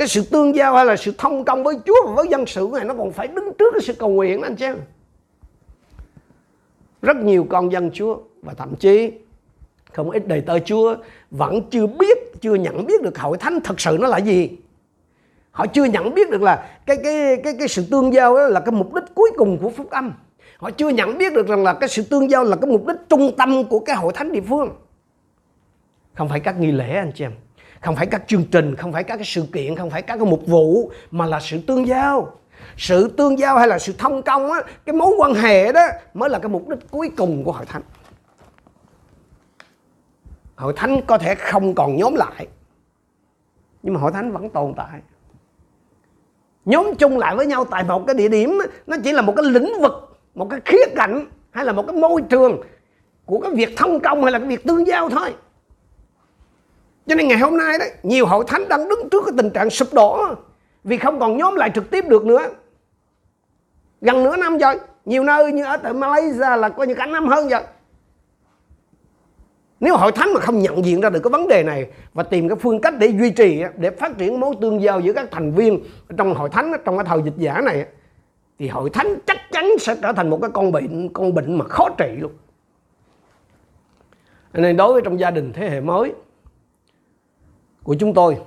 cái 0.03 0.09
sự 0.09 0.23
tương 0.23 0.55
giao 0.55 0.75
hay 0.75 0.87
là 0.87 0.97
sự 0.97 1.13
thông 1.19 1.45
công 1.45 1.65
với 1.65 1.75
Chúa 1.87 2.07
và 2.07 2.13
với 2.15 2.29
dân 2.31 2.47
sự 2.47 2.69
này 2.73 2.85
nó 2.85 2.95
còn 2.95 3.13
phải 3.13 3.29
đứng 3.29 3.53
trước 3.59 3.71
cái 3.73 3.81
sự 3.83 3.93
cầu 3.93 4.09
nguyện 4.09 4.43
anh 4.43 4.57
chị 4.57 4.65
em 4.65 4.77
rất 7.03 7.17
nhiều 7.17 7.47
con 7.51 7.73
dân 7.73 7.91
Chúa 7.95 8.17
và 8.43 8.55
thậm 8.55 8.75
chí 8.77 9.13
không 9.93 10.11
ít 10.11 10.29
đầy 10.29 10.41
tớ 10.41 10.59
Chúa 10.59 10.97
vẫn 11.31 11.71
chưa 11.71 11.87
biết, 11.87 12.19
chưa 12.41 12.55
nhận 12.55 12.87
biết 12.87 13.03
được 13.03 13.19
hội 13.19 13.39
thánh 13.39 13.61
thật 13.61 13.81
sự 13.81 13.99
nó 14.01 14.09
là 14.09 14.19
gì. 14.19 14.51
Họ 15.51 15.67
chưa 15.67 15.85
nhận 15.85 16.15
biết 16.15 16.31
được 16.31 16.43
là 16.43 16.69
cái 16.87 16.97
cái 17.05 17.37
cái 17.45 17.55
cái 17.59 17.69
sự 17.69 17.87
tương 17.91 18.15
giao 18.15 18.37
đó 18.37 18.47
là 18.47 18.61
cái 18.61 18.73
mục 18.73 18.95
đích 18.95 19.05
cuối 19.15 19.31
cùng 19.37 19.59
của 19.59 19.71
phúc 19.71 19.91
âm. 19.91 20.13
Họ 20.57 20.71
chưa 20.71 20.89
nhận 20.89 21.19
biết 21.19 21.33
được 21.33 21.49
rằng 21.49 21.63
là 21.63 21.75
cái 21.75 21.89
sự 21.89 22.03
tương 22.03 22.31
giao 22.31 22.45
là 22.45 22.57
cái 22.57 22.71
mục 22.71 22.87
đích 22.87 22.97
trung 23.09 23.33
tâm 23.37 23.65
của 23.65 23.79
cái 23.79 23.97
hội 23.97 24.13
thánh 24.13 24.33
địa 24.33 24.41
phương. 24.49 24.71
Không 26.15 26.29
phải 26.29 26.41
các 26.41 26.61
nghi 26.61 26.73
lễ 26.73 26.95
anh 26.97 27.13
chị 27.15 27.25
em, 27.25 27.33
không 27.83 27.97
phải 27.97 28.07
các 28.07 28.23
chương 28.27 28.45
trình, 28.45 28.77
không 28.77 28.93
phải 28.93 29.05
các 29.05 29.17
cái 29.17 29.25
sự 29.25 29.45
kiện, 29.53 29.77
không 29.77 29.91
phải 29.91 30.03
các 30.03 30.17
cái 30.17 30.27
mục 30.27 30.47
vụ 30.47 30.91
mà 31.11 31.27
là 31.27 31.41
sự 31.41 31.61
tương 31.67 31.87
giao. 31.87 32.33
Sự 32.77 33.09
tương 33.09 33.39
giao 33.39 33.59
hay 33.59 33.69
là 33.69 33.79
sự 33.79 33.95
thông 33.99 34.23
công 34.23 34.53
á 34.53 34.63
cái 34.85 34.95
mối 34.95 35.15
quan 35.19 35.35
hệ 35.35 35.73
đó 35.73 35.87
mới 36.15 36.31
là 36.31 36.39
cái 36.39 36.49
mục 36.49 36.69
đích 36.69 36.79
cuối 36.91 37.11
cùng 37.17 37.45
của 37.45 37.53
hội 37.53 37.67
thánh. 37.67 37.83
Hội 40.57 40.73
thánh 40.77 41.01
có 41.07 41.19
thể 41.19 41.35
không 41.35 41.75
còn 41.75 41.97
nhóm 41.97 42.15
lại 42.15 42.47
nhưng 43.83 43.95
mà 43.95 44.01
hội 44.01 44.13
thánh 44.13 44.33
vẫn 44.33 44.51
tồn 44.51 44.75
tại. 44.77 45.01
Nhóm 46.65 46.95
chung 46.99 47.19
lại 47.19 47.37
với 47.37 47.47
nhau 47.47 47.65
tại 47.65 47.85
một 47.85 48.07
cái 48.07 48.15
địa 48.15 48.29
điểm 48.29 48.59
nó 48.87 48.97
chỉ 49.05 49.13
là 49.13 49.23
một 49.23 49.33
cái 49.37 49.45
lĩnh 49.45 49.73
vực 49.81 49.93
một 50.35 50.49
cái 50.51 50.61
khía 50.65 50.95
cạnh 50.97 51.27
hay 51.51 51.65
là 51.65 51.73
một 51.73 51.85
cái 51.87 51.97
môi 51.97 52.23
trường 52.29 52.61
của 53.25 53.41
cái 53.41 53.53
việc 53.55 53.77
thông 53.77 54.01
công 54.01 54.23
hay 54.23 54.33
là 54.33 54.39
cái 54.39 54.49
việc 54.49 54.65
tương 54.65 54.87
giao 54.87 55.09
thôi 55.09 55.35
cho 57.07 57.15
nên 57.15 57.29
ngày 57.29 57.39
hôm 57.39 57.57
nay 57.57 57.79
đấy, 57.79 57.93
nhiều 58.03 58.27
hội 58.27 58.45
thánh 58.49 58.69
đang 58.69 58.89
đứng 58.89 59.09
trước 59.11 59.23
cái 59.25 59.33
tình 59.37 59.51
trạng 59.51 59.71
sụp 59.71 59.89
đổ 59.95 60.35
vì 60.85 60.97
không 60.97 61.21
còn 61.21 61.37
nhóm 61.37 61.55
lại 61.55 61.71
trực 61.75 61.91
tiếp 61.91 62.05
được 62.09 62.25
nữa. 62.25 62.49
Gần 64.01 64.23
nửa 64.23 64.37
năm 64.37 64.59
rồi, 64.59 64.81
nhiều 65.05 65.25
nơi 65.25 65.53
như 65.53 65.65
ở 65.65 65.77
tại 65.77 65.93
Malaysia 65.93 66.57
là 66.57 66.69
coi 66.69 66.87
như 66.87 66.95
cả 66.95 67.07
năm 67.07 67.29
hơn 67.29 67.49
rồi. 67.49 67.61
Nếu 69.81 69.97
hội 69.97 70.13
thánh 70.13 70.35
mà 70.35 70.41
không 70.41 70.59
nhận 70.59 70.85
diện 70.85 71.01
ra 71.01 71.11
được 71.11 71.21
cái 71.23 71.31
vấn 71.31 71.49
đề 71.49 71.63
này 71.63 71.91
và 72.15 72.23
tìm 72.23 72.49
cái 72.49 72.57
phương 72.61 72.81
cách 72.81 72.95
để 72.99 73.07
duy 73.07 73.31
trì, 73.31 73.63
để 73.77 73.91
phát 73.91 74.19
triển 74.19 74.41
mối 74.41 74.55
tương 74.61 74.83
giao 74.83 75.01
giữa 75.01 75.13
các 75.13 75.29
thành 75.31 75.53
viên 75.53 75.81
trong 76.19 76.35
hội 76.35 76.49
thánh, 76.49 76.73
trong 76.85 76.97
cái 76.97 77.05
thời 77.09 77.23
dịch 77.25 77.37
giả 77.37 77.61
này, 77.61 77.87
thì 78.59 78.69
hội 78.69 78.91
thánh 78.91 79.19
chắc 79.27 79.37
chắn 79.53 79.71
sẽ 79.81 79.97
trở 80.03 80.13
thành 80.13 80.31
một 80.31 80.39
cái 80.43 80.51
con 80.55 80.73
bệnh 80.73 81.09
con 81.13 81.35
bệnh 81.35 81.59
mà 81.59 81.65
khó 81.65 81.89
trị 81.99 82.17
luôn. 82.19 82.33
Nên 84.53 84.77
đối 84.77 84.93
với 84.93 85.03
trong 85.03 85.21
gia 85.21 85.31
đình 85.31 85.53
thế 85.53 85.71
hệ 85.71 85.81
mới 85.81 86.13
của 87.85 87.97
chúng 87.99 88.15
tôi. 88.15 88.39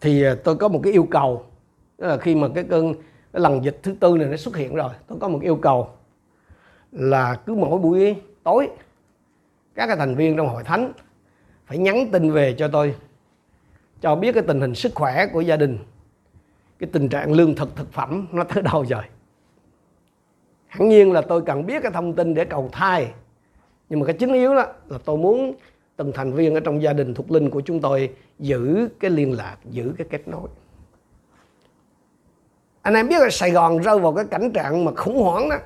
Thì 0.00 0.22
à, 0.22 0.34
tôi 0.44 0.56
có 0.56 0.68
một 0.68 0.80
cái 0.82 0.92
yêu 0.92 1.06
cầu 1.10 1.44
đó 1.98 2.06
là 2.06 2.16
khi 2.16 2.34
mà 2.34 2.48
cái 2.54 2.64
cơn, 2.64 2.94
cái 3.32 3.42
lần 3.42 3.64
dịch 3.64 3.80
thứ 3.82 3.94
tư 4.00 4.16
này 4.18 4.28
nó 4.28 4.36
xuất 4.36 4.56
hiện 4.56 4.74
rồi, 4.74 4.90
tôi 5.06 5.18
có 5.20 5.28
một 5.28 5.38
yêu 5.42 5.56
cầu 5.56 5.88
là 6.92 7.34
cứ 7.34 7.54
mỗi 7.54 7.78
buổi 7.78 8.16
tối, 8.42 8.68
các 9.74 9.86
cái 9.86 9.96
thành 9.96 10.14
viên 10.14 10.36
trong 10.36 10.48
hội 10.48 10.64
thánh 10.64 10.92
phải 11.66 11.78
nhắn 11.78 12.10
tin 12.12 12.32
về 12.32 12.54
cho 12.58 12.68
tôi, 12.68 12.94
cho 14.00 14.16
biết 14.16 14.32
cái 14.32 14.42
tình 14.46 14.60
hình 14.60 14.74
sức 14.74 14.92
khỏe 14.94 15.26
của 15.32 15.40
gia 15.40 15.56
đình, 15.56 15.78
cái 16.78 16.90
tình 16.92 17.08
trạng 17.08 17.32
lương 17.32 17.54
thực 17.54 17.76
thực 17.76 17.92
phẩm 17.92 18.26
nó 18.32 18.44
tới 18.44 18.62
đâu 18.62 18.84
rồi. 18.88 19.02
Hẳn 20.66 20.88
nhiên 20.88 21.12
là 21.12 21.20
tôi 21.20 21.42
cần 21.42 21.66
biết 21.66 21.82
cái 21.82 21.92
thông 21.92 22.12
tin 22.12 22.34
để 22.34 22.44
cầu 22.44 22.68
thai, 22.72 23.12
nhưng 23.88 24.00
mà 24.00 24.06
cái 24.06 24.16
chính 24.18 24.32
yếu 24.32 24.54
đó 24.54 24.66
là 24.88 24.98
tôi 25.04 25.16
muốn 25.16 25.54
từng 25.98 26.12
thành 26.12 26.32
viên 26.32 26.54
ở 26.54 26.60
trong 26.60 26.82
gia 26.82 26.92
đình 26.92 27.14
thuộc 27.14 27.30
linh 27.30 27.50
của 27.50 27.60
chúng 27.60 27.80
tôi 27.80 28.14
giữ 28.38 28.88
cái 29.00 29.10
liên 29.10 29.32
lạc 29.32 29.56
giữ 29.70 29.92
cái 29.98 30.06
kết 30.10 30.28
nối. 30.28 30.48
Anh 32.82 32.94
em 32.94 33.08
biết 33.08 33.20
là 33.20 33.30
Sài 33.30 33.50
Gòn 33.50 33.78
rơi 33.78 33.98
vào 33.98 34.14
cái 34.14 34.24
cảnh 34.24 34.50
trạng 34.52 34.84
mà 34.84 34.92
khủng 34.96 35.22
hoảng 35.22 35.48
đó. 35.48 35.56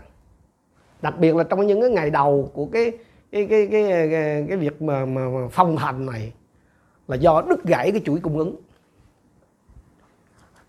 Đặc 1.03 1.19
biệt 1.19 1.37
là 1.37 1.45
trong 1.45 1.67
những 1.67 1.81
cái 1.81 1.91
ngày 1.91 2.11
đầu 2.11 2.51
của 2.55 2.67
cái 2.67 2.93
cái 3.33 3.47
cái 3.51 3.69
cái 3.71 4.09
cái, 4.11 4.45
cái 4.49 4.57
việc 4.57 4.83
mà, 4.83 5.05
mà, 5.05 5.29
mà 5.29 5.49
phong 5.51 5.77
thành 5.77 6.07
này 6.07 6.33
là 7.09 7.17
do 7.17 7.43
đứt 7.49 7.65
gãy 7.65 7.93
cái 7.93 8.03
chuỗi 8.05 8.21
cung 8.23 8.39
ứng. 8.39 8.57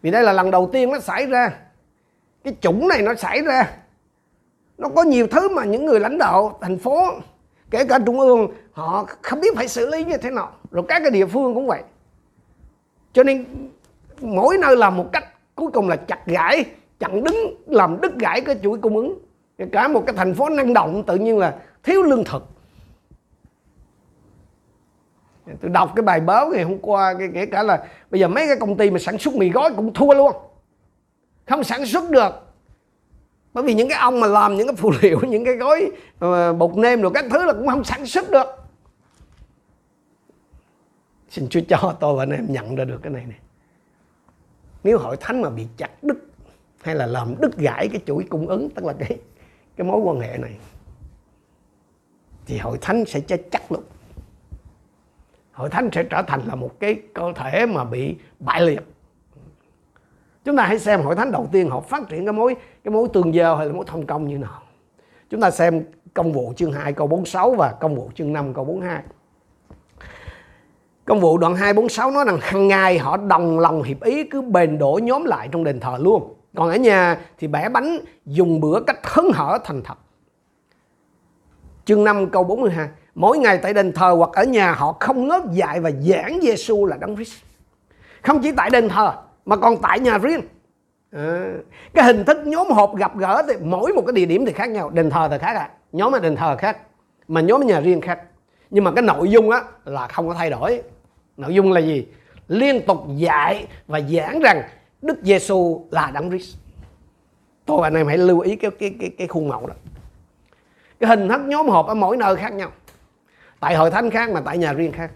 Vì 0.02 0.12
đây 0.12 0.24
là 0.24 0.34
lần 0.34 0.52
đầu 0.52 0.70
tiên 0.74 0.92
nó 0.92 1.00
xảy 1.00 1.26
ra. 1.26 1.60
Cái 2.44 2.56
chủng 2.62 2.88
này 2.88 3.02
nó 3.02 3.16
xảy 3.16 3.42
ra. 3.42 3.78
Nó 4.78 4.90
có 4.90 5.04
nhiều 5.04 5.28
thứ 5.28 5.50
mà 5.50 5.66
những 5.66 5.86
người 5.86 6.00
lãnh 6.00 6.18
đạo 6.18 6.58
thành 6.62 6.78
phố 6.78 7.12
kể 7.70 7.86
cả 7.86 8.00
trung 8.06 8.20
ương 8.20 8.48
họ 8.74 9.06
không 9.22 9.42
biết 9.42 9.56
phải 9.56 9.68
xử 9.68 9.90
lý 9.90 10.04
như 10.04 10.18
thế 10.18 10.32
nào. 10.32 10.52
Rồi 10.72 10.84
các 10.88 11.00
cái 11.00 11.12
địa 11.12 11.26
phương 11.26 11.54
cũng 11.54 11.68
vậy. 11.68 11.84
Cho 13.14 13.24
nên 13.24 13.46
mỗi 14.22 14.58
nơi 14.58 14.78
làm 14.78 14.98
một 14.98 15.10
cách 15.14 15.26
cuối 15.56 15.72
cùng 15.74 15.90
là 15.90 15.96
chặt 15.96 16.26
gãy 16.26 16.66
chặn 17.00 17.24
đứng, 17.24 17.64
làm 17.68 18.02
đứt 18.02 18.16
gãy 18.16 18.42
cái 18.42 18.60
chuỗi 18.64 18.78
cung 18.78 18.96
ứng. 18.96 19.20
Cả 19.72 19.88
một 19.88 20.04
cái 20.08 20.16
thành 20.16 20.34
phố 20.34 20.50
năng 20.50 20.74
động, 20.74 21.04
tự 21.04 21.16
nhiên 21.16 21.38
là 21.38 21.56
thiếu 21.84 22.04
lương 22.04 22.24
thực. 22.24 22.44
Tôi 25.62 25.72
đọc 25.72 25.92
cái 25.96 26.04
bài 26.04 26.20
báo 26.20 26.50
ngày 26.50 26.64
hôm 26.64 26.80
qua 26.80 27.14
kể 27.34 27.46
cả 27.46 27.64
là 27.64 27.88
bây 28.12 28.20
giờ 28.22 28.28
mấy 28.28 28.48
cái 28.48 28.56
công 28.60 28.78
ty 28.78 28.92
mà 28.92 29.00
sản 29.00 29.18
xuất 29.18 29.36
mì 29.36 29.50
gói 29.50 29.74
cũng 29.76 29.94
thua 29.94 30.14
luôn. 30.14 30.36
Không 31.46 31.64
sản 31.64 31.86
xuất 31.86 32.10
được. 32.10 32.32
Bởi 33.54 33.64
vì 33.64 33.74
những 33.74 33.90
cái 33.90 33.98
ông 33.98 34.20
mà 34.20 34.28
làm 34.28 34.56
những 34.56 34.68
cái 34.68 34.76
phụ 34.76 34.92
liệu, 35.02 35.20
những 35.28 35.46
cái 35.46 35.56
gói 35.56 35.92
ờ, 36.20 36.54
bột 36.54 36.78
nêm 36.78 37.02
rồi 37.02 37.12
các 37.14 37.26
thứ 37.32 37.46
là 37.46 37.54
cũng 37.54 37.68
không 37.68 37.84
sản 37.84 38.06
xuất 38.06 38.32
được 38.32 38.63
xin 41.34 41.50
chúa 41.50 41.60
cho 41.68 41.96
tôi 42.00 42.16
và 42.16 42.24
anh 42.24 42.30
em 42.30 42.46
nhận 42.50 42.76
ra 42.76 42.86
được 42.86 43.00
cái 43.04 43.14
này 43.14 43.26
này 43.26 43.40
nếu 44.84 44.98
hội 44.98 45.18
thánh 45.20 45.42
mà 45.42 45.50
bị 45.50 45.68
chặt 45.78 46.04
đứt 46.04 46.18
hay 46.84 46.96
là 46.96 47.06
làm 47.06 47.36
đứt 47.40 47.58
gãy 47.58 47.90
cái 47.92 48.02
chuỗi 48.06 48.24
cung 48.30 48.48
ứng, 48.48 48.70
tức 48.70 48.86
là 48.86 48.94
cái 48.94 49.18
cái 49.76 49.88
mối 49.88 50.02
quan 50.02 50.20
hệ 50.20 50.38
này, 50.38 50.58
thì 52.46 52.58
hội 52.58 52.78
thánh 52.82 53.06
sẽ 53.06 53.20
chết 53.20 53.42
chắc 53.52 53.72
luôn. 53.72 53.84
Hội 55.52 55.70
thánh 55.70 55.90
sẽ 55.92 56.04
trở 56.04 56.22
thành 56.28 56.42
là 56.46 56.56
một 56.56 56.80
cái 56.80 57.02
cơ 57.14 57.34
thể 57.36 57.66
mà 57.66 57.84
bị 57.84 58.16
bại 58.40 58.62
liệt. 58.62 58.82
Chúng 60.44 60.58
ta 60.58 60.66
hãy 60.66 60.80
xem 60.80 61.02
hội 61.02 61.16
thánh 61.16 61.32
đầu 61.32 61.50
tiên 61.52 61.70
họ 61.70 61.82
phát 61.82 62.10
triển 62.10 62.26
cái 62.26 62.34
mối 62.34 62.56
cái 62.84 62.94
mối 62.94 63.08
tương 63.14 63.34
giao 63.34 63.56
hay 63.56 63.68
là 63.68 63.74
mối 63.74 63.86
thông 63.88 64.06
công 64.06 64.28
như 64.28 64.38
nào. 64.38 64.62
Chúng 65.30 65.42
ta 65.42 65.52
xem 65.52 65.84
công 66.14 66.34
vụ 66.34 66.54
chương 66.56 66.72
2 66.72 66.94
câu 66.94 67.08
46 67.08 67.56
và 67.56 67.72
công 67.72 67.96
vụ 67.96 68.12
chương 68.16 68.34
5 68.34 68.54
câu 68.54 68.66
42 68.66 69.04
công 71.06 71.20
vụ 71.20 71.38
đoạn 71.38 71.56
246 71.56 72.12
nói 72.12 72.26
rằng 72.26 72.38
hàng 72.42 72.68
ngày 72.68 72.98
họ 72.98 73.18
đồng 73.18 73.60
lòng 73.60 73.84
hiệp 73.84 74.04
ý 74.04 74.24
cứ 74.24 74.42
bền 74.42 74.78
đổ 74.78 75.00
nhóm 75.04 75.26
lại 75.26 75.50
trong 75.52 75.64
đền 75.64 75.80
thờ 75.80 75.98
luôn. 76.00 76.34
Còn 76.56 76.70
ở 76.70 76.76
nhà 76.76 77.18
thì 77.38 77.48
bẻ 77.48 77.70
bánh 77.70 78.00
dùng 78.26 78.60
bữa 78.60 78.80
cách 78.88 79.00
hớn 79.04 79.26
hở 79.34 79.60
thành 79.64 79.82
thật. 79.82 79.98
Chương 81.86 82.04
5 82.04 82.30
câu 82.30 82.44
42 82.44 82.88
mỗi 83.16 83.38
ngày 83.38 83.58
tại 83.58 83.74
đền 83.74 83.92
thờ 83.92 84.16
hoặc 84.18 84.30
ở 84.34 84.44
nhà 84.44 84.72
họ 84.72 84.98
không 85.00 85.28
ngớt 85.28 85.42
dạy 85.52 85.80
và 85.80 85.92
giảng 85.92 86.40
Giêsu 86.42 86.86
là 86.86 86.98
đấng 86.98 87.16
Christ. 87.16 87.34
Không 88.22 88.42
chỉ 88.42 88.52
tại 88.52 88.70
đền 88.70 88.90
thờ 88.90 89.14
mà 89.46 89.56
còn 89.56 89.82
tại 89.82 90.00
nhà 90.00 90.18
riêng. 90.18 90.42
À, 91.12 91.46
cái 91.94 92.06
hình 92.06 92.24
thức 92.24 92.38
nhóm 92.46 92.72
họp 92.72 92.96
gặp 92.96 93.18
gỡ 93.18 93.44
thì 93.48 93.54
mỗi 93.62 93.94
một 93.94 94.04
cái 94.06 94.14
địa 94.14 94.26
điểm 94.26 94.46
thì 94.46 94.54
khác 94.54 94.70
nhau. 94.70 94.90
Đền 94.90 95.10
thờ 95.10 95.28
thì 95.32 95.38
khác 95.38 95.56
à 95.56 95.70
nhóm 95.92 96.16
ở 96.16 96.20
đền 96.20 96.36
thờ 96.36 96.56
khác 96.58 96.78
mà 97.28 97.42
nhóm 97.42 97.62
ở 97.62 97.66
nhà 97.66 97.80
riêng 97.80 98.02
khác. 98.02 98.20
Nhưng 98.70 98.84
mà 98.84 98.92
cái 98.92 99.02
nội 99.02 99.30
dung 99.30 99.50
á 99.50 99.62
là 99.86 100.08
không 100.08 100.28
có 100.28 100.34
thay 100.34 100.50
đổi 100.50 100.82
nội 101.38 101.54
dung 101.54 101.72
là 101.72 101.80
gì? 101.80 102.06
Liên 102.48 102.86
tục 102.86 103.04
dạy 103.16 103.68
và 103.88 104.00
giảng 104.00 104.40
rằng 104.40 104.62
Đức 105.02 105.20
Giêsu 105.24 105.88
là 105.92 106.12
đấng 106.14 106.30
Christ. 106.30 106.58
Tôi 107.66 107.84
anh 107.84 107.94
em 107.94 108.08
hãy 108.08 108.18
lưu 108.18 108.40
ý 108.40 108.56
cái 108.56 108.72
cái 108.72 108.96
cái 109.00 109.12
cái 109.18 109.28
khuôn 109.28 109.48
mẫu 109.48 109.68
đó. 109.68 109.74
Cái 111.00 111.10
hình 111.10 111.30
thức 111.30 111.42
nhóm 111.46 111.68
họp 111.68 111.88
ở 111.88 111.94
mỗi 111.94 112.18
nơi 112.18 112.36
khác 112.36 112.54
nhau. 112.54 112.72
Tại 113.60 113.76
hội 113.76 113.92
thánh 113.92 114.10
khác 114.10 114.30
mà 114.30 114.42
tại 114.42 114.58
nhà 114.58 114.74
riêng 114.74 114.92
khác. 114.92 115.12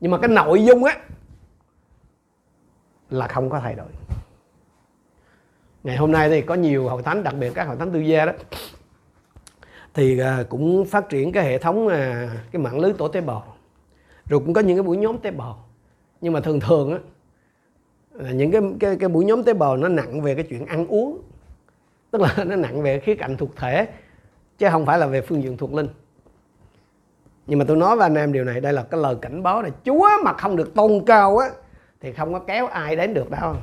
Nhưng 0.00 0.10
mà 0.10 0.18
cái 0.18 0.28
nội 0.28 0.64
dung 0.64 0.84
á, 0.84 0.96
là 3.10 3.28
không 3.28 3.50
có 3.50 3.60
thay 3.60 3.74
đổi. 3.74 3.86
Ngày 5.84 5.96
hôm 5.96 6.12
nay 6.12 6.28
thì 6.28 6.42
có 6.42 6.54
nhiều 6.54 6.88
hội 6.88 7.02
thánh, 7.02 7.22
đặc 7.22 7.34
biệt 7.34 7.52
các 7.54 7.64
hội 7.64 7.76
thánh 7.76 7.92
tư 7.92 8.00
gia 8.00 8.24
đó, 8.24 8.32
thì 9.94 10.18
à, 10.18 10.44
cũng 10.48 10.84
phát 10.84 11.08
triển 11.08 11.32
cái 11.32 11.44
hệ 11.44 11.58
thống 11.58 11.88
à, 11.88 12.30
cái 12.52 12.62
mạng 12.62 12.78
lưới 12.78 12.92
tổ 12.92 13.08
tế 13.08 13.20
bào 13.20 13.55
rồi 14.28 14.40
cũng 14.40 14.54
có 14.54 14.60
những 14.60 14.76
cái 14.76 14.82
buổi 14.82 14.96
nhóm 14.96 15.18
tế 15.18 15.30
bào. 15.30 15.64
Nhưng 16.20 16.32
mà 16.32 16.40
thường 16.40 16.60
thường 16.60 16.92
á, 16.92 16.98
là 18.12 18.30
những 18.30 18.50
cái 18.50 18.62
cái 18.80 18.96
cái 18.96 19.08
buổi 19.08 19.24
nhóm 19.24 19.42
tế 19.42 19.54
bào 19.54 19.76
nó 19.76 19.88
nặng 19.88 20.20
về 20.20 20.34
cái 20.34 20.44
chuyện 20.44 20.66
ăn 20.66 20.86
uống. 20.86 21.22
Tức 22.10 22.20
là 22.20 22.44
nó 22.44 22.56
nặng 22.56 22.82
về 22.82 23.00
khía 23.00 23.14
cạnh 23.14 23.36
thuộc 23.36 23.56
thể, 23.56 23.88
chứ 24.58 24.68
không 24.70 24.86
phải 24.86 24.98
là 24.98 25.06
về 25.06 25.20
phương 25.20 25.42
diện 25.42 25.56
thuộc 25.56 25.74
linh. 25.74 25.88
Nhưng 27.46 27.58
mà 27.58 27.64
tôi 27.68 27.76
nói 27.76 27.96
với 27.96 28.06
anh 28.06 28.14
em 28.14 28.32
điều 28.32 28.44
này, 28.44 28.60
đây 28.60 28.72
là 28.72 28.82
cái 28.82 29.00
lời 29.00 29.16
cảnh 29.22 29.42
báo 29.42 29.62
là 29.62 29.68
chúa 29.84 30.08
mà 30.24 30.32
không 30.32 30.56
được 30.56 30.74
tôn 30.74 31.04
cao 31.06 31.38
á, 31.38 31.48
thì 32.00 32.12
không 32.12 32.32
có 32.32 32.38
kéo 32.38 32.66
ai 32.66 32.96
đến 32.96 33.14
được 33.14 33.30
đâu. 33.30 33.56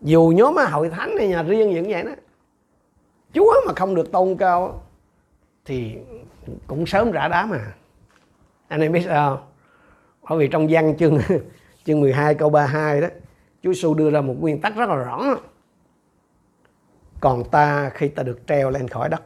Dù 0.00 0.32
nhóm 0.36 0.56
hội 0.56 0.90
thánh 0.90 1.16
hay 1.18 1.28
nhà 1.28 1.42
riêng 1.42 1.70
những 1.70 1.84
vậy 1.88 2.02
đó, 2.02 2.10
chúa 3.32 3.54
mà 3.66 3.72
không 3.76 3.94
được 3.94 4.12
tôn 4.12 4.36
cao 4.36 4.82
thì 5.64 5.96
cũng 6.66 6.86
sớm 6.86 7.10
rã 7.10 7.28
đá 7.28 7.46
mà 7.46 7.74
anh 8.68 8.80
em 8.80 8.92
biết 8.92 9.02
sao 9.04 9.42
bởi 10.28 10.38
vì 10.38 10.48
trong 10.48 10.66
văn 10.70 10.96
chương 10.98 11.18
chương 11.84 12.00
12 12.00 12.34
câu 12.34 12.50
32 12.50 13.00
đó, 13.00 13.08
Chúa 13.62 13.72
Giêsu 13.72 13.94
đưa 13.94 14.10
ra 14.10 14.20
một 14.20 14.34
nguyên 14.40 14.60
tắc 14.60 14.76
rất 14.76 14.88
là 14.88 14.94
rõ. 14.94 15.24
Còn 17.20 17.44
ta 17.50 17.90
khi 17.94 18.08
ta 18.08 18.22
được 18.22 18.46
treo 18.46 18.70
lên 18.70 18.88
khỏi 18.88 19.08
đất, 19.08 19.22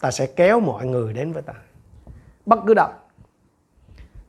ta 0.00 0.10
sẽ 0.10 0.26
kéo 0.26 0.60
mọi 0.60 0.86
người 0.86 1.12
đến 1.12 1.32
với 1.32 1.42
ta. 1.42 1.52
Bất 2.46 2.58
cứ 2.66 2.74
đâu. 2.74 2.88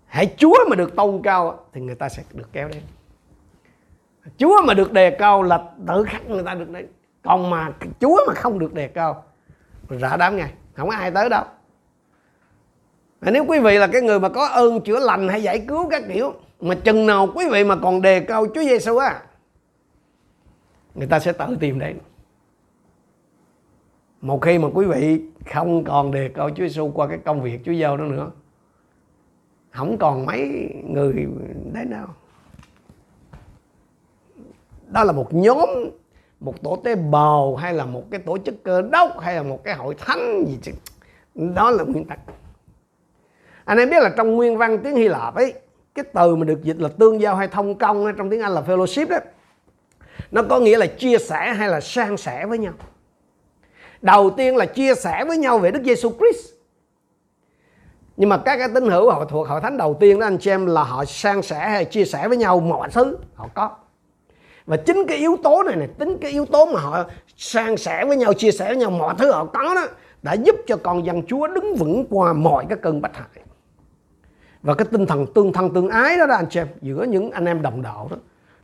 Hãy 0.05 0.33
Chúa 0.37 0.55
mà 0.69 0.75
được 0.75 0.95
tôn 0.95 1.21
cao 1.23 1.65
thì 1.73 1.81
người 1.81 1.95
ta 1.95 2.09
sẽ 2.09 2.23
được 2.33 2.49
kéo 2.53 2.67
đến. 2.67 2.81
Chúa 4.37 4.61
mà 4.65 4.73
được 4.73 4.93
đề 4.93 5.09
cao 5.11 5.43
là 5.43 5.63
tự 5.87 6.03
khắc 6.03 6.29
người 6.29 6.43
ta 6.43 6.55
được 6.55 6.69
đến. 6.69 6.87
Còn 7.23 7.49
mà 7.49 7.71
Chúa 7.99 8.19
mà 8.27 8.33
không 8.33 8.59
được 8.59 8.73
đề 8.73 8.87
cao, 8.87 9.23
rã 9.89 10.17
đám 10.17 10.37
ngay. 10.37 10.53
Không 10.73 10.89
có 10.89 10.95
ai 10.95 11.11
tới 11.11 11.29
đâu 11.29 11.43
nếu 13.21 13.45
quý 13.45 13.59
vị 13.59 13.77
là 13.77 13.87
cái 13.87 14.01
người 14.01 14.19
mà 14.19 14.29
có 14.29 14.47
ơn 14.47 14.81
chữa 14.81 14.99
lành 14.99 15.27
hay 15.29 15.43
giải 15.43 15.65
cứu 15.67 15.89
các 15.89 16.03
kiểu, 16.13 16.33
mà 16.61 16.75
chừng 16.75 17.05
nào 17.05 17.27
quý 17.35 17.45
vị 17.51 17.63
mà 17.63 17.75
còn 17.75 18.01
đề 18.01 18.19
cao 18.19 18.45
Chúa 18.55 18.63
Giêsu 18.63 18.97
á, 18.97 19.21
người 20.95 21.07
ta 21.07 21.19
sẽ 21.19 21.31
tự 21.31 21.57
tìm 21.59 21.79
đến. 21.79 21.97
Một 24.21 24.41
khi 24.41 24.59
mà 24.59 24.67
quý 24.73 24.85
vị 24.85 25.21
không 25.53 25.83
còn 25.83 26.11
đề 26.11 26.29
cao 26.29 26.49
Chúa 26.49 26.63
Giêsu 26.63 26.91
qua 26.93 27.07
cái 27.07 27.17
công 27.25 27.41
việc 27.41 27.59
Chúa 27.65 27.71
giao 27.71 27.97
đó 27.97 28.03
nữa, 28.03 28.31
không 29.71 29.97
còn 29.97 30.25
mấy 30.25 30.69
người 30.89 31.13
đến 31.73 31.89
đâu. 31.89 32.07
Đó 34.87 35.03
là 35.03 35.11
một 35.11 35.33
nhóm, 35.33 35.69
một 36.39 36.63
tổ 36.63 36.81
tế 36.83 36.95
bào 36.95 37.55
hay 37.55 37.73
là 37.73 37.85
một 37.85 38.03
cái 38.11 38.19
tổ 38.19 38.37
chức 38.37 38.63
cơ 38.63 38.81
đốc 38.81 39.19
hay 39.19 39.35
là 39.35 39.43
một 39.43 39.63
cái 39.63 39.75
hội 39.75 39.95
thánh 39.97 40.45
gì 40.47 40.57
chứ. 40.61 40.71
Đó 41.35 41.71
là 41.71 41.83
nguyên 41.83 42.05
tắc 42.05 42.19
anh 43.67 43.77
em 43.77 43.89
biết 43.89 44.03
là 44.03 44.09
trong 44.09 44.35
nguyên 44.35 44.57
văn 44.57 44.79
tiếng 44.83 44.95
Hy 44.95 45.07
Lạp 45.07 45.35
ấy, 45.35 45.53
cái 45.95 46.05
từ 46.13 46.35
mà 46.35 46.45
được 46.45 46.63
dịch 46.63 46.79
là 46.79 46.89
tương 46.99 47.21
giao 47.21 47.35
hay 47.35 47.47
thông 47.47 47.75
công 47.75 48.13
trong 48.17 48.29
tiếng 48.29 48.41
Anh 48.41 48.51
là 48.51 48.61
fellowship 48.67 49.07
đó, 49.09 49.17
nó 50.31 50.43
có 50.49 50.59
nghĩa 50.59 50.77
là 50.77 50.85
chia 50.85 51.17
sẻ 51.17 51.53
hay 51.53 51.69
là 51.69 51.79
san 51.79 52.17
sẻ 52.17 52.45
với 52.45 52.57
nhau. 52.57 52.73
Đầu 54.01 54.29
tiên 54.29 54.55
là 54.55 54.65
chia 54.65 54.95
sẻ 54.95 55.25
với 55.27 55.37
nhau 55.37 55.57
về 55.57 55.71
Đức 55.71 55.83
Giêsu 55.83 56.11
Christ. 56.19 56.53
Nhưng 58.17 58.29
mà 58.29 58.37
các 58.37 58.57
cái 58.57 58.67
tín 58.73 58.89
hữu 58.89 59.11
họ 59.11 59.25
thuộc 59.25 59.47
hội 59.47 59.61
thánh 59.61 59.77
đầu 59.77 59.97
tiên 59.99 60.19
đó, 60.19 60.27
anh 60.27 60.37
chị 60.37 60.51
em, 60.51 60.65
là 60.65 60.83
họ 60.83 61.05
san 61.05 61.41
sẻ 61.41 61.59
hay 61.59 61.85
chia 61.85 62.05
sẻ 62.05 62.27
với 62.27 62.37
nhau 62.37 62.59
mọi 62.59 62.89
thứ 62.91 63.17
họ 63.35 63.49
có. 63.53 63.69
Và 64.65 64.77
chính 64.77 65.05
cái 65.07 65.17
yếu 65.17 65.37
tố 65.43 65.63
này 65.63 65.75
này 65.75 65.87
tính 65.99 66.17
cái 66.21 66.31
yếu 66.31 66.45
tố 66.45 66.65
mà 66.65 66.79
họ 66.79 67.03
san 67.37 67.77
sẻ 67.77 68.05
với 68.05 68.17
nhau, 68.17 68.33
chia 68.33 68.51
sẻ 68.51 68.67
với 68.67 68.77
nhau 68.77 68.89
mọi 68.89 69.15
thứ 69.17 69.31
họ 69.31 69.45
có 69.45 69.75
đó, 69.75 69.87
đã 70.21 70.33
giúp 70.33 70.55
cho 70.67 70.77
con 70.83 71.05
dân 71.05 71.21
Chúa 71.27 71.47
đứng 71.47 71.75
vững 71.75 72.05
qua 72.09 72.33
mọi 72.33 72.65
cái 72.69 72.77
cơn 72.81 73.01
bách 73.01 73.15
hại 73.15 73.43
và 74.67 74.73
cái 74.73 74.87
tinh 74.91 75.05
thần 75.05 75.25
tương 75.33 75.53
thân 75.53 75.73
tương 75.73 75.89
ái 75.89 76.17
đó 76.17 76.25
đó, 76.25 76.35
anh 76.35 76.45
chị 76.49 76.59
em, 76.59 76.67
giữa 76.81 77.03
những 77.03 77.31
anh 77.31 77.45
em 77.45 77.61
đồng 77.61 77.81
đạo 77.81 78.07
đó, 78.11 78.17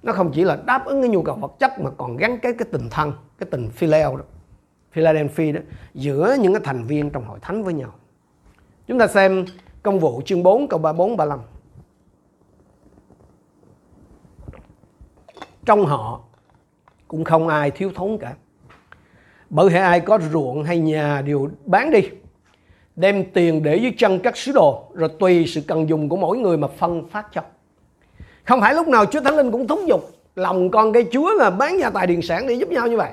nó 0.04 0.14
không 0.14 0.32
chỉ 0.34 0.44
là 0.44 0.58
đáp 0.66 0.86
ứng 0.86 1.02
cái 1.02 1.10
nhu 1.10 1.22
cầu 1.22 1.36
vật 1.36 1.52
chất 1.60 1.72
mà 1.80 1.90
còn 1.98 2.18
gắn 2.18 2.40
cái 2.40 2.54
cái 2.54 2.68
tình 2.72 2.90
thân, 2.90 3.14
cái 3.38 3.48
tình 3.52 3.70
phileo 3.70 4.16
đó, 4.16 4.24
Philadelphia 4.92 5.52
đó, 5.52 5.62
giữa 5.94 6.36
những 6.40 6.54
cái 6.54 6.62
thành 6.66 6.84
viên 6.84 7.10
trong 7.10 7.26
hội 7.26 7.40
thánh 7.42 7.64
với 7.64 7.74
nhau. 7.74 7.94
Chúng 8.88 9.00
ta 9.00 9.08
xem 9.08 9.46
công 9.84 10.00
vụ 10.00 10.22
chương 10.26 10.44
4 10.44 10.68
câu 10.68 10.80
34 10.80 11.18
35 11.18 11.40
trong 15.66 15.86
họ 15.86 16.22
cũng 17.08 17.24
không 17.24 17.48
ai 17.48 17.72
thiếu 17.72 17.92
thốn 17.96 18.18
cả. 18.18 18.34
Bởi 19.50 19.72
hệ 19.72 19.80
ai 19.80 20.00
có 20.00 20.20
ruộng 20.32 20.64
hay 20.64 20.80
nhà 20.80 21.22
đều 21.22 21.50
bán 21.66 21.92
đi 21.92 22.10
đem 22.96 23.32
tiền 23.34 23.64
để 23.64 23.76
dưới 23.76 23.94
chân 23.98 24.20
các 24.20 24.38
sứ 24.38 24.52
đồ 24.52 24.84
rồi 24.94 25.10
tùy 25.20 25.46
sự 25.48 25.62
cần 25.68 25.90
dùng 25.90 26.10
của 26.10 26.16
mỗi 26.16 26.38
người 26.38 26.58
mà 26.58 26.68
phân 26.68 27.08
phát 27.10 27.28
cho. 27.34 27.42
Không 28.44 28.62
phải 28.62 28.74
lúc 28.74 28.88
nào 28.88 29.06
Chúa 29.06 29.22
Thánh 29.22 29.36
Linh 29.36 29.52
cũng 29.52 29.68
thúc 29.68 29.80
giục 29.88 30.12
lòng 30.36 30.72
con 30.72 30.94
cái 30.94 31.06
Chúa 31.12 31.34
là 31.34 31.50
bán 31.50 31.80
gia 31.80 31.90
tài 31.90 32.08
điền 32.08 32.22
sản 32.22 32.48
để 32.48 32.54
giúp 32.54 32.70
nhau 32.70 32.88
như 32.88 32.98
vậy. 32.98 33.12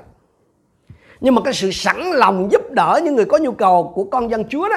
Nhưng 1.20 1.34
mà 1.34 1.42
cái 1.44 1.52
sự 1.52 1.70
sẵn 1.70 2.00
lòng 2.14 2.48
giúp 2.52 2.62
đỡ 2.70 3.00
những 3.04 3.16
người 3.16 3.24
có 3.24 3.38
nhu 3.38 3.52
cầu 3.52 3.92
của 3.94 4.04
con 4.04 4.30
dân 4.30 4.44
Chúa 4.48 4.68
đó 4.68 4.76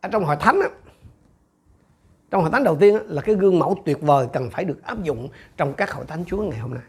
ở 0.00 0.08
trong 0.08 0.24
hội 0.24 0.36
thánh 0.40 0.60
đó, 0.60 0.66
trong 2.30 2.42
hội 2.42 2.50
thánh 2.50 2.64
đầu 2.64 2.76
tiên 2.76 2.94
đó, 2.94 3.00
là 3.06 3.22
cái 3.22 3.34
gương 3.34 3.58
mẫu 3.58 3.76
tuyệt 3.84 4.00
vời 4.00 4.26
cần 4.32 4.50
phải 4.50 4.64
được 4.64 4.82
áp 4.82 5.02
dụng 5.02 5.28
trong 5.56 5.74
các 5.74 5.92
hội 5.92 6.04
thánh 6.08 6.24
Chúa 6.26 6.42
ngày 6.42 6.58
hôm 6.58 6.74
nay. 6.74 6.82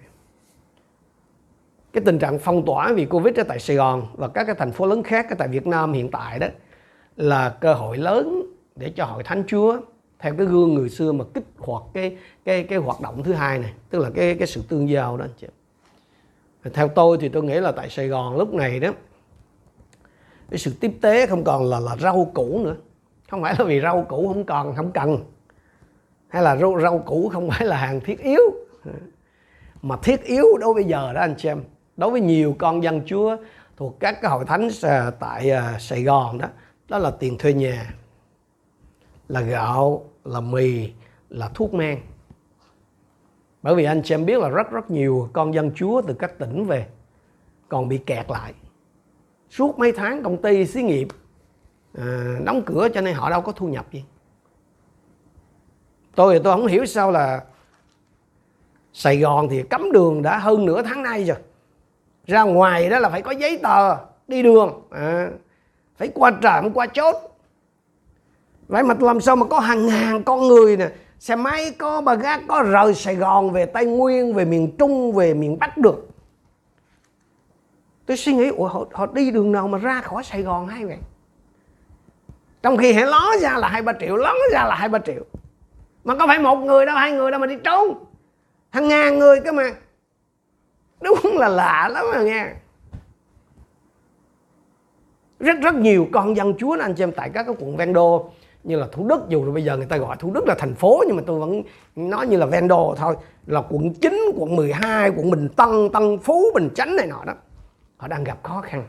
Cái 1.94 2.04
tình 2.06 2.20
trạng 2.20 2.40
phong 2.40 2.66
tỏa 2.66 2.94
vì 2.94 3.06
Covid 3.06 3.36
ở 3.36 3.44
tại 3.44 3.60
Sài 3.60 3.76
Gòn 3.76 4.08
và 4.14 4.28
các 4.28 4.44
cái 4.44 4.56
thành 4.56 4.72
phố 4.72 4.86
lớn 4.86 5.04
khác 5.04 5.30
ở 5.30 5.36
tại 5.40 5.48
Việt 5.48 5.68
Nam 5.68 5.94
hiện 5.94 6.12
tại 6.12 6.40
đó 6.40 6.48
là 7.18 7.50
cơ 7.50 7.74
hội 7.74 7.98
lớn 7.98 8.44
để 8.76 8.90
cho 8.90 9.06
hội 9.06 9.24
thánh 9.24 9.44
Chúa 9.48 9.78
theo 10.20 10.36
cái 10.38 10.46
gương 10.46 10.74
người 10.74 10.90
xưa 10.90 11.12
mà 11.12 11.26
kích 11.34 11.46
hoạt 11.58 11.84
cái 11.94 12.18
cái 12.46 12.64
cái 12.64 12.80
hoạt 12.80 13.02
động 13.02 13.24
thứ 13.24 13.34
hai 13.34 13.60
này 13.60 13.74
tức 13.90 14.00
là 14.00 14.10
cái 14.16 14.36
cái 14.36 14.48
sự 14.48 14.62
tương 14.70 14.90
giao 14.90 15.18
đó 15.18 15.26
anh 15.26 15.34
chị 15.38 15.48
theo 16.74 16.88
tôi 16.88 17.18
thì 17.22 17.30
tôi 17.30 17.44
nghĩ 17.44 17.54
là 17.60 17.72
tại 17.72 17.90
Sài 17.90 18.08
Gòn 18.08 18.38
lúc 18.38 18.54
này 18.54 18.80
đó 18.80 18.92
cái 20.50 20.58
sự 20.58 20.74
tiếp 20.80 20.92
tế 21.02 21.28
không 21.28 21.44
còn 21.44 21.70
là 21.70 21.80
là 21.80 21.96
rau 21.96 22.32
củ 22.34 22.60
nữa. 22.64 22.76
Không 23.30 23.42
phải 23.42 23.56
là 23.60 23.66
vì 23.66 23.82
rau 23.82 24.06
củ 24.10 24.28
không 24.28 24.44
còn 24.44 24.76
không 24.76 24.92
cần. 24.92 25.18
Hay 26.28 26.44
là 26.44 26.56
rau, 26.58 26.82
rau 26.82 27.00
củ 27.00 27.30
không 27.30 27.50
phải 27.50 27.68
là 27.68 27.78
hàng 27.78 28.00
thiết 28.00 28.24
yếu. 28.24 28.42
Mà 29.82 29.98
thiết 30.04 30.24
yếu 30.24 30.46
đối 30.60 30.74
với 30.74 30.84
giờ 30.84 31.14
đó 31.14 31.22
anh 31.22 31.36
chị 31.38 31.50
em. 31.50 31.64
Đối 31.98 32.12
với 32.12 32.22
nhiều 32.22 32.56
con 32.60 32.84
dân 32.84 33.02
Chúa 33.06 33.38
thuộc 33.78 34.00
các 34.00 34.22
cái 34.22 34.32
hội 34.32 34.46
thánh 34.46 34.70
à, 34.82 35.12
tại 35.20 35.52
à, 35.52 35.76
Sài 35.80 36.04
Gòn 36.04 36.38
đó 36.38 36.48
đó 36.88 36.98
là 36.98 37.12
tiền 37.12 37.38
thuê 37.38 37.54
nhà 37.54 37.94
là 39.28 39.42
gạo 39.42 40.06
là 40.24 40.40
mì 40.40 40.90
là 41.30 41.50
thuốc 41.54 41.74
men. 41.74 42.00
Bởi 43.62 43.76
vì 43.76 43.84
anh 43.84 44.02
chị 44.04 44.14
em 44.14 44.26
biết 44.26 44.40
là 44.40 44.50
rất 44.50 44.72
rất 44.72 44.92
nhiều 44.92 45.30
con 45.34 45.54
dân 45.54 45.72
Chúa 45.76 46.02
từ 46.02 46.14
các 46.14 46.40
tỉnh 46.40 46.66
về 46.66 46.88
còn 47.70 47.88
bị 47.88 47.98
kẹt 47.98 48.30
lại. 48.30 48.54
Suốt 49.50 49.80
mấy 49.80 49.92
tháng 49.92 50.24
công 50.24 50.42
ty 50.42 50.66
xí 50.66 50.82
nghiệp 50.82 51.08
à, 51.94 52.36
đóng 52.46 52.62
cửa 52.66 52.88
cho 52.94 53.02
nên 53.02 53.16
họ 53.16 53.30
đâu 53.30 53.42
có 53.42 53.52
thu 53.52 53.68
nhập 53.68 53.86
gì. 53.92 54.06
Tôi 56.16 56.34
thì 56.34 56.44
tôi 56.44 56.54
không 56.54 56.68
hiểu 56.68 56.86
sao 56.86 57.12
là 57.12 57.44
Sài 58.94 59.18
Gòn 59.18 59.48
thì 59.50 59.64
cấm 59.64 59.92
đường 59.92 60.22
đã 60.22 60.38
hơn 60.38 60.66
nửa 60.66 60.82
tháng 60.82 61.04
nay 61.04 61.24
rồi. 61.24 61.38
Ra 62.28 62.44
ngoài 62.44 62.90
đó 62.90 63.00
là 63.00 63.10
phải 63.10 63.22
có 63.22 63.32
giấy 63.32 63.60
tờ 63.64 63.98
đi 64.28 64.44
đường. 64.44 64.82
À, 64.90 65.30
phải 65.98 66.12
qua 66.14 66.32
trạm 66.42 66.72
qua 66.72 66.88
chốt. 66.88 67.16
Vậy 68.68 68.84
mà 68.84 68.96
làm 69.00 69.22
sao 69.22 69.36
mà 69.36 69.46
có 69.46 69.60
hàng 69.60 69.88
ngàn 69.88 70.24
con 70.24 70.48
người 70.48 70.78
nè. 70.78 70.90
Xe 71.20 71.36
máy 71.36 71.72
có 71.78 72.02
bà 72.02 72.16
gác 72.16 72.42
có 72.48 72.62
rời 72.62 72.94
Sài 72.94 73.16
Gòn 73.16 73.52
về 73.52 73.66
Tây 73.66 73.86
Nguyên 73.86 74.34
về 74.34 74.46
miền 74.46 74.76
Trung 74.78 75.14
về 75.14 75.34
miền 75.34 75.60
Bắc 75.60 75.78
được. 75.78 76.08
Tôi 78.06 78.18
suy 78.18 78.34
nghĩ 78.34 78.50
ủa 78.50 78.68
họ, 78.68 78.86
họ 78.94 79.06
đi 79.06 79.32
đường 79.32 79.52
nào 79.52 79.68
mà 79.68 79.78
ra 79.78 80.02
khỏi 80.02 80.24
Sài 80.24 80.42
Gòn 80.42 80.68
hay 80.68 80.86
vậy? 80.86 80.98
Trong 82.64 82.78
khi 82.78 82.94
hãy 82.94 83.06
ló 83.06 83.32
ra 83.42 83.58
là 83.58 83.68
hai 83.68 83.82
ba 83.82 83.94
triệu 84.00 84.16
ló 84.16 84.34
ra 84.54 84.66
là 84.66 84.76
hai 84.76 84.90
ba 84.90 85.00
triệu. 85.00 85.24
Mà 86.04 86.16
có 86.16 86.28
phải 86.28 86.40
một 86.40 86.56
người 86.56 86.86
đâu 86.86 86.96
hai 86.96 87.12
người 87.12 87.32
đâu 87.32 87.40
mà 87.40 87.48
đi 87.48 87.56
trốn. 87.64 88.06
Hàng 88.70 88.88
ngàn 88.88 89.20
người 89.20 89.40
cơ 89.40 89.52
mà. 89.52 89.64
Đúng 91.02 91.38
là 91.38 91.48
lạ 91.48 91.90
lắm 91.92 92.06
mà 92.14 92.22
nghe 92.22 92.54
rất 95.40 95.58
rất 95.62 95.76
nhiều 95.76 96.08
con 96.12 96.36
dân 96.36 96.54
chúa 96.58 96.78
anh 96.82 96.94
chị 96.94 97.04
em 97.04 97.12
tại 97.12 97.30
các 97.34 97.44
cái 97.44 97.56
quận 97.60 97.78
ven 97.78 97.94
đô 97.94 98.30
như 98.64 98.80
là 98.80 98.88
thủ 98.92 99.08
đức 99.08 99.30
dù 99.30 99.52
bây 99.52 99.64
giờ 99.64 99.78
người 99.78 99.86
ta 99.86 99.98
gọi 99.98 100.18
thủ 100.20 100.32
đức 100.34 100.48
là 100.48 100.56
thành 100.60 100.76
phố 100.76 101.04
nhưng 101.08 101.16
mà 101.16 101.24
tôi 101.26 101.40
vẫn 101.40 101.64
nói 101.96 102.28
như 102.28 102.38
là 102.38 102.46
ven 102.46 102.68
đô 102.68 102.96
thôi 102.98 103.16
là 103.46 103.64
quận 103.70 103.94
9, 103.94 104.22
quận 104.36 104.56
12, 104.56 105.10
quận 105.10 105.30
Bình 105.32 105.50
Tân, 105.56 105.90
Tân 105.94 106.18
Phú, 106.20 106.44
Bình 106.54 106.70
Chánh 106.76 106.96
này 106.96 107.08
nọ 107.08 107.24
đó. 107.26 107.34
Họ 107.98 108.08
đang 108.08 108.24
gặp 108.24 108.44
khó 108.44 108.62
khăn. 108.62 108.84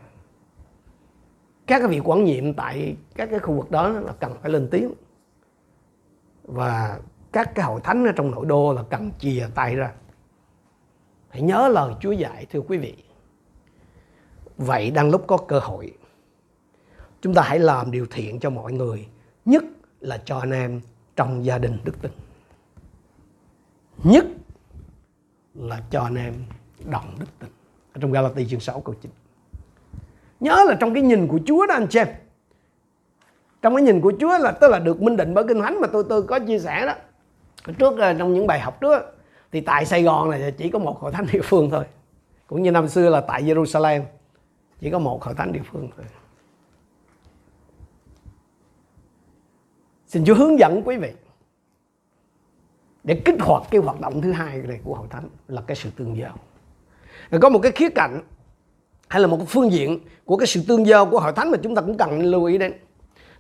Các 1.66 1.78
cái 1.78 1.88
vị 1.88 2.00
quản 2.04 2.24
nhiệm 2.24 2.54
tại 2.54 2.96
các 3.14 3.30
cái 3.30 3.38
khu 3.38 3.54
vực 3.54 3.70
đó 3.70 3.88
là 3.88 4.12
cần 4.20 4.32
phải 4.42 4.50
lên 4.50 4.68
tiếng. 4.70 4.92
Và 6.42 6.98
các 7.32 7.54
cái 7.54 7.64
hội 7.64 7.80
thánh 7.84 8.06
ở 8.06 8.12
trong 8.12 8.30
nội 8.30 8.46
đô 8.46 8.72
là 8.72 8.82
cần 8.90 9.10
chìa 9.18 9.48
tay 9.54 9.76
ra. 9.76 9.92
Hãy 11.28 11.42
nhớ 11.42 11.68
lời 11.68 11.94
Chúa 12.00 12.12
dạy 12.12 12.46
thưa 12.50 12.60
quý 12.60 12.78
vị. 12.78 12.94
Vậy 14.56 14.90
đang 14.90 15.10
lúc 15.10 15.24
có 15.26 15.36
cơ 15.36 15.58
hội 15.58 15.92
chúng 17.26 17.34
ta 17.34 17.42
hãy 17.42 17.58
làm 17.58 17.90
điều 17.90 18.06
thiện 18.10 18.40
cho 18.40 18.50
mọi 18.50 18.72
người, 18.72 19.06
nhất 19.44 19.64
là 20.00 20.18
cho 20.24 20.38
anh 20.38 20.50
em 20.50 20.80
trong 21.16 21.44
gia 21.44 21.58
đình 21.58 21.78
đức 21.84 22.02
tin. 22.02 22.12
Nhất 24.04 24.24
là 25.54 25.82
cho 25.90 26.02
anh 26.02 26.14
em 26.14 26.34
đồng 26.84 27.16
đức 27.18 27.26
tin. 27.38 27.50
Ở 27.92 27.98
trong 28.00 28.12
Galati 28.12 28.48
chương 28.48 28.60
6 28.60 28.80
câu 28.80 28.94
9 29.02 29.10
nhớ 30.40 30.64
là 30.68 30.76
trong 30.80 30.94
cái 30.94 31.02
nhìn 31.02 31.28
của 31.28 31.38
Chúa 31.46 31.66
đó, 31.66 31.74
anh 31.74 31.86
chị 31.90 31.98
em. 31.98 32.08
Trong 33.62 33.76
cái 33.76 33.82
nhìn 33.82 34.00
của 34.00 34.12
Chúa 34.20 34.38
là, 34.38 34.52
tức 34.52 34.68
là 34.68 34.78
được 34.78 35.02
minh 35.02 35.16
định 35.16 35.34
bởi 35.34 35.44
kinh 35.48 35.62
thánh 35.62 35.80
mà 35.80 35.88
tôi 35.92 36.04
tôi 36.08 36.22
có 36.22 36.38
chia 36.38 36.58
sẻ 36.58 36.86
đó. 36.86 36.94
Trước 37.78 37.98
ờ, 37.98 38.14
trong 38.14 38.34
những 38.34 38.46
bài 38.46 38.60
học 38.60 38.80
trước 38.80 39.02
thì 39.52 39.60
tại 39.60 39.86
Sài 39.86 40.02
Gòn 40.02 40.30
này 40.30 40.52
chỉ 40.56 40.70
có 40.70 40.78
một 40.78 41.00
hội 41.00 41.12
thánh 41.12 41.26
địa 41.32 41.42
phương 41.42 41.70
thôi. 41.70 41.84
Cũng 42.46 42.62
như 42.62 42.70
năm 42.70 42.88
xưa 42.88 43.10
là 43.10 43.20
tại 43.20 43.42
Jerusalem, 43.42 44.02
chỉ 44.80 44.90
có 44.90 44.98
một 44.98 45.22
hội 45.22 45.34
thánh 45.34 45.52
địa 45.52 45.62
phương 45.72 45.88
thôi. 45.96 46.06
Xin 50.16 50.24
Chúa 50.24 50.34
hướng 50.34 50.58
dẫn 50.58 50.82
quý 50.84 50.96
vị 50.96 51.12
để 53.04 53.22
kích 53.24 53.34
hoạt 53.40 53.62
cái 53.70 53.80
hoạt 53.80 54.00
động 54.00 54.22
thứ 54.22 54.32
hai 54.32 54.56
này 54.56 54.80
của 54.84 54.94
hội 54.94 55.06
thánh 55.10 55.28
là 55.48 55.62
cái 55.66 55.76
sự 55.76 55.90
tương 55.96 56.16
giao. 56.16 56.38
Có 57.40 57.48
một 57.48 57.58
cái 57.62 57.72
khía 57.72 57.88
cạnh 57.88 58.22
hay 59.08 59.20
là 59.20 59.26
một 59.26 59.36
cái 59.36 59.46
phương 59.46 59.72
diện 59.72 60.00
của 60.24 60.36
cái 60.36 60.46
sự 60.46 60.62
tương 60.68 60.86
giao 60.86 61.06
của 61.06 61.20
hội 61.20 61.32
thánh 61.32 61.50
mà 61.50 61.58
chúng 61.62 61.74
ta 61.74 61.82
cũng 61.82 61.98
cần 61.98 62.22
lưu 62.22 62.44
ý 62.44 62.58
đến. 62.58 62.72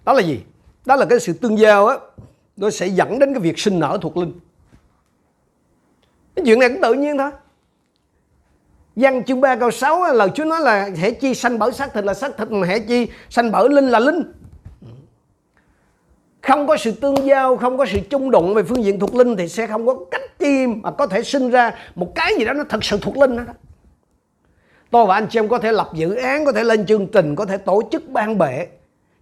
Đó 0.04 0.12
là 0.12 0.22
gì? 0.22 0.40
Đó 0.86 0.96
là 0.96 1.06
cái 1.06 1.20
sự 1.20 1.32
tương 1.32 1.58
giao 1.58 1.86
á, 1.86 1.96
nó 2.56 2.70
sẽ 2.70 2.86
dẫn 2.86 3.18
đến 3.18 3.34
cái 3.34 3.40
việc 3.40 3.58
sinh 3.58 3.80
nở 3.80 3.98
thuộc 4.02 4.16
linh. 4.16 4.32
Cái 6.34 6.44
chuyện 6.46 6.58
này 6.58 6.68
cũng 6.68 6.82
tự 6.82 6.94
nhiên 6.94 7.18
thôi. 7.18 7.30
Văn 8.96 9.24
chương 9.24 9.40
3 9.40 9.56
câu 9.56 9.70
6 9.70 10.12
lời 10.12 10.28
Chúa 10.34 10.44
nói 10.44 10.60
là 10.60 10.90
hãy 10.96 11.12
chi 11.12 11.34
sanh 11.34 11.58
bởi 11.58 11.72
xác 11.72 11.94
thịt 11.94 12.04
là 12.04 12.14
xác 12.14 12.36
thịt, 12.36 12.50
mà 12.50 12.66
hãy 12.66 12.80
chi 12.80 13.08
sanh 13.30 13.52
bởi 13.52 13.68
linh 13.68 13.88
là 13.88 13.98
linh. 13.98 14.32
Không 16.46 16.66
có 16.66 16.76
sự 16.76 16.90
tương 16.90 17.26
giao, 17.26 17.56
không 17.56 17.78
có 17.78 17.86
sự 17.86 17.98
chung 18.10 18.30
đụng 18.30 18.54
về 18.54 18.62
phương 18.62 18.84
diện 18.84 19.00
thuộc 19.00 19.14
linh 19.14 19.36
thì 19.36 19.48
sẽ 19.48 19.66
không 19.66 19.86
có 19.86 19.96
cách 20.10 20.38
chi 20.38 20.66
mà 20.66 20.90
có 20.90 21.06
thể 21.06 21.22
sinh 21.22 21.50
ra 21.50 21.74
một 21.94 22.14
cái 22.14 22.34
gì 22.38 22.44
đó 22.44 22.52
nó 22.52 22.64
thật 22.68 22.84
sự 22.84 22.98
thuộc 23.02 23.16
linh 23.16 23.36
đó. 23.36 23.42
Tôi 24.90 25.06
và 25.06 25.14
anh 25.14 25.26
chị 25.30 25.38
em 25.38 25.48
có 25.48 25.58
thể 25.58 25.72
lập 25.72 25.88
dự 25.94 26.14
án, 26.14 26.44
có 26.44 26.52
thể 26.52 26.64
lên 26.64 26.86
chương 26.86 27.06
trình, 27.06 27.34
có 27.34 27.44
thể 27.44 27.56
tổ 27.56 27.82
chức 27.90 28.08
ban 28.08 28.38
bệ. 28.38 28.66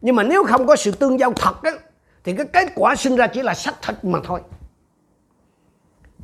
Nhưng 0.01 0.17
mà 0.17 0.23
nếu 0.23 0.45
không 0.45 0.67
có 0.67 0.77
sự 0.77 0.91
tương 0.91 1.21
giao 1.21 1.33
thật 1.33 1.63
đó, 1.63 1.71
thì 2.25 2.33
cái 2.37 2.47
kết 2.47 2.73
quả 2.75 2.97
sinh 2.97 3.17
ra 3.17 3.27
chỉ 3.27 3.43
là 3.43 3.55
sách 3.55 3.75
thịt 3.83 3.97
mà 4.03 4.19
thôi 4.25 4.41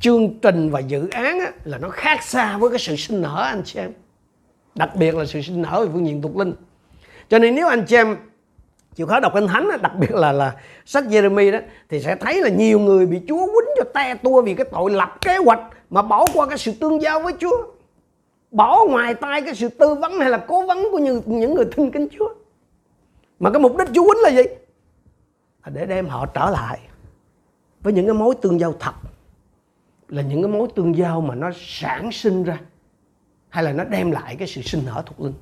chương 0.01 0.39
trình 0.39 0.69
và 0.69 0.79
dự 0.79 1.07
án 1.09 1.39
á, 1.39 1.51
là 1.63 1.77
nó 1.77 1.89
khác 1.89 2.23
xa 2.23 2.57
với 2.57 2.69
cái 2.69 2.79
sự 2.79 2.95
sinh 2.95 3.21
nở 3.21 3.43
anh 3.43 3.61
chị 3.65 3.79
em 3.79 3.91
đặc 4.75 4.95
biệt 4.95 5.15
là 5.15 5.25
sự 5.25 5.41
sinh 5.41 5.61
nở 5.61 5.85
về 5.85 5.91
phương 5.93 6.07
diện 6.07 6.21
thuộc 6.21 6.37
linh 6.37 6.53
cho 7.29 7.39
nên 7.39 7.55
nếu 7.55 7.67
anh 7.67 7.85
chị 7.85 7.95
em 7.95 8.15
chịu 8.95 9.07
khó 9.07 9.19
đọc 9.19 9.31
kinh 9.35 9.47
thánh 9.47 9.67
đặc 9.81 9.91
biệt 9.99 10.11
là 10.11 10.31
là 10.31 10.55
sách 10.85 11.03
Jeremy 11.03 11.51
đó 11.51 11.59
thì 11.89 11.99
sẽ 11.99 12.15
thấy 12.15 12.41
là 12.41 12.49
nhiều 12.49 12.79
người 12.79 13.05
bị 13.05 13.21
Chúa 13.27 13.45
quýnh 13.45 13.75
cho 13.77 13.83
te 13.93 14.15
tua 14.15 14.41
vì 14.41 14.53
cái 14.53 14.65
tội 14.71 14.91
lập 14.91 15.17
kế 15.21 15.37
hoạch 15.37 15.59
mà 15.89 16.01
bỏ 16.01 16.25
qua 16.33 16.47
cái 16.47 16.57
sự 16.57 16.71
tương 16.71 17.01
giao 17.01 17.19
với 17.19 17.33
Chúa. 17.39 17.63
Bỏ 18.51 18.85
ngoài 18.89 19.13
tay 19.13 19.41
cái 19.41 19.55
sự 19.55 19.69
tư 19.69 19.95
vấn 19.95 20.19
hay 20.19 20.29
là 20.29 20.37
cố 20.47 20.65
vấn 20.65 20.87
của 20.91 20.99
những, 20.99 21.21
những 21.25 21.55
người 21.55 21.65
thân 21.71 21.91
kính 21.91 22.07
Chúa. 22.17 22.29
Mà 23.39 23.49
cái 23.49 23.59
mục 23.59 23.77
đích 23.77 23.87
Chúa 23.95 24.03
quýnh 24.03 24.21
là 24.23 24.29
gì? 24.29 24.43
Để 25.73 25.85
đem 25.85 26.07
họ 26.07 26.25
trở 26.25 26.49
lại 26.49 26.79
với 27.81 27.93
những 27.93 28.05
cái 28.05 28.13
mối 28.13 28.35
tương 28.41 28.59
giao 28.59 28.73
thật. 28.79 28.93
Là 30.07 30.21
những 30.21 30.41
cái 30.41 30.51
mối 30.51 30.67
tương 30.75 30.97
giao 30.97 31.21
mà 31.21 31.35
nó 31.35 31.51
sản 31.55 32.11
sinh 32.11 32.43
ra 32.43 32.59
hay 33.49 33.63
là 33.63 33.71
nó 33.71 33.83
đem 33.83 34.11
lại 34.11 34.35
cái 34.35 34.47
sự 34.47 34.61
sinh 34.61 34.81
nở 34.85 35.03
thuộc 35.05 35.21
linh 35.21 35.33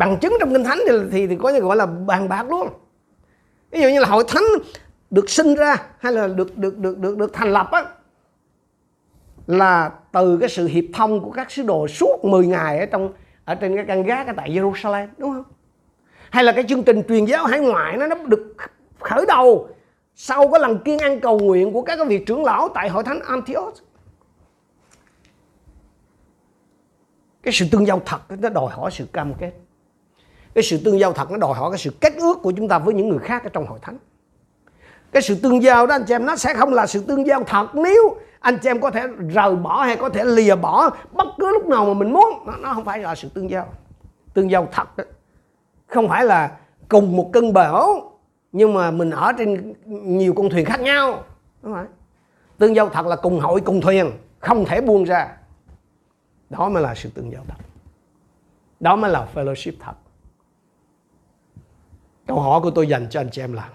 bằng 0.00 0.18
chứng 0.20 0.36
trong 0.40 0.52
kinh 0.52 0.64
thánh 0.64 0.78
thì, 0.86 0.92
thì, 1.12 1.26
thì 1.26 1.36
có 1.36 1.48
như 1.48 1.60
gọi 1.60 1.76
là 1.76 1.86
bàn 1.86 2.28
bạc 2.28 2.50
luôn 2.50 2.68
ví 3.70 3.80
dụ 3.80 3.88
như 3.88 4.00
là 4.00 4.08
hội 4.08 4.24
thánh 4.28 4.44
được 5.10 5.30
sinh 5.30 5.54
ra 5.54 5.76
hay 5.98 6.12
là 6.12 6.28
được 6.28 6.58
được 6.58 6.78
được 6.78 6.98
được 6.98 7.18
được 7.18 7.32
thành 7.32 7.52
lập 7.52 7.68
á 7.72 7.84
là 9.46 9.90
từ 10.12 10.38
cái 10.40 10.48
sự 10.48 10.66
hiệp 10.66 10.84
thông 10.94 11.20
của 11.20 11.30
các 11.30 11.50
sứ 11.50 11.62
đồ 11.62 11.88
suốt 11.88 12.24
10 12.24 12.46
ngày 12.46 12.78
ở 12.78 12.86
trong 12.86 13.12
ở 13.44 13.54
trên 13.54 13.76
cái 13.76 13.84
căn 13.88 14.02
gác 14.02 14.26
ở 14.26 14.32
tại 14.36 14.50
Jerusalem 14.50 15.06
đúng 15.18 15.32
không? 15.32 15.44
Hay 16.30 16.44
là 16.44 16.52
cái 16.52 16.64
chương 16.68 16.82
trình 16.82 17.02
truyền 17.08 17.24
giáo 17.24 17.46
hải 17.46 17.60
ngoại 17.60 17.96
nó 17.96 18.06
nó 18.06 18.16
được 18.26 18.56
khởi 19.00 19.24
đầu 19.28 19.68
sau 20.14 20.48
cái 20.48 20.60
lần 20.60 20.78
kiên 20.78 20.98
ăn 20.98 21.20
cầu 21.20 21.38
nguyện 21.38 21.72
của 21.72 21.82
các 21.82 21.96
cái 21.96 22.06
vị 22.06 22.24
trưởng 22.24 22.44
lão 22.44 22.68
tại 22.74 22.88
hội 22.88 23.04
thánh 23.04 23.20
Antioch. 23.26 23.74
Cái 27.42 27.52
sự 27.52 27.66
tương 27.70 27.86
giao 27.86 28.02
thật 28.06 28.20
nó 28.28 28.48
đòi 28.48 28.70
hỏi 28.70 28.90
sự 28.90 29.06
cam 29.12 29.34
kết 29.34 29.52
cái 30.60 30.64
sự 30.64 30.78
tương 30.84 30.98
giao 31.00 31.12
thật 31.12 31.30
nó 31.30 31.36
đòi 31.36 31.54
hỏi 31.54 31.70
cái 31.70 31.78
sự 31.78 31.90
kết 32.00 32.12
ước 32.16 32.38
của 32.42 32.52
chúng 32.56 32.68
ta 32.68 32.78
với 32.78 32.94
những 32.94 33.08
người 33.08 33.18
khác 33.18 33.44
ở 33.44 33.50
trong 33.52 33.66
hội 33.66 33.78
thánh. 33.82 33.98
Cái 35.12 35.22
sự 35.22 35.34
tương 35.42 35.62
giao 35.62 35.86
đó 35.86 35.94
anh 35.94 36.04
chị 36.08 36.14
em 36.14 36.26
nó 36.26 36.36
sẽ 36.36 36.54
không 36.54 36.72
là 36.72 36.86
sự 36.86 37.04
tương 37.08 37.26
giao 37.26 37.44
thật. 37.44 37.74
Nếu 37.74 38.16
anh 38.40 38.58
chị 38.62 38.70
em 38.70 38.80
có 38.80 38.90
thể 38.90 39.06
rời 39.28 39.56
bỏ 39.56 39.82
hay 39.82 39.96
có 39.96 40.08
thể 40.08 40.24
lìa 40.24 40.56
bỏ 40.56 40.90
bất 41.12 41.26
cứ 41.38 41.52
lúc 41.52 41.66
nào 41.66 41.84
mà 41.84 41.94
mình 41.94 42.12
muốn 42.12 42.44
nó, 42.46 42.52
nó 42.56 42.74
không 42.74 42.84
phải 42.84 42.98
là 42.98 43.14
sự 43.14 43.28
tương 43.34 43.50
giao. 43.50 43.66
Tương 44.34 44.50
giao 44.50 44.68
thật 44.72 44.96
đó. 44.96 45.04
không 45.86 46.08
phải 46.08 46.24
là 46.24 46.56
cùng 46.88 47.16
một 47.16 47.30
cân 47.32 47.52
bão 47.52 48.12
nhưng 48.52 48.74
mà 48.74 48.90
mình 48.90 49.10
ở 49.10 49.32
trên 49.38 49.74
nhiều 49.86 50.32
con 50.36 50.50
thuyền 50.50 50.64
khác 50.64 50.80
nhau. 50.80 51.24
Đúng 51.62 51.74
không? 51.74 51.86
tương 52.58 52.76
giao 52.76 52.88
thật 52.88 53.06
là 53.06 53.16
cùng 53.16 53.40
hội 53.40 53.60
cùng 53.60 53.80
thuyền 53.80 54.10
không 54.38 54.64
thể 54.64 54.80
buông 54.80 55.04
ra. 55.04 55.36
Đó 56.50 56.68
mới 56.68 56.82
là 56.82 56.94
sự 56.94 57.10
tương 57.14 57.32
giao 57.32 57.42
thật. 57.48 57.64
Đó 58.80 58.96
mới 58.96 59.10
là 59.10 59.28
fellowship 59.34 59.72
thật 59.80 59.92
câu 62.30 62.40
hỏi 62.40 62.60
của 62.60 62.70
tôi 62.70 62.88
dành 62.88 63.06
cho 63.10 63.20
anh 63.20 63.28
chị 63.32 63.42
em 63.42 63.52
là 63.52 63.68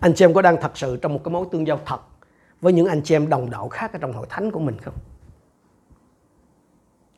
anh 0.00 0.14
chị 0.14 0.24
em 0.24 0.34
có 0.34 0.42
đang 0.42 0.56
thật 0.60 0.72
sự 0.74 0.96
trong 1.02 1.12
một 1.12 1.20
cái 1.24 1.32
mối 1.32 1.46
tương 1.52 1.66
giao 1.66 1.80
thật 1.86 2.00
với 2.60 2.72
những 2.72 2.86
anh 2.86 3.02
chị 3.02 3.14
em 3.14 3.28
đồng 3.28 3.50
đạo 3.50 3.68
khác 3.68 3.92
ở 3.92 3.98
trong 3.98 4.12
hội 4.12 4.26
thánh 4.30 4.50
của 4.50 4.60
mình 4.60 4.78
không? 4.78 4.94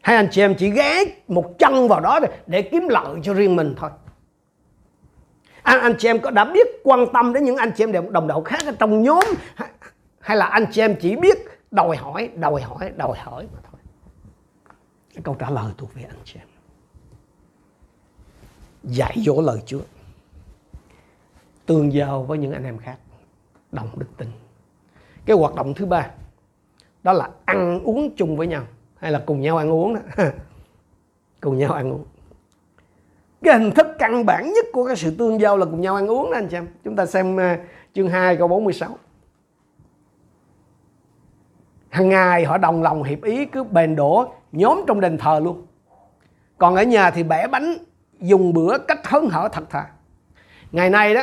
Hay 0.03 0.17
anh 0.17 0.29
chị 0.31 0.41
em 0.41 0.55
chỉ 0.55 0.71
ghé 0.71 1.05
một 1.29 1.59
chân 1.59 1.89
vào 1.89 2.01
đó 2.01 2.21
để, 2.47 2.63
kiếm 2.63 2.89
lợi 2.89 3.21
cho 3.23 3.35
riêng 3.35 3.57
mình 3.57 3.75
thôi? 3.77 3.91
Anh, 5.63 5.81
anh 5.81 5.95
chị 5.99 6.09
em 6.09 6.21
có 6.21 6.31
đã 6.31 6.45
biết 6.45 6.67
quan 6.85 7.07
tâm 7.13 7.33
đến 7.33 7.45
những 7.45 7.57
anh 7.57 7.73
chị 7.77 7.85
em 7.85 8.13
đồng 8.13 8.27
đạo 8.27 8.43
khác 8.43 8.61
ở 8.67 8.73
trong 8.79 9.03
nhóm 9.03 9.25
hay 10.21 10.37
là 10.37 10.47
anh 10.47 10.67
chị 10.73 10.81
em 10.81 10.97
chỉ 11.01 11.17
biết 11.17 11.39
đòi 11.71 11.97
hỏi 11.97 12.31
đòi 12.35 12.61
hỏi 12.61 12.93
đòi 12.97 13.19
hỏi 13.19 13.47
mà 13.55 13.59
thôi? 13.71 13.81
Cái 15.15 15.23
câu 15.23 15.37
trả 15.39 15.51
lời 15.51 15.73
thuộc 15.77 15.95
về 15.95 16.03
anh 16.03 16.19
chị 16.25 16.39
em 16.39 16.54
dạy 18.85 19.17
dỗ 19.27 19.41
lời 19.41 19.63
Chúa. 19.67 19.81
Tương 21.67 21.93
giao 21.93 22.23
với 22.23 22.39
những 22.39 22.53
anh 22.53 22.65
em 22.65 22.79
khác. 22.79 22.97
Đồng 23.73 23.89
đức 23.97 24.07
tin. 24.17 24.29
Cái 25.27 25.37
hoạt 25.37 25.55
động 25.55 25.75
thứ 25.75 25.87
ba, 25.87 26.11
đó 27.03 27.13
là 27.13 27.29
ăn 27.45 27.81
uống 27.85 28.11
chung 28.17 28.37
với 28.37 28.47
nhau. 28.47 28.63
Hay 28.97 29.13
là 29.13 29.23
cùng 29.27 29.41
nhau 29.41 29.57
ăn 29.57 29.71
uống 29.71 29.95
đó. 29.95 30.01
Cùng 31.41 31.59
nhau 31.59 31.73
ăn 31.73 31.93
uống. 31.93 32.05
Cái 33.43 33.59
hình 33.59 33.71
thức 33.71 33.87
căn 33.99 34.27
bản 34.27 34.53
nhất 34.53 34.67
của 34.73 34.87
cái 34.87 34.97
sự 34.97 35.17
tương 35.19 35.41
giao 35.41 35.57
là 35.57 35.65
cùng 35.65 35.81
nhau 35.81 35.95
ăn 35.95 36.11
uống 36.11 36.31
đó, 36.31 36.39
anh 36.39 36.49
chị 36.49 36.57
em. 36.57 36.69
Chúng 36.85 36.97
ta 36.97 37.07
xem 37.07 37.41
à, 37.41 37.59
chương 37.95 38.09
2 38.09 38.37
câu 38.37 38.49
46 38.49 38.99
hàng 41.95 42.09
ngày 42.09 42.45
họ 42.45 42.59
đồng 42.59 42.83
lòng 42.83 43.03
hiệp 43.03 43.23
ý 43.23 43.47
cứ 43.47 43.65
bền 43.65 43.97
đổ, 43.97 44.33
nhóm 44.53 44.85
trong 44.87 45.01
đền 45.01 45.19
thờ 45.19 45.41
luôn. 45.45 45.67
Còn 46.59 46.75
ở 46.75 46.83
nhà 46.83 47.11
thì 47.11 47.23
bẻ 47.23 47.47
bánh 47.47 47.75
dùng 48.25 48.53
bữa 48.53 48.79
cách 48.79 49.07
hớn 49.07 49.29
hở 49.31 49.49
thật 49.53 49.65
thà. 49.71 49.87
Ngày 50.73 50.91
nay 50.91 51.15
đó, 51.15 51.23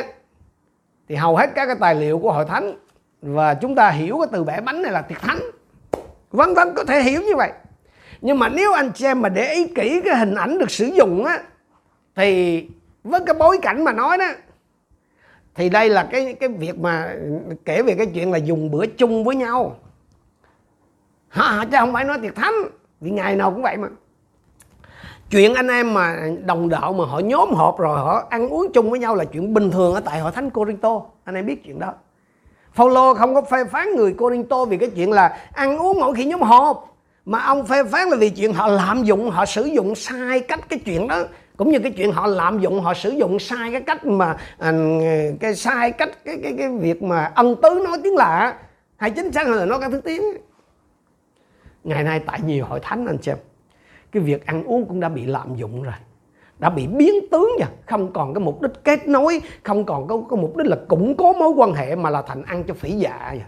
thì 1.08 1.14
hầu 1.14 1.36
hết 1.36 1.50
các 1.54 1.66
cái 1.66 1.76
tài 1.80 1.94
liệu 1.94 2.18
của 2.18 2.32
hội 2.32 2.44
thánh 2.44 2.74
và 3.22 3.54
chúng 3.54 3.74
ta 3.74 3.90
hiểu 3.90 4.18
cái 4.18 4.28
từ 4.32 4.44
bẻ 4.44 4.60
bánh 4.60 4.82
này 4.82 4.92
là 4.92 5.02
tiệc 5.02 5.20
thánh. 5.20 5.40
Vân 6.30 6.54
vân, 6.54 6.68
có 6.76 6.84
thể 6.84 7.02
hiểu 7.02 7.22
như 7.22 7.36
vậy. 7.36 7.52
Nhưng 8.20 8.38
mà 8.38 8.48
nếu 8.48 8.72
anh 8.72 8.92
chị 8.94 9.04
em 9.04 9.22
mà 9.22 9.28
để 9.28 9.52
ý 9.52 9.66
kỹ 9.66 10.00
cái 10.04 10.16
hình 10.16 10.34
ảnh 10.34 10.58
được 10.58 10.70
sử 10.70 10.84
dụng 10.84 11.24
á, 11.24 11.38
thì 12.16 12.66
với 13.04 13.20
cái 13.26 13.34
bối 13.34 13.58
cảnh 13.62 13.84
mà 13.84 13.92
nói 13.92 14.18
đó, 14.18 14.28
thì 15.54 15.68
đây 15.68 15.88
là 15.88 16.08
cái 16.12 16.34
cái 16.40 16.48
việc 16.48 16.78
mà 16.78 17.14
kể 17.64 17.82
về 17.82 17.94
cái 17.94 18.06
chuyện 18.14 18.32
là 18.32 18.38
dùng 18.38 18.70
bữa 18.70 18.86
chung 18.86 19.24
với 19.24 19.36
nhau. 19.36 19.78
Hả 21.28 21.64
chứ 21.70 21.76
không 21.80 21.92
phải 21.92 22.04
nói 22.04 22.18
tiệc 22.22 22.34
thánh, 22.34 22.54
vì 23.00 23.10
ngày 23.10 23.36
nào 23.36 23.50
cũng 23.50 23.62
vậy 23.62 23.76
mà 23.76 23.88
chuyện 25.32 25.54
anh 25.54 25.68
em 25.68 25.94
mà 25.94 26.16
đồng 26.44 26.68
đạo 26.68 26.92
mà 26.92 27.04
họ 27.04 27.18
nhóm 27.18 27.54
họp 27.54 27.78
rồi 27.78 27.98
họ 27.98 28.26
ăn 28.30 28.48
uống 28.48 28.72
chung 28.72 28.90
với 28.90 28.98
nhau 28.98 29.14
là 29.14 29.24
chuyện 29.24 29.54
bình 29.54 29.70
thường 29.70 29.94
ở 29.94 30.00
tại 30.00 30.20
hội 30.20 30.32
thánh 30.32 30.50
Corinto. 30.50 31.00
Anh 31.24 31.34
em 31.34 31.46
biết 31.46 31.64
chuyện 31.64 31.78
đó. 31.78 31.94
Phaolô 32.72 33.14
không 33.14 33.34
có 33.34 33.42
phê 33.42 33.64
phán 33.64 33.88
người 33.96 34.12
Corinto 34.12 34.64
vì 34.64 34.76
cái 34.76 34.90
chuyện 34.90 35.12
là 35.12 35.38
ăn 35.52 35.78
uống 35.78 36.00
mỗi 36.00 36.14
khi 36.14 36.24
nhóm 36.24 36.42
họp. 36.42 36.96
Mà 37.24 37.38
ông 37.38 37.66
phê 37.66 37.84
phán 37.84 38.08
là 38.08 38.16
vì 38.16 38.30
chuyện 38.30 38.52
họ 38.52 38.68
lạm 38.68 39.02
dụng, 39.02 39.30
họ 39.30 39.46
sử 39.46 39.64
dụng 39.64 39.94
sai 39.94 40.40
cách 40.40 40.60
cái 40.68 40.78
chuyện 40.78 41.08
đó. 41.08 41.22
Cũng 41.56 41.70
như 41.70 41.78
cái 41.78 41.92
chuyện 41.92 42.12
họ 42.12 42.26
lạm 42.26 42.60
dụng, 42.60 42.80
họ 42.80 42.94
sử 42.94 43.10
dụng 43.10 43.38
sai 43.38 43.72
cái 43.72 43.80
cách 43.80 44.06
mà 44.06 44.36
à, 44.58 44.72
cái 45.40 45.54
sai 45.54 45.92
cách 45.92 46.10
cái 46.24 46.38
cái 46.42 46.54
cái 46.58 46.68
việc 46.68 47.02
mà 47.02 47.32
ân 47.34 47.56
tứ 47.62 47.82
nói 47.84 47.98
tiếng 48.02 48.16
lạ. 48.16 48.54
Hay 48.96 49.10
chính 49.10 49.32
xác 49.32 49.46
hơn 49.46 49.56
là 49.56 49.64
nói 49.64 49.80
cái 49.80 49.90
thứ 49.90 50.00
tiếng. 50.00 50.22
Ngày 51.84 52.02
nay 52.02 52.20
tại 52.26 52.40
nhiều 52.46 52.64
hội 52.64 52.80
thánh 52.82 53.06
anh 53.06 53.22
xem 53.22 53.36
cái 54.12 54.22
việc 54.22 54.46
ăn 54.46 54.64
uống 54.64 54.86
cũng 54.86 55.00
đã 55.00 55.08
bị 55.08 55.26
lạm 55.26 55.56
dụng 55.56 55.82
rồi. 55.82 55.94
Đã 56.58 56.70
bị 56.70 56.86
biến 56.86 57.14
tướng 57.30 57.50
nha. 57.58 57.66
Không 57.86 58.12
còn 58.12 58.34
cái 58.34 58.44
mục 58.44 58.62
đích 58.62 58.84
kết 58.84 59.08
nối 59.08 59.42
không 59.62 59.84
còn 59.84 60.06
có, 60.06 60.22
có 60.28 60.36
mục 60.36 60.56
đích 60.56 60.66
là 60.66 60.76
củng 60.88 61.16
cố 61.16 61.32
mối 61.32 61.50
quan 61.56 61.72
hệ 61.72 61.96
mà 61.96 62.10
là 62.10 62.22
thành 62.22 62.42
ăn 62.42 62.64
cho 62.64 62.74
phỉ 62.74 62.90
dạ 62.90 63.34
nha. 63.38 63.46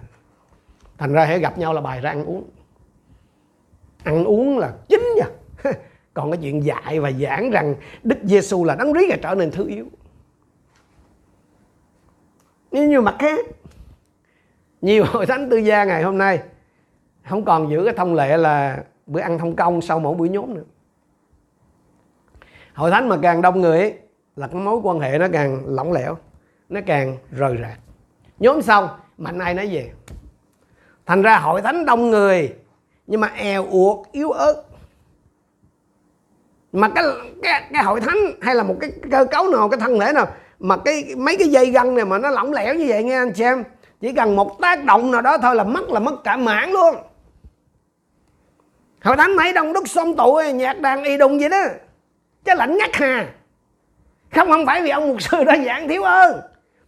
thành 0.98 1.12
ra 1.12 1.24
hãy 1.24 1.38
gặp 1.38 1.58
nhau 1.58 1.72
là 1.72 1.80
bài 1.80 2.00
ra 2.00 2.10
ăn 2.10 2.24
uống. 2.24 2.44
Ăn 4.04 4.24
uống 4.24 4.58
là 4.58 4.72
chính 4.88 5.04
nha. 5.16 5.26
Còn 6.14 6.30
cái 6.30 6.38
chuyện 6.42 6.64
dạy 6.64 7.00
và 7.00 7.12
giảng 7.12 7.50
rằng 7.50 7.74
Đức 8.02 8.18
Giêsu 8.22 8.64
là 8.64 8.74
đấng 8.74 8.92
rí 8.92 9.06
là 9.06 9.16
trở 9.22 9.34
nên 9.34 9.50
thứ 9.50 9.68
yếu. 9.68 9.86
Nhưng 12.70 13.04
mặt 13.04 13.16
khác 13.18 13.46
nhiều 14.80 15.04
hội 15.08 15.26
thánh 15.26 15.50
tư 15.50 15.56
gia 15.56 15.84
ngày 15.84 16.02
hôm 16.02 16.18
nay 16.18 16.40
không 17.28 17.44
còn 17.44 17.70
giữ 17.70 17.84
cái 17.84 17.94
thông 17.96 18.14
lệ 18.14 18.36
là 18.36 18.84
bữa 19.06 19.20
ăn 19.20 19.38
thông 19.38 19.56
công 19.56 19.80
sau 19.80 20.00
mỗi 20.00 20.14
buổi 20.14 20.28
nhóm 20.28 20.54
nữa. 20.54 20.64
Hội 22.74 22.90
thánh 22.90 23.08
mà 23.08 23.16
càng 23.22 23.42
đông 23.42 23.60
người 23.60 23.78
ấy, 23.78 23.94
là 24.36 24.46
cái 24.46 24.60
mối 24.60 24.80
quan 24.82 25.00
hệ 25.00 25.18
nó 25.18 25.26
càng 25.32 25.62
lỏng 25.66 25.92
lẻo 25.92 26.16
nó 26.68 26.80
càng 26.86 27.16
rời 27.30 27.56
rạc. 27.62 27.78
Nhóm 28.38 28.62
xong 28.62 28.88
mạnh 29.18 29.38
ai 29.38 29.54
nói 29.54 29.68
về? 29.72 29.90
Thành 31.06 31.22
ra 31.22 31.38
hội 31.38 31.62
thánh 31.62 31.84
đông 31.84 32.10
người 32.10 32.54
nhưng 33.06 33.20
mà 33.20 33.30
èo 33.36 33.66
uột 33.70 34.06
yếu 34.12 34.30
ớt. 34.30 34.62
Mà 36.72 36.88
cái 36.88 37.04
cái 37.42 37.68
cái 37.72 37.84
hội 37.84 38.00
thánh 38.00 38.16
hay 38.40 38.54
là 38.54 38.62
một 38.62 38.76
cái 38.80 38.90
cơ 39.10 39.24
cấu 39.24 39.48
nào 39.48 39.68
cái 39.68 39.80
thân 39.80 40.00
thể 40.00 40.12
nào 40.12 40.26
mà 40.58 40.76
cái 40.76 41.14
mấy 41.16 41.36
cái 41.38 41.48
dây 41.48 41.70
gân 41.70 41.94
này 41.94 42.04
mà 42.04 42.18
nó 42.18 42.30
lỏng 42.30 42.52
lẻo 42.52 42.74
như 42.74 42.84
vậy 42.88 43.04
nghe 43.04 43.16
anh 43.16 43.32
chị 43.32 43.44
em 43.44 43.64
chỉ 44.00 44.12
cần 44.12 44.36
một 44.36 44.60
tác 44.60 44.84
động 44.84 45.10
nào 45.10 45.22
đó 45.22 45.38
thôi 45.38 45.54
là 45.54 45.64
mất 45.64 45.90
là 45.90 46.00
mất 46.00 46.24
cả 46.24 46.36
mảng 46.36 46.72
luôn 46.72 46.94
hội 49.04 49.16
thánh 49.16 49.36
mấy 49.36 49.52
đông 49.52 49.72
đúc 49.72 49.88
xong 49.88 50.16
tụ, 50.16 50.40
nhạc 50.54 50.80
đàn 50.80 51.04
y 51.04 51.18
đùng 51.18 51.38
vậy 51.38 51.48
đó. 51.48 51.62
Chứ 52.44 52.52
lạnh 52.56 52.76
ngắt 52.78 52.90
hà. 52.92 53.32
Không 54.30 54.48
không 54.48 54.66
phải 54.66 54.82
vì 54.82 54.90
ông 54.90 55.08
mục 55.08 55.22
sư 55.22 55.44
đã 55.44 55.56
giảng 55.64 55.88
thiếu 55.88 56.02
ơn, 56.02 56.40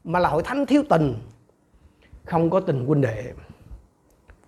mà 0.05 0.19
là 0.19 0.29
hội 0.29 0.43
thánh 0.43 0.67
thiếu 0.67 0.83
tình. 0.89 1.14
Không 2.25 2.51
có 2.51 2.61
tình 2.61 2.87
huynh 2.87 3.01
đệ, 3.01 3.33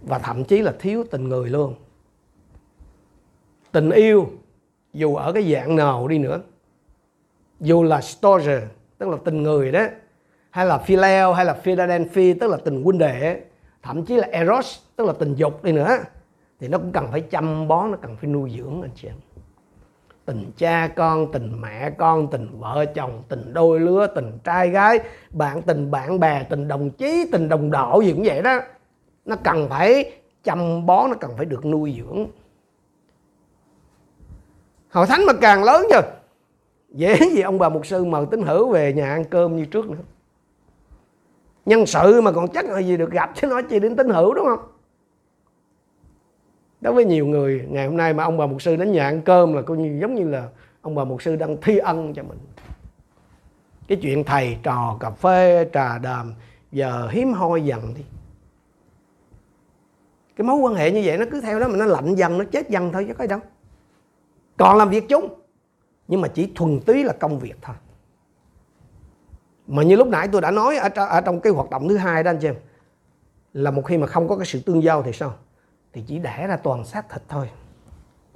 và 0.01 0.19
thậm 0.19 0.45
chí 0.45 0.63
là 0.63 0.73
thiếu 0.79 1.05
tình 1.11 1.29
người 1.29 1.51
luôn. 1.51 1.75
Tình 3.73 3.91
yêu, 3.91 4.31
dù 4.93 5.17
ở 5.17 5.33
cái 5.33 5.53
dạng 5.53 5.77
nào 5.77 6.09
đi 6.09 6.19
nữa, 6.19 6.41
dù 7.61 7.83
là 7.83 8.01
storge 8.01 8.61
tức 8.99 9.09
là 9.09 9.17
tình 9.25 9.43
người 9.43 9.73
đó, 9.73 9.85
hay 10.51 10.67
là 10.67 10.79
phileo, 10.79 11.33
hay 11.33 11.45
là 11.45 11.55
philadelphia, 11.55 12.35
tức 12.41 12.51
là 12.51 12.57
tình 12.65 12.83
huynh 12.83 12.99
đệ, 12.99 13.41
thậm 13.83 14.05
chí 14.05 14.17
là 14.17 14.29
eros, 14.33 14.79
tức 14.97 15.07
là 15.07 15.13
tình 15.19 15.35
dục 15.35 15.65
đi 15.65 15.73
nữa 15.73 15.99
thì 16.61 16.69
nó 16.69 16.79
cũng 16.79 16.93
cần 16.93 17.09
phải 17.11 17.21
chăm 17.21 17.69
bón, 17.69 17.91
nó 17.91 17.97
cần 17.97 18.17
phải 18.17 18.31
nuôi 18.31 18.53
dưỡng 18.57 18.83
anh 18.83 18.91
chị 18.95 19.09
em. 19.09 19.17
Tình 20.25 20.51
cha 20.57 20.89
con, 20.97 21.33
tình 21.33 21.61
mẹ 21.61 21.91
con, 21.91 22.29
tình 22.31 22.49
vợ 22.59 22.85
chồng, 22.95 23.23
tình 23.29 23.53
đôi 23.53 23.81
lứa, 23.81 24.07
tình 24.15 24.39
trai 24.45 24.71
gái, 24.71 24.99
bạn 25.31 25.63
tình 25.63 25.91
bạn 25.91 26.21
bè, 26.21 26.43
tình 26.43 26.69
đồng 26.69 26.91
chí, 26.91 27.29
tình 27.33 27.49
đồng 27.49 27.71
đội, 27.71 28.07
gì 28.07 28.13
cũng 28.13 28.23
vậy 28.27 28.43
đó. 28.43 28.61
Nó 29.25 29.37
cần 29.45 29.69
phải 29.69 30.13
chăm 30.45 30.87
bón, 30.87 31.11
nó 31.11 31.17
cần 31.21 31.31
phải 31.37 31.47
được 31.47 31.67
nuôi 31.67 31.95
dưỡng. 31.99 32.27
Hội 34.91 35.07
thánh 35.07 35.27
mà 35.27 35.33
càng 35.41 35.65
lớn 35.65 35.87
chứ 35.91 36.01
dễ 36.89 37.19
gì 37.33 37.41
ông 37.41 37.59
bà 37.59 37.69
mục 37.69 37.87
sư 37.87 38.05
mời 38.05 38.27
tín 38.31 38.43
hữu 38.43 38.73
về 38.73 38.93
nhà 38.93 39.11
ăn 39.11 39.25
cơm 39.25 39.57
như 39.57 39.65
trước 39.65 39.91
nữa. 39.91 39.99
Nhân 41.67 41.87
sự 41.87 42.21
mà 42.21 42.33
còn 42.33 42.49
chắc 42.49 42.65
là 42.65 42.79
gì 42.79 42.97
được 42.97 43.11
gặp 43.11 43.31
chứ 43.35 43.47
nói 43.47 43.63
chi 43.63 43.81
đến 43.81 43.97
tín 43.97 44.09
hữu, 44.09 44.35
đúng 44.35 44.47
không? 44.47 44.78
Đối 46.81 46.95
với 46.95 47.05
nhiều 47.05 47.27
người 47.27 47.65
ngày 47.69 47.87
hôm 47.87 47.97
nay 47.97 48.15
mà 48.15 48.25
ông 48.25 48.39
bà 48.39 48.47
mục 48.47 48.63
sư 48.63 48.77
đến 48.77 48.93
nhà 48.93 49.05
ăn 49.05 49.23
cơm 49.23 49.53
là 49.53 49.63
coi 49.63 49.77
như 49.77 49.99
giống 50.01 50.15
như 50.15 50.29
là 50.29 50.49
ông 50.83 50.95
bà 50.95 51.05
mục 51.05 51.23
sư 51.23 51.37
đang 51.37 51.57
thi 51.63 51.79
ân 51.79 52.15
cho 52.15 52.23
mình. 52.23 52.39
Cái 53.89 53.99
chuyện 54.03 54.25
thầy 54.25 54.59
trò 54.63 54.97
cà 55.01 55.11
phê 55.11 55.71
trà 55.73 55.99
đàm 55.99 56.35
giờ 56.73 57.09
hiếm 57.11 57.33
hoi 57.33 57.65
dần 57.65 57.95
đi. 57.97 58.03
Cái 60.37 60.47
mối 60.47 60.57
quan 60.57 60.75
hệ 60.75 60.91
như 60.91 61.03
vậy 61.05 61.19
nó 61.19 61.25
cứ 61.31 61.41
theo 61.41 61.61
đó 61.61 61.69
mà 61.69 61.77
nó 61.77 61.85
lạnh 61.85 62.15
dần 62.15 62.39
nó 62.39 62.45
chết 62.45 62.71
dần 62.71 62.93
thôi 62.93 63.05
chứ 63.09 63.15
có 63.15 63.27
đâu. 63.27 63.41
Còn 64.57 64.77
làm 64.77 64.91
việc 64.91 65.09
chung 65.09 65.29
nhưng 66.09 66.21
mà 66.21 66.29
chỉ 66.29 66.53
thuần 66.55 66.81
túy 66.81 67.05
là 67.05 67.13
công 67.13 67.39
việc 67.39 67.57
thôi. 67.63 67.77
Mà 69.67 69.83
như 69.83 69.97
lúc 69.97 70.09
nãy 70.09 70.29
tôi 70.33 70.41
đã 70.41 70.51
nói 70.51 70.77
ở, 70.77 70.89
ở 71.07 71.21
trong 71.21 71.41
cái 71.41 71.53
hoạt 71.53 71.71
động 71.71 71.89
thứ 71.89 71.97
hai 71.97 72.23
đó 72.23 72.31
anh 72.31 72.39
chị 72.41 72.49
em 72.49 72.55
là 73.53 73.71
một 73.71 73.83
khi 73.83 73.99
mà 73.99 74.07
không 74.07 74.29
có 74.29 74.37
cái 74.37 74.47
sự 74.47 74.61
tương 74.61 74.83
giao 74.83 75.03
thì 75.03 75.13
sao? 75.13 75.35
Thì 75.93 76.05
chỉ 76.07 76.19
đẻ 76.19 76.47
ra 76.47 76.57
toàn 76.57 76.85
xác 76.85 77.09
thịt 77.09 77.23
thôi. 77.29 77.51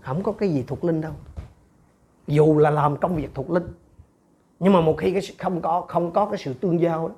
Không 0.00 0.22
có 0.22 0.32
cái 0.32 0.48
gì 0.48 0.64
thuộc 0.66 0.84
linh 0.84 1.00
đâu. 1.00 1.12
Dù 2.26 2.58
là 2.58 2.70
làm 2.70 2.96
công 2.96 3.16
việc 3.16 3.30
thuộc 3.34 3.50
linh 3.50 3.66
nhưng 4.62 4.72
mà 4.72 4.80
một 4.80 4.94
khi 4.98 5.12
cái 5.12 5.22
không 5.38 5.60
có 5.60 5.84
không 5.88 6.12
có 6.12 6.26
cái 6.26 6.38
sự 6.38 6.54
tương 6.54 6.80
giao 6.80 7.08
đó, 7.08 7.14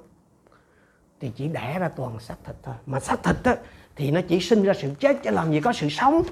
thì 1.21 1.33
chỉ 1.37 1.49
đẻ 1.49 1.79
ra 1.79 1.89
toàn 1.89 2.21
xác 2.21 2.35
thịt 2.45 2.57
thôi. 2.63 2.75
Mà 2.87 3.01
xác 3.01 3.23
thịt 3.23 3.37
á, 3.45 3.57
thì 3.97 4.11
nó 4.11 4.21
chỉ 4.29 4.41
sinh 4.41 4.63
ra 4.63 4.75
sự 4.75 4.91
chết 4.99 5.17
chứ 5.23 5.31
làm 5.31 5.53
gì 5.53 5.61
có 5.61 5.73
sự 5.73 5.89
sống. 5.89 6.23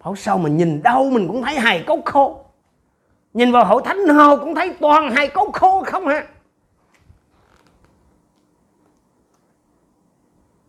Hậu 0.00 0.16
sau 0.16 0.38
mình 0.38 0.56
nhìn 0.56 0.82
đâu 0.82 1.10
mình 1.10 1.28
cũng 1.28 1.42
thấy 1.42 1.54
hài 1.54 1.84
cốt 1.86 2.00
khô. 2.04 2.44
Nhìn 3.34 3.52
vào 3.52 3.64
hậu 3.64 3.80
thánh 3.80 4.06
nào 4.06 4.36
cũng 4.36 4.54
thấy 4.54 4.76
toàn 4.80 5.10
hài 5.10 5.28
cốt 5.28 5.50
khô 5.52 5.84
không 5.86 6.06
hả? 6.06 6.26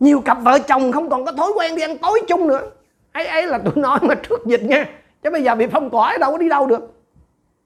Nhiều 0.02 0.20
cặp 0.20 0.38
vợ 0.42 0.58
chồng 0.58 0.92
không 0.92 1.10
còn 1.10 1.24
có 1.24 1.32
thói 1.32 1.52
quen 1.56 1.76
đi 1.76 1.82
ăn 1.82 1.98
tối 1.98 2.22
chung 2.28 2.48
nữa. 2.48 2.70
Ấy 3.12 3.26
ấy 3.26 3.46
là 3.46 3.58
tôi 3.64 3.72
nói 3.76 3.98
mà 4.02 4.14
trước 4.14 4.46
dịch 4.46 4.62
nha. 4.62 4.88
Chứ 5.22 5.30
bây 5.30 5.42
giờ 5.42 5.54
bị 5.54 5.66
phong 5.66 5.90
tỏa 5.90 6.18
đâu 6.18 6.32
có 6.32 6.38
đi 6.38 6.48
đâu 6.48 6.66
được. 6.66 7.02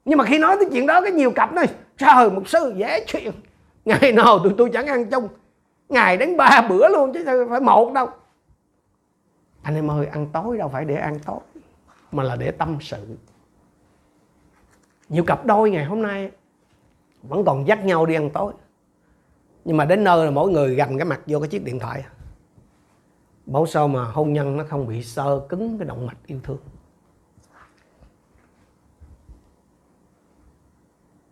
Nhưng 0.04 0.18
mà 0.18 0.24
khi 0.24 0.38
nói 0.38 0.56
tới 0.56 0.68
chuyện 0.72 0.86
đó, 0.86 1.00
cái 1.00 1.12
nhiều 1.12 1.30
cặp 1.30 1.52
này 1.52 1.66
trời 1.98 2.30
một 2.30 2.48
sư, 2.48 2.74
dễ 2.76 3.04
chuyện. 3.06 3.32
Ngày 3.84 4.12
nào 4.12 4.38
tụi 4.38 4.52
tôi 4.58 4.70
chẳng 4.72 4.86
ăn 4.86 5.10
chung. 5.10 5.28
Ngày 5.88 6.16
đến 6.16 6.36
ba 6.36 6.66
bữa 6.68 6.88
luôn, 6.88 7.12
chứ 7.12 7.46
phải 7.50 7.60
một 7.60 7.92
đâu. 7.92 8.08
Anh 9.62 9.74
em 9.74 9.90
ơi, 9.90 10.06
ăn 10.06 10.26
tối 10.32 10.58
đâu 10.58 10.68
phải 10.72 10.84
để 10.84 10.96
ăn 10.96 11.18
tối, 11.18 11.40
mà 12.12 12.22
là 12.22 12.36
để 12.36 12.50
tâm 12.50 12.78
sự. 12.80 12.96
Nhiều 15.08 15.24
cặp 15.24 15.46
đôi 15.46 15.70
ngày 15.70 15.84
hôm 15.84 16.02
nay 16.02 16.30
vẫn 17.22 17.44
còn 17.44 17.66
dắt 17.66 17.84
nhau 17.84 18.06
đi 18.06 18.14
ăn 18.14 18.30
tối. 18.30 18.52
Nhưng 19.64 19.76
mà 19.76 19.84
đến 19.84 20.04
nơi 20.04 20.24
là 20.24 20.30
mỗi 20.30 20.50
người 20.50 20.74
gầm 20.74 20.98
cái 20.98 21.04
mặt 21.04 21.20
vô 21.26 21.40
cái 21.40 21.48
chiếc 21.48 21.64
điện 21.64 21.78
thoại 21.78 22.04
bảo 23.46 23.66
sao 23.66 23.88
mà 23.88 24.04
hôn 24.04 24.32
nhân 24.32 24.56
nó 24.56 24.64
không 24.68 24.86
bị 24.86 25.02
sơ 25.02 25.40
cứng 25.48 25.78
cái 25.78 25.88
động 25.88 26.06
mạch 26.06 26.16
yêu 26.26 26.38
thương? 26.42 26.58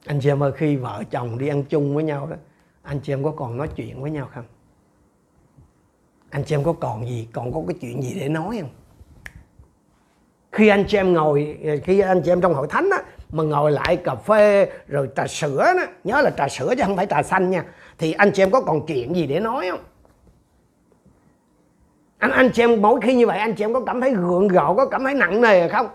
Anh 0.06 0.20
chị 0.20 0.28
em 0.28 0.42
ơi, 0.42 0.52
khi 0.56 0.76
vợ 0.76 1.02
chồng 1.10 1.38
đi 1.38 1.48
ăn 1.48 1.64
chung 1.64 1.94
với 1.94 2.04
nhau 2.04 2.26
đó, 2.26 2.36
anh 2.82 3.00
chị 3.00 3.12
em 3.12 3.24
có 3.24 3.30
còn 3.36 3.56
nói 3.56 3.68
chuyện 3.76 4.02
với 4.02 4.10
nhau 4.10 4.28
không? 4.34 4.44
Anh 6.30 6.44
chị 6.44 6.54
em 6.54 6.64
có 6.64 6.72
còn 6.72 7.08
gì, 7.08 7.28
còn 7.32 7.52
có 7.52 7.62
cái 7.68 7.76
chuyện 7.80 8.02
gì 8.02 8.14
để 8.20 8.28
nói 8.28 8.58
không? 8.60 8.70
Khi 10.52 10.68
anh 10.68 10.84
chị 10.88 10.96
em 10.96 11.12
ngồi, 11.12 11.58
khi 11.84 12.00
anh 12.00 12.22
chị 12.24 12.32
em 12.32 12.40
trong 12.40 12.54
hội 12.54 12.66
thánh 12.70 12.90
á, 12.90 13.02
mà 13.32 13.42
ngồi 13.42 13.72
lại 13.72 13.96
cà 13.96 14.14
phê 14.14 14.70
rồi 14.86 15.08
trà 15.16 15.26
sữa 15.26 15.72
đó, 15.76 15.82
nhớ 16.04 16.20
là 16.20 16.30
trà 16.30 16.48
sữa 16.48 16.74
chứ 16.76 16.82
không 16.86 16.96
phải 16.96 17.06
trà 17.06 17.22
xanh 17.22 17.50
nha, 17.50 17.64
thì 17.98 18.12
anh 18.12 18.30
chị 18.34 18.42
em 18.42 18.50
có 18.50 18.60
còn 18.60 18.86
chuyện 18.86 19.16
gì 19.16 19.26
để 19.26 19.40
nói 19.40 19.68
không? 19.70 19.80
Anh 22.24 22.32
anh 22.32 22.50
chị 22.52 22.62
em 22.62 22.82
mỗi 22.82 23.00
khi 23.00 23.14
như 23.14 23.26
vậy, 23.26 23.38
anh 23.38 23.54
chị 23.54 23.64
em 23.64 23.72
có 23.72 23.80
cảm 23.80 24.00
thấy 24.00 24.14
gượng 24.14 24.48
gạo, 24.48 24.74
có 24.74 24.86
cảm 24.86 25.04
thấy 25.04 25.14
nặng 25.14 25.40
nề 25.40 25.68
không? 25.68 25.88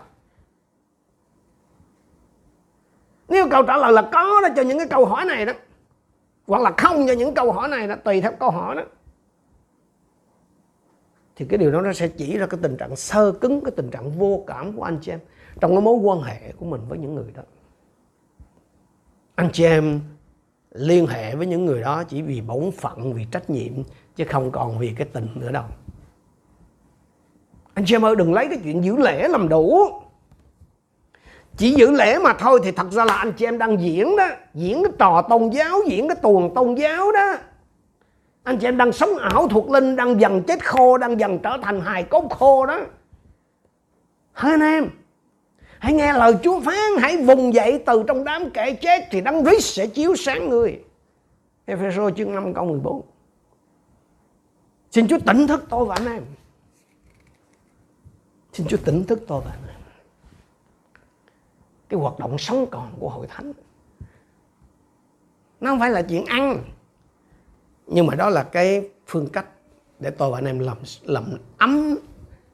Nếu 3.28 3.48
câu 3.50 3.62
trả 3.62 3.76
lời 3.76 3.92
là 3.92 4.02
có 4.02 4.40
đó, 4.42 4.48
cho 4.56 4.62
những 4.62 4.78
cái 4.78 4.86
câu 4.88 5.04
hỏi 5.06 5.24
này 5.24 5.46
đó, 5.46 5.52
hoặc 6.46 6.62
là 6.62 6.72
không 6.76 7.06
cho 7.06 7.12
những 7.12 7.34
câu 7.34 7.52
hỏi 7.52 7.68
này 7.68 7.88
đó, 7.88 7.94
tùy 8.04 8.20
theo 8.20 8.32
câu 8.40 8.50
hỏi 8.50 8.76
đó, 8.76 8.82
thì 11.36 11.46
cái 11.48 11.58
điều 11.58 11.72
đó 11.72 11.80
nó 11.80 11.92
sẽ 11.92 12.08
chỉ 12.08 12.38
ra 12.38 12.46
cái 12.46 12.60
tình 12.62 12.76
trạng 12.76 12.96
sơ 12.96 13.32
cứng, 13.32 13.60
cái 13.64 13.72
tình 13.76 13.90
trạng 13.90 14.10
vô 14.10 14.44
cảm 14.46 14.72
của 14.76 14.82
anh 14.82 14.98
chị 15.02 15.12
em 15.12 15.20
trong 15.60 15.70
cái 15.70 15.80
mối 15.80 15.94
quan 15.94 16.22
hệ 16.22 16.52
của 16.52 16.66
mình 16.66 16.80
với 16.88 16.98
những 16.98 17.14
người 17.14 17.32
đó. 17.34 17.42
Anh 19.34 19.50
chị 19.52 19.64
em 19.64 20.00
liên 20.70 21.06
hệ 21.06 21.34
với 21.34 21.46
những 21.46 21.66
người 21.66 21.80
đó 21.80 22.04
chỉ 22.04 22.22
vì 22.22 22.40
bổn 22.40 22.70
phận, 22.70 23.12
vì 23.12 23.26
trách 23.32 23.50
nhiệm, 23.50 23.72
chứ 24.16 24.24
không 24.28 24.50
còn 24.50 24.78
vì 24.78 24.94
cái 24.96 25.06
tình 25.12 25.28
nữa 25.34 25.52
đâu 25.52 25.64
anh 27.80 27.86
chị 27.86 27.94
em 27.94 28.04
ơi, 28.04 28.16
đừng 28.16 28.34
lấy 28.34 28.48
cái 28.48 28.58
chuyện 28.64 28.84
giữ 28.84 28.96
lễ 28.96 29.28
làm 29.28 29.48
đủ. 29.48 29.88
Chỉ 31.56 31.70
giữ 31.70 31.90
lễ 31.90 32.18
mà 32.18 32.32
thôi 32.32 32.60
thì 32.64 32.72
thật 32.72 32.86
ra 32.90 33.04
là 33.04 33.14
anh 33.14 33.32
chị 33.32 33.44
em 33.44 33.58
đang 33.58 33.80
diễn 33.80 34.16
đó, 34.16 34.26
diễn 34.54 34.82
cái 34.82 34.92
trò 34.98 35.22
tôn 35.22 35.50
giáo, 35.50 35.78
diễn 35.86 36.08
cái 36.08 36.16
tuồng 36.22 36.54
tôn 36.54 36.74
giáo 36.74 37.12
đó. 37.12 37.36
Anh 38.42 38.58
chị 38.58 38.66
em 38.66 38.76
đang 38.76 38.92
sống 38.92 39.18
ảo 39.18 39.48
thuộc 39.48 39.70
linh, 39.70 39.96
đang 39.96 40.20
dần 40.20 40.42
chết 40.42 40.66
khô, 40.66 40.98
đang 40.98 41.20
dần 41.20 41.38
trở 41.38 41.58
thành 41.62 41.80
hài 41.80 42.02
cốt 42.02 42.30
khô 42.30 42.66
đó. 42.66 42.80
Hỡi 44.32 44.52
anh 44.52 44.60
em? 44.60 44.90
Hãy 45.78 45.92
nghe 45.92 46.12
lời 46.12 46.34
Chúa 46.42 46.60
phán, 46.60 46.90
hãy 46.98 47.16
vùng 47.16 47.54
dậy 47.54 47.82
từ 47.86 48.04
trong 48.06 48.24
đám 48.24 48.50
kẻ 48.50 48.72
chết 48.72 49.04
thì 49.10 49.20
đấng 49.20 49.44
Christ 49.44 49.76
sẽ 49.76 49.86
chiếu 49.86 50.16
sáng 50.16 50.48
người. 50.48 50.80
Ephesos 51.66 52.12
chương 52.16 52.34
5 52.34 52.54
câu 52.54 52.64
14 52.64 53.02
Xin 54.90 55.08
Chúa 55.08 55.18
tỉnh 55.26 55.46
thức 55.46 55.64
tôi 55.68 55.84
và 55.84 55.94
anh 55.94 56.06
em. 56.06 56.22
Xin 58.52 58.66
Chúa 58.66 58.76
tỉnh 58.76 59.04
thức 59.04 59.24
tôi 59.26 59.42
và 59.44 59.52
Cái 61.88 62.00
hoạt 62.00 62.18
động 62.18 62.38
sống 62.38 62.66
còn 62.70 62.92
của 63.00 63.08
hội 63.08 63.26
thánh 63.26 63.52
Nó 65.60 65.70
không 65.70 65.80
phải 65.80 65.90
là 65.90 66.02
chuyện 66.02 66.24
ăn 66.24 66.62
Nhưng 67.86 68.06
mà 68.06 68.14
đó 68.14 68.30
là 68.30 68.42
cái 68.42 68.90
phương 69.06 69.28
cách 69.28 69.46
Để 69.98 70.10
tôi 70.10 70.30
và 70.30 70.38
anh 70.38 70.44
em 70.44 70.58
làm, 70.58 70.76
làm 71.02 71.24
ấm 71.58 71.98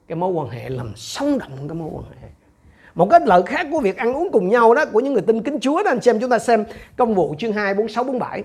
cái 0.07 0.15
mối 0.15 0.31
quan 0.31 0.49
hệ 0.49 0.69
Làm 0.69 0.95
sống 0.95 1.37
động 1.39 1.67
cái 1.67 1.75
mối 1.75 1.89
quan 1.91 2.03
hệ. 2.21 2.27
Một 2.95 3.07
cái 3.11 3.19
lợi 3.25 3.43
khác 3.45 3.67
của 3.71 3.79
việc 3.79 3.97
ăn 3.97 4.13
uống 4.13 4.31
cùng 4.31 4.49
nhau 4.49 4.73
đó 4.73 4.85
của 4.93 4.99
những 4.99 5.13
người 5.13 5.21
tin 5.21 5.43
kính 5.43 5.59
Chúa 5.59 5.83
đó 5.83 5.91
anh 5.91 6.01
xem 6.01 6.19
chúng 6.19 6.29
ta 6.29 6.39
xem 6.39 6.65
công 6.97 7.15
vụ 7.15 7.35
chương 7.37 7.53
2 7.53 7.73
46 7.73 8.03
47 8.03 8.43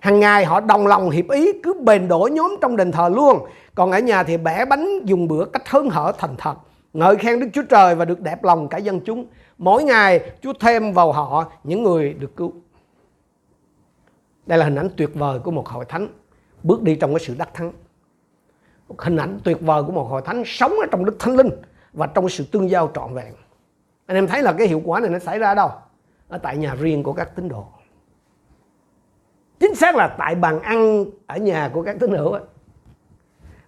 hàng 0.00 0.20
ngày 0.20 0.44
họ 0.44 0.60
đồng 0.60 0.86
lòng 0.86 1.10
hiệp 1.10 1.30
ý 1.30 1.52
cứ 1.62 1.74
bền 1.80 2.08
đổ 2.08 2.28
nhóm 2.32 2.56
trong 2.60 2.76
đền 2.76 2.92
thờ 2.92 3.08
luôn. 3.08 3.46
Còn 3.74 3.92
ở 3.92 3.98
nhà 3.98 4.22
thì 4.22 4.36
bẻ 4.36 4.64
bánh 4.64 5.00
dùng 5.04 5.28
bữa 5.28 5.44
cách 5.44 5.68
hớn 5.68 5.88
hở 5.90 6.12
thành 6.18 6.34
thật 6.38 6.54
ngợi 6.92 7.16
khen 7.16 7.40
Đức 7.40 7.48
Chúa 7.52 7.62
Trời 7.62 7.94
và 7.94 8.04
được 8.04 8.20
đẹp 8.20 8.44
lòng 8.44 8.68
cả 8.68 8.78
dân 8.78 9.00
chúng. 9.00 9.26
Mỗi 9.58 9.84
ngày, 9.84 10.30
Chúa 10.40 10.52
thêm 10.60 10.92
vào 10.92 11.12
họ 11.12 11.52
những 11.64 11.82
người 11.82 12.14
được 12.14 12.36
cứu. 12.36 12.52
Đây 14.46 14.58
là 14.58 14.64
hình 14.64 14.76
ảnh 14.76 14.88
tuyệt 14.96 15.10
vời 15.14 15.38
của 15.38 15.50
một 15.50 15.68
hội 15.68 15.84
thánh 15.84 16.08
bước 16.62 16.82
đi 16.82 16.96
trong 16.96 17.10
cái 17.10 17.20
sự 17.20 17.34
đắc 17.38 17.54
thắng. 17.54 17.72
Một 18.88 19.02
hình 19.02 19.16
ảnh 19.16 19.38
tuyệt 19.44 19.60
vời 19.60 19.82
của 19.82 19.92
một 19.92 20.04
hội 20.04 20.22
thánh 20.24 20.42
sống 20.46 20.72
ở 20.72 20.86
trong 20.90 21.04
đức 21.04 21.16
thánh 21.18 21.36
linh 21.36 21.50
và 21.92 22.06
trong 22.06 22.28
sự 22.28 22.44
tương 22.52 22.70
giao 22.70 22.90
trọn 22.94 23.14
vẹn. 23.14 23.34
Anh 24.06 24.16
em 24.16 24.26
thấy 24.26 24.42
là 24.42 24.52
cái 24.52 24.66
hiệu 24.66 24.82
quả 24.84 25.00
này 25.00 25.10
nó 25.10 25.18
xảy 25.18 25.38
ra 25.38 25.54
đâu? 25.54 25.70
Ở 26.28 26.38
tại 26.38 26.56
nhà 26.56 26.74
riêng 26.74 27.02
của 27.02 27.12
các 27.12 27.36
tín 27.36 27.48
đồ. 27.48 27.66
Chính 29.60 29.74
xác 29.74 29.96
là 29.96 30.14
tại 30.18 30.34
bàn 30.34 30.60
ăn 30.60 31.04
ở 31.26 31.36
nhà 31.36 31.70
của 31.72 31.82
các 31.82 31.96
tín 32.00 32.10
hữu 32.10 32.32
ấy 32.32 32.42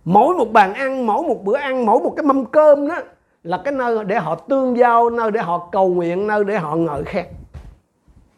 mỗi 0.05 0.35
một 0.35 0.53
bàn 0.53 0.75
ăn 0.75 1.07
mỗi 1.07 1.23
một 1.23 1.45
bữa 1.45 1.57
ăn 1.57 1.87
mỗi 1.87 2.01
một 2.01 2.13
cái 2.17 2.27
mâm 2.27 2.45
cơm 2.45 2.89
đó 2.89 2.99
là 3.43 3.61
cái 3.65 3.73
nơi 3.73 4.05
để 4.05 4.19
họ 4.19 4.35
tương 4.35 4.77
giao 4.77 5.11
nơi 5.11 5.31
để 5.31 5.41
họ 5.41 5.69
cầu 5.73 5.89
nguyện 5.89 6.27
nơi 6.27 6.45
để 6.45 6.59
họ 6.59 6.77
ngợi 6.77 7.05
khen. 7.05 7.27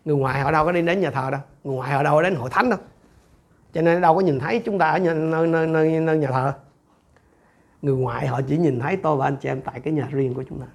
Người 0.05 0.17
ngoài 0.17 0.41
họ 0.41 0.51
đâu 0.51 0.65
có 0.65 0.73
đi 0.73 0.83
đến 0.83 1.01
nhà 1.01 1.11
thờ 1.11 1.31
đâu 1.31 1.41
người 1.65 1.77
ngoài 1.77 1.93
họ 1.93 2.03
đâu 2.03 2.15
có 2.15 2.23
đến 2.23 2.35
hội 2.35 2.51
thánh 2.51 2.71
đâu. 2.71 2.79
Cho 3.73 3.83
nên 3.83 4.01
đâu 4.01 4.15
có 4.15 4.21
nhìn 4.21 4.39
thấy 4.39 4.63
chúng 4.65 4.79
ta 4.79 4.91
ở 4.91 4.99
nhà, 4.99 5.15
nơi, 5.15 5.47
nơi, 5.47 5.67
nơi, 5.67 6.01
nơi 6.01 6.19
nhà 6.19 6.29
thờ. 6.31 6.53
Người 7.83 7.97
ngoại 7.97 8.27
họ 8.27 8.41
chỉ 8.49 8.57
nhìn 8.57 8.81
thấy 8.81 8.97
tôi 8.97 9.17
và 9.17 9.27
anh 9.27 9.37
chị 9.37 9.49
em 9.49 9.61
tại 9.61 9.81
cái 9.81 9.93
nhà 9.93 10.09
riêng 10.11 10.35
của 10.35 10.45
chúng 10.49 10.61
ta 10.61 10.67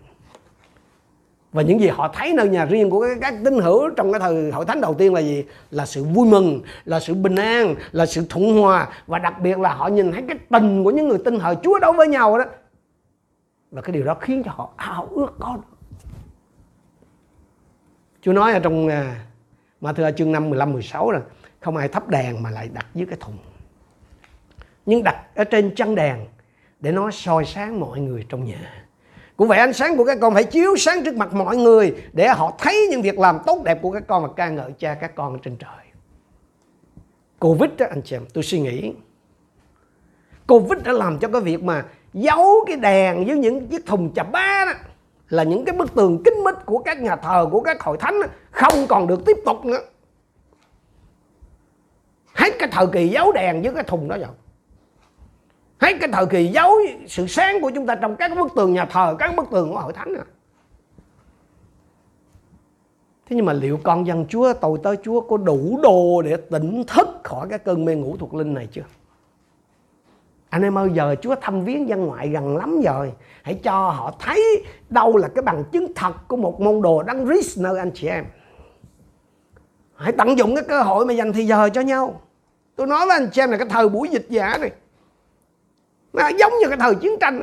và 1.52 1.62
những 1.62 1.80
gì 1.80 1.88
họ 1.88 2.08
thấy 2.14 2.34
nơi 2.34 2.50
nhà 2.50 2.66
riêng 2.66 2.90
của 2.90 3.08
các 3.22 3.34
tín 3.46 3.60
hữu 3.60 3.90
trong 3.90 4.12
cái 4.12 4.20
thời 4.20 4.52
hội 4.52 4.66
thánh 4.66 4.82
đầu 4.82 4.94
tiên 4.94 5.14
là 5.14 5.20
gì? 5.20 5.46
Là 5.72 5.86
sự 5.86 6.04
vui 6.04 6.28
mừng, 6.28 6.62
là 6.86 7.00
sự 7.00 7.14
bình 7.14 7.36
an, 7.36 7.76
là 7.92 8.06
sự 8.06 8.26
thuận 8.30 8.62
hòa. 8.62 8.88
Và 9.08 9.20
đặc 9.20 9.40
biệt 9.42 9.60
là 9.60 9.74
họ 9.74 9.88
nhìn 9.88 10.12
thấy 10.12 10.24
cái 10.28 10.38
tình 10.50 10.84
của 10.84 10.92
những 10.92 11.08
người 11.08 11.20
tin 11.26 11.40
hờ 11.40 11.56
Chúa 11.64 11.80
đối 11.80 11.94
với 11.94 12.08
nhau 12.08 12.38
đó. 12.38 12.46
Và 13.72 13.82
cái 13.82 13.94
điều 13.94 14.04
đó 14.04 14.14
khiến 14.14 14.44
cho 14.44 14.52
họ 14.52 14.70
ao 14.76 15.08
ước 15.12 15.34
có 15.40 15.58
Chúa 18.22 18.34
nói 18.34 18.54
ở 18.54 18.60
trong 18.60 18.90
mà 19.82 19.94
thưa 19.94 20.12
chương 20.12 20.32
5 20.32 20.50
15 20.50 20.74
16 20.74 21.12
là 21.12 21.22
không 21.60 21.78
ai 21.78 21.88
thắp 21.88 22.10
đèn 22.10 22.44
mà 22.44 22.52
lại 22.52 22.70
đặt 22.74 22.86
dưới 22.94 23.06
cái 23.06 23.18
thùng, 23.20 23.38
nhưng 24.86 25.04
đặt 25.04 25.36
ở 25.36 25.44
trên 25.44 25.76
chân 25.76 25.96
đèn 25.96 26.26
để 26.80 26.92
nó 26.92 27.12
soi 27.12 27.46
sáng 27.46 27.80
mọi 27.80 28.00
người 28.00 28.26
trong 28.30 28.44
nhà 28.44 28.87
cũng 29.38 29.48
vậy 29.48 29.60
ánh 29.60 29.74
sáng 29.74 29.98
của 29.98 30.06
các 30.06 30.18
con 30.22 30.34
phải 30.34 30.44
chiếu 30.44 30.76
sáng 30.78 31.04
trước 31.04 31.16
mặt 31.16 31.34
mọi 31.34 31.58
người 31.58 31.96
để 32.14 32.28
họ 32.28 32.54
thấy 32.58 32.88
những 32.92 33.02
việc 33.02 33.20
làm 33.20 33.40
tốt 33.46 33.64
đẹp 33.64 33.80
của 33.82 33.92
các 33.92 34.04
con 34.08 34.24
và 34.24 34.30
ca 34.36 34.50
ngợi 34.50 34.72
cha 34.80 34.94
các 34.94 35.16
con 35.16 35.34
ở 35.34 35.40
trên 35.44 35.58
trời. 35.58 35.86
Covid 37.40 37.72
đó 37.78 37.86
anh 37.90 38.02
chị 38.02 38.16
em, 38.16 38.26
tôi 38.34 38.44
suy 38.44 38.60
nghĩ 38.60 38.94
Covid 40.48 40.82
đã 40.84 40.92
làm 40.92 41.20
cho 41.20 41.28
cái 41.28 41.42
việc 41.42 41.64
mà 41.64 41.86
giấu 42.14 42.66
cái 42.68 42.76
đèn 42.76 43.26
với 43.26 43.38
những 43.38 43.68
chiếc 43.68 43.86
thùng 43.86 44.14
chà 44.14 44.24
ba 44.24 44.66
đó 44.66 44.74
là 45.30 45.44
những 45.44 45.66
cái 45.66 45.76
bức 45.76 45.96
tường 45.96 46.24
kính 46.26 46.44
mít 46.44 46.56
của 46.66 46.80
các 46.80 47.02
nhà 47.02 47.16
thờ 47.16 47.48
của 47.52 47.62
các 47.62 47.82
hội 47.82 47.98
thánh 47.98 48.22
đó, 48.22 48.28
không 48.52 48.88
còn 48.88 49.08
được 49.08 49.26
tiếp 49.26 49.38
tục 49.46 49.66
nữa. 49.66 49.80
Hết 52.34 52.54
cái 52.60 52.70
thời 52.72 52.88
kỳ 52.88 53.08
giấu 53.08 53.32
đèn 53.32 53.62
với 53.62 53.74
cái 53.74 53.84
thùng 53.84 54.08
đó 54.08 54.18
rồi 54.18 54.28
Hết 55.80 55.94
cái 56.00 56.10
thời 56.14 56.26
kỳ 56.26 56.48
giấu 56.48 56.72
sự 57.08 57.28
sáng 57.28 57.62
của 57.62 57.72
chúng 57.76 57.86
ta 57.86 57.96
trong 57.96 58.16
các 58.16 58.32
bức 58.38 58.48
tường 58.56 58.74
nhà 58.74 58.86
thờ, 58.86 59.16
các 59.20 59.36
bức 59.36 59.46
tường 59.52 59.70
của 59.70 59.80
hội 59.80 59.94
thánh 59.94 60.16
à. 60.16 60.26
Thế 63.30 63.36
nhưng 63.36 63.46
mà 63.46 63.54
liệu 63.54 63.80
con 63.84 64.08
dân 64.08 64.26
Chúa, 64.30 64.54
tội 64.54 64.80
tới 64.84 64.96
Chúa 65.04 65.22
có 65.22 65.38
đủ 65.38 65.80
đồ 65.84 66.22
để 66.22 66.38
tỉnh 66.38 66.84
thức 66.88 67.08
khỏi 67.24 67.48
cái 67.50 67.60
cơn 67.60 67.86
mê 67.86 67.96
ngủ 67.96 68.18
thuộc 68.20 68.34
linh 68.34 68.54
này 68.54 68.68
chưa? 68.72 68.82
Anh 70.50 70.62
em 70.62 70.78
ơi, 70.78 70.90
giờ 70.94 71.16
Chúa 71.22 71.36
thăm 71.42 71.64
viếng 71.64 71.90
dân 71.90 72.06
ngoại 72.06 72.30
gần 72.30 72.58
lắm 72.58 72.82
rồi. 72.82 73.14
Hãy 73.42 73.60
cho 73.64 73.90
họ 73.90 74.14
thấy 74.20 74.64
đâu 74.90 75.18
là 75.18 75.28
cái 75.28 75.42
bằng 75.42 75.64
chứng 75.72 75.94
thật 75.96 76.14
của 76.28 76.38
một 76.38 76.62
môn 76.62 76.82
đồ 76.82 77.04
đăng 77.04 77.26
Christ 77.26 77.60
nơi 77.60 77.80
anh 77.80 77.92
chị 77.94 78.08
em. 78.08 78.26
Hãy 79.96 80.12
tận 80.12 80.38
dụng 80.38 80.56
cái 80.56 80.64
cơ 80.68 80.82
hội 80.82 81.06
mà 81.06 81.14
dành 81.14 81.34
thì 81.34 81.46
giờ 81.46 81.70
cho 81.70 81.82
nhau. 81.82 82.22
Tôi 82.76 82.88
nói 82.88 83.06
với 83.06 83.18
anh 83.18 83.30
chị 83.32 83.42
em 83.42 83.52
là 83.52 83.58
cái 83.58 83.68
thời 83.70 83.90
buổi 83.90 84.10
dịch 84.10 84.26
giả 84.30 84.58
này 84.58 84.72
nó 86.14 86.28
giống 86.28 86.54
như 86.62 86.68
cái 86.68 86.78
thời 86.78 86.96
chiến 86.96 87.12
tranh. 87.22 87.42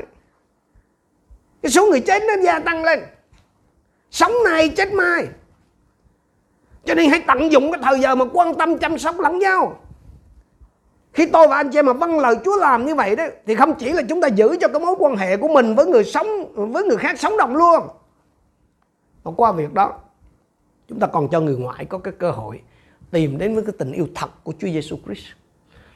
Cái 1.63 1.71
số 1.71 1.87
người 1.87 2.01
chết 2.01 2.23
nó 2.23 2.43
gia 2.45 2.59
tăng 2.59 2.85
lên. 2.85 3.01
Sống 4.11 4.33
nay 4.45 4.69
chết 4.69 4.93
mai. 4.93 5.27
Cho 6.85 6.95
nên 6.95 7.11
hãy 7.11 7.23
tận 7.27 7.53
dụng 7.53 7.73
cái 7.73 7.81
thời 7.85 8.01
giờ 8.01 8.15
mà 8.15 8.25
quan 8.33 8.55
tâm 8.55 8.79
chăm 8.79 8.99
sóc 8.99 9.21
lẫn 9.21 9.39
nhau. 9.39 9.81
Khi 11.13 11.27
tôi 11.27 11.49
và 11.49 11.57
anh 11.57 11.71
chị 11.71 11.79
em 11.79 11.87
mà 11.87 11.93
vâng 11.93 12.19
lời 12.19 12.37
Chúa 12.45 12.57
làm 12.57 12.87
như 12.87 12.95
vậy 12.95 13.17
đó, 13.17 13.25
thì 13.47 13.55
không 13.55 13.75
chỉ 13.79 13.93
là 13.93 14.03
chúng 14.09 14.21
ta 14.21 14.29
giữ 14.29 14.57
cho 14.61 14.69
cái 14.69 14.81
mối 14.81 14.95
quan 14.99 15.17
hệ 15.17 15.37
của 15.37 15.49
mình 15.49 15.75
với 15.75 15.87
người 15.87 16.05
sống, 16.05 16.27
với 16.73 16.85
người 16.85 16.97
khác 16.97 17.19
sống 17.19 17.37
động 17.37 17.57
luôn. 17.57 17.89
Mà 19.25 19.31
qua 19.37 19.53
việc 19.53 19.73
đó, 19.73 19.93
chúng 20.89 21.01
ta 21.01 21.07
còn 21.07 21.29
cho 21.29 21.41
người 21.41 21.57
ngoại 21.57 21.85
có 21.85 21.99
cái 21.99 22.15
cơ 22.19 22.31
hội 22.31 22.61
tìm 23.11 23.39
đến 23.39 23.55
với 23.55 23.65
cái 23.65 23.73
tình 23.79 23.93
yêu 23.93 24.09
thật 24.15 24.31
của 24.43 24.53
Chúa 24.59 24.69
Giêsu 24.69 24.97
Christ 25.07 25.27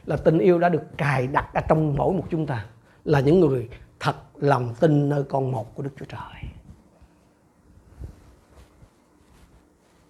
là 0.09 0.17
tình 0.17 0.39
yêu 0.39 0.59
đã 0.59 0.69
được 0.69 0.83
cài 0.97 1.27
đặt 1.27 1.55
ở 1.55 1.61
trong 1.69 1.95
mỗi 1.97 2.13
một 2.13 2.25
chúng 2.31 2.47
ta 2.47 2.67
là 3.05 3.21
những 3.21 3.41
người 3.41 3.69
thật 4.01 4.15
lòng 4.37 4.75
tin 4.81 5.09
nơi 5.09 5.25
con 5.29 5.53
một 5.53 5.75
của 5.75 5.83
Đức 5.83 5.91
Chúa 5.99 6.05
Trời. 6.05 6.51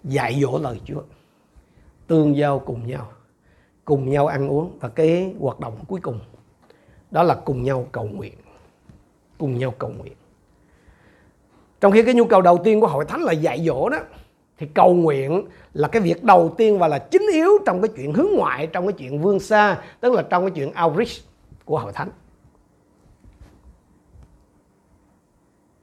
Dạy 0.04 0.40
dỗ 0.40 0.58
lời 0.58 0.80
Chúa, 0.84 1.02
tương 2.06 2.36
giao 2.36 2.58
cùng 2.58 2.86
nhau, 2.86 3.12
cùng 3.84 4.10
nhau 4.10 4.26
ăn 4.26 4.48
uống 4.48 4.78
và 4.80 4.88
cái 4.88 5.34
hoạt 5.40 5.60
động 5.60 5.84
cuối 5.88 6.00
cùng 6.00 6.20
đó 7.10 7.22
là 7.22 7.34
cùng 7.34 7.62
nhau 7.62 7.86
cầu 7.92 8.04
nguyện. 8.04 8.34
Cùng 9.38 9.58
nhau 9.58 9.74
cầu 9.78 9.90
nguyện. 9.90 10.14
Trong 11.80 11.92
khi 11.92 12.02
cái 12.02 12.14
nhu 12.14 12.24
cầu 12.24 12.42
đầu 12.42 12.58
tiên 12.64 12.80
của 12.80 12.86
hội 12.86 13.04
thánh 13.04 13.20
là 13.20 13.32
dạy 13.32 13.64
dỗ 13.66 13.88
đó 13.88 13.98
thì 14.58 14.66
cầu 14.74 14.94
nguyện 14.94 15.44
là 15.72 15.88
cái 15.88 16.02
việc 16.02 16.24
đầu 16.24 16.54
tiên 16.58 16.78
và 16.78 16.88
là 16.88 16.98
chính 16.98 17.26
yếu 17.32 17.50
trong 17.66 17.82
cái 17.82 17.88
chuyện 17.96 18.12
hướng 18.12 18.28
ngoại 18.36 18.66
trong 18.66 18.86
cái 18.86 18.92
chuyện 18.92 19.22
vương 19.22 19.40
xa 19.40 19.78
tức 20.00 20.12
là 20.12 20.22
trong 20.22 20.42
cái 20.42 20.50
chuyện 20.50 20.72
outreach 20.84 21.10
của 21.64 21.78
hội 21.78 21.92
thánh. 21.92 22.10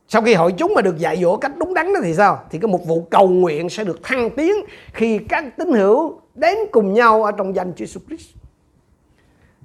Sau 0.07 0.21
khi 0.21 0.33
hội 0.33 0.51
chúng 0.51 0.73
mà 0.75 0.81
được 0.81 0.97
dạy 0.97 1.21
dỗ 1.21 1.37
cách 1.37 1.51
đúng 1.57 1.73
đắn 1.73 1.93
đó 1.93 1.99
thì 2.03 2.13
sao? 2.13 2.43
Thì 2.49 2.59
cái 2.59 2.71
một 2.71 2.87
vụ 2.87 3.07
cầu 3.11 3.27
nguyện 3.27 3.69
sẽ 3.69 3.83
được 3.83 4.03
thăng 4.03 4.29
tiến 4.29 4.53
khi 4.93 5.19
các 5.29 5.57
tín 5.57 5.71
hữu 5.71 6.19
đến 6.35 6.57
cùng 6.71 6.93
nhau 6.93 7.23
ở 7.23 7.31
trong 7.31 7.55
danh 7.55 7.73
Chúa 7.75 7.85
Jesus 7.85 7.99
Christ. 8.07 8.29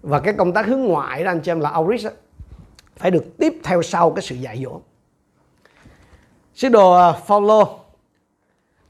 Và 0.03 0.21
cái 0.21 0.35
công 0.35 0.53
tác 0.53 0.67
hướng 0.67 0.81
ngoại 0.81 1.25
đó 1.25 1.31
anh 1.31 1.41
chị 1.41 1.51
em 1.51 1.61
là 1.61 1.77
outreach 1.79 2.05
đó, 2.05 2.11
phải 2.97 3.11
được 3.11 3.25
tiếp 3.39 3.55
theo 3.63 3.83
sau 3.83 4.11
cái 4.11 4.23
sự 4.23 4.35
dạy 4.35 4.63
dỗ. 4.65 4.81
Sứ 6.55 6.69
đồ 6.69 6.93
ờ, 6.93 7.21
Phaolô 7.27 7.80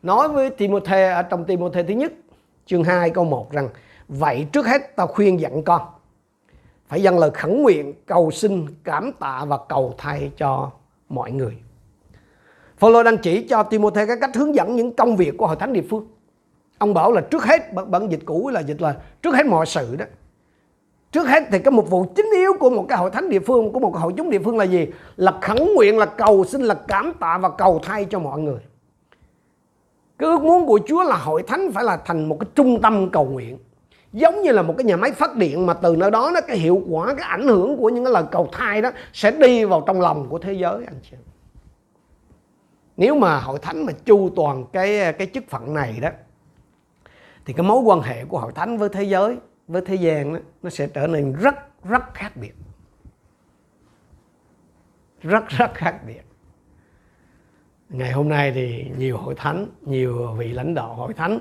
nói 0.02 0.28
với 0.28 0.50
Timothy 0.50 1.02
ở 1.02 1.22
trong 1.22 1.44
Timothy 1.44 1.82
thứ 1.82 1.94
nhất, 1.94 2.12
chương 2.66 2.84
2 2.84 3.10
câu 3.10 3.24
1 3.24 3.52
rằng, 3.52 3.68
vậy 4.08 4.46
trước 4.52 4.66
hết 4.66 4.96
ta 4.96 5.06
khuyên 5.06 5.40
dặn 5.40 5.62
con, 5.62 5.82
phải 6.86 7.02
dâng 7.02 7.18
lời 7.18 7.30
khẩn 7.30 7.62
nguyện, 7.62 7.94
cầu 8.06 8.30
xin, 8.30 8.66
cảm 8.84 9.12
tạ 9.12 9.44
và 9.48 9.58
cầu 9.68 9.94
thay 9.98 10.30
cho 10.36 10.70
mọi 11.08 11.32
người. 11.32 11.56
Phaolô 12.78 13.02
đang 13.02 13.18
chỉ 13.18 13.42
cho 13.42 13.62
Timothy 13.62 14.06
cái 14.06 14.16
cách 14.20 14.36
hướng 14.36 14.54
dẫn 14.54 14.76
những 14.76 14.92
công 14.92 15.16
việc 15.16 15.34
của 15.38 15.46
hội 15.46 15.56
thánh 15.56 15.72
địa 15.72 15.84
phương. 15.90 16.08
Ông 16.78 16.94
bảo 16.94 17.12
là 17.12 17.20
trước 17.20 17.44
hết 17.44 17.72
bản 17.72 18.08
dịch 18.08 18.20
cũ 18.24 18.50
là 18.50 18.60
dịch 18.60 18.82
là 18.82 18.96
trước 19.22 19.34
hết 19.34 19.46
mọi 19.46 19.66
sự 19.66 19.96
đó. 19.96 20.04
Trước 21.12 21.28
hết 21.28 21.42
thì 21.52 21.58
cái 21.58 21.72
một 21.72 21.90
vụ 21.90 22.04
chính 22.16 22.30
yếu 22.36 22.52
của 22.60 22.70
một 22.70 22.86
cái 22.88 22.98
hội 22.98 23.10
thánh 23.10 23.28
địa 23.28 23.40
phương, 23.40 23.72
của 23.72 23.78
một 23.78 23.96
hội 23.96 24.12
chúng 24.16 24.30
địa 24.30 24.38
phương 24.44 24.58
là 24.58 24.64
gì? 24.64 24.86
Là 25.16 25.38
khẩn 25.42 25.68
nguyện, 25.74 25.98
là 25.98 26.06
cầu 26.06 26.44
xin, 26.44 26.62
là 26.62 26.74
cảm 26.88 27.12
tạ 27.20 27.38
và 27.38 27.50
cầu 27.58 27.80
thay 27.82 28.04
cho 28.04 28.18
mọi 28.18 28.40
người 28.40 28.58
cái 30.20 30.30
ước 30.30 30.42
muốn 30.42 30.66
của 30.66 30.80
Chúa 30.86 31.02
là 31.02 31.16
hội 31.16 31.42
thánh 31.42 31.72
phải 31.72 31.84
là 31.84 31.96
thành 31.96 32.28
một 32.28 32.36
cái 32.40 32.50
trung 32.54 32.80
tâm 32.82 33.10
cầu 33.10 33.24
nguyện. 33.24 33.58
Giống 34.12 34.42
như 34.42 34.52
là 34.52 34.62
một 34.62 34.74
cái 34.78 34.84
nhà 34.84 34.96
máy 34.96 35.12
phát 35.12 35.36
điện 35.36 35.66
mà 35.66 35.74
từ 35.74 35.96
nơi 35.96 36.10
đó 36.10 36.30
nó 36.34 36.40
cái 36.40 36.58
hiệu 36.58 36.82
quả 36.88 37.14
cái 37.14 37.26
ảnh 37.28 37.48
hưởng 37.48 37.76
của 37.76 37.88
những 37.88 38.04
cái 38.04 38.12
lời 38.12 38.24
cầu 38.30 38.48
thai 38.52 38.82
đó 38.82 38.90
sẽ 39.12 39.30
đi 39.30 39.64
vào 39.64 39.84
trong 39.86 40.00
lòng 40.00 40.26
của 40.28 40.38
thế 40.38 40.52
giới 40.52 40.84
anh 40.86 41.00
chị 41.10 41.16
nếu 43.00 43.14
mà 43.14 43.40
hội 43.40 43.58
thánh 43.62 43.86
mà 43.86 43.92
chu 44.04 44.30
toàn 44.36 44.64
cái 44.72 45.12
cái 45.12 45.30
chức 45.34 45.44
phận 45.48 45.74
này 45.74 45.98
đó 46.02 46.08
thì 47.44 47.52
cái 47.52 47.66
mối 47.66 47.82
quan 47.82 48.00
hệ 48.00 48.24
của 48.24 48.38
hội 48.38 48.52
thánh 48.52 48.78
với 48.78 48.88
thế 48.88 49.02
giới 49.02 49.36
với 49.68 49.82
thế 49.86 49.94
gian 49.94 50.32
đó, 50.32 50.40
nó 50.62 50.70
sẽ 50.70 50.86
trở 50.86 51.06
nên 51.06 51.32
rất 51.32 51.54
rất 51.84 52.14
khác 52.14 52.36
biệt. 52.36 52.52
Rất 55.22 55.48
rất 55.48 55.70
khác 55.74 56.00
biệt 56.06 56.22
ngày 57.90 58.12
hôm 58.12 58.28
nay 58.28 58.52
thì 58.52 58.84
nhiều 58.98 59.16
hội 59.16 59.34
thánh, 59.34 59.66
nhiều 59.82 60.32
vị 60.32 60.52
lãnh 60.52 60.74
đạo 60.74 60.94
hội 60.94 61.14
thánh 61.14 61.38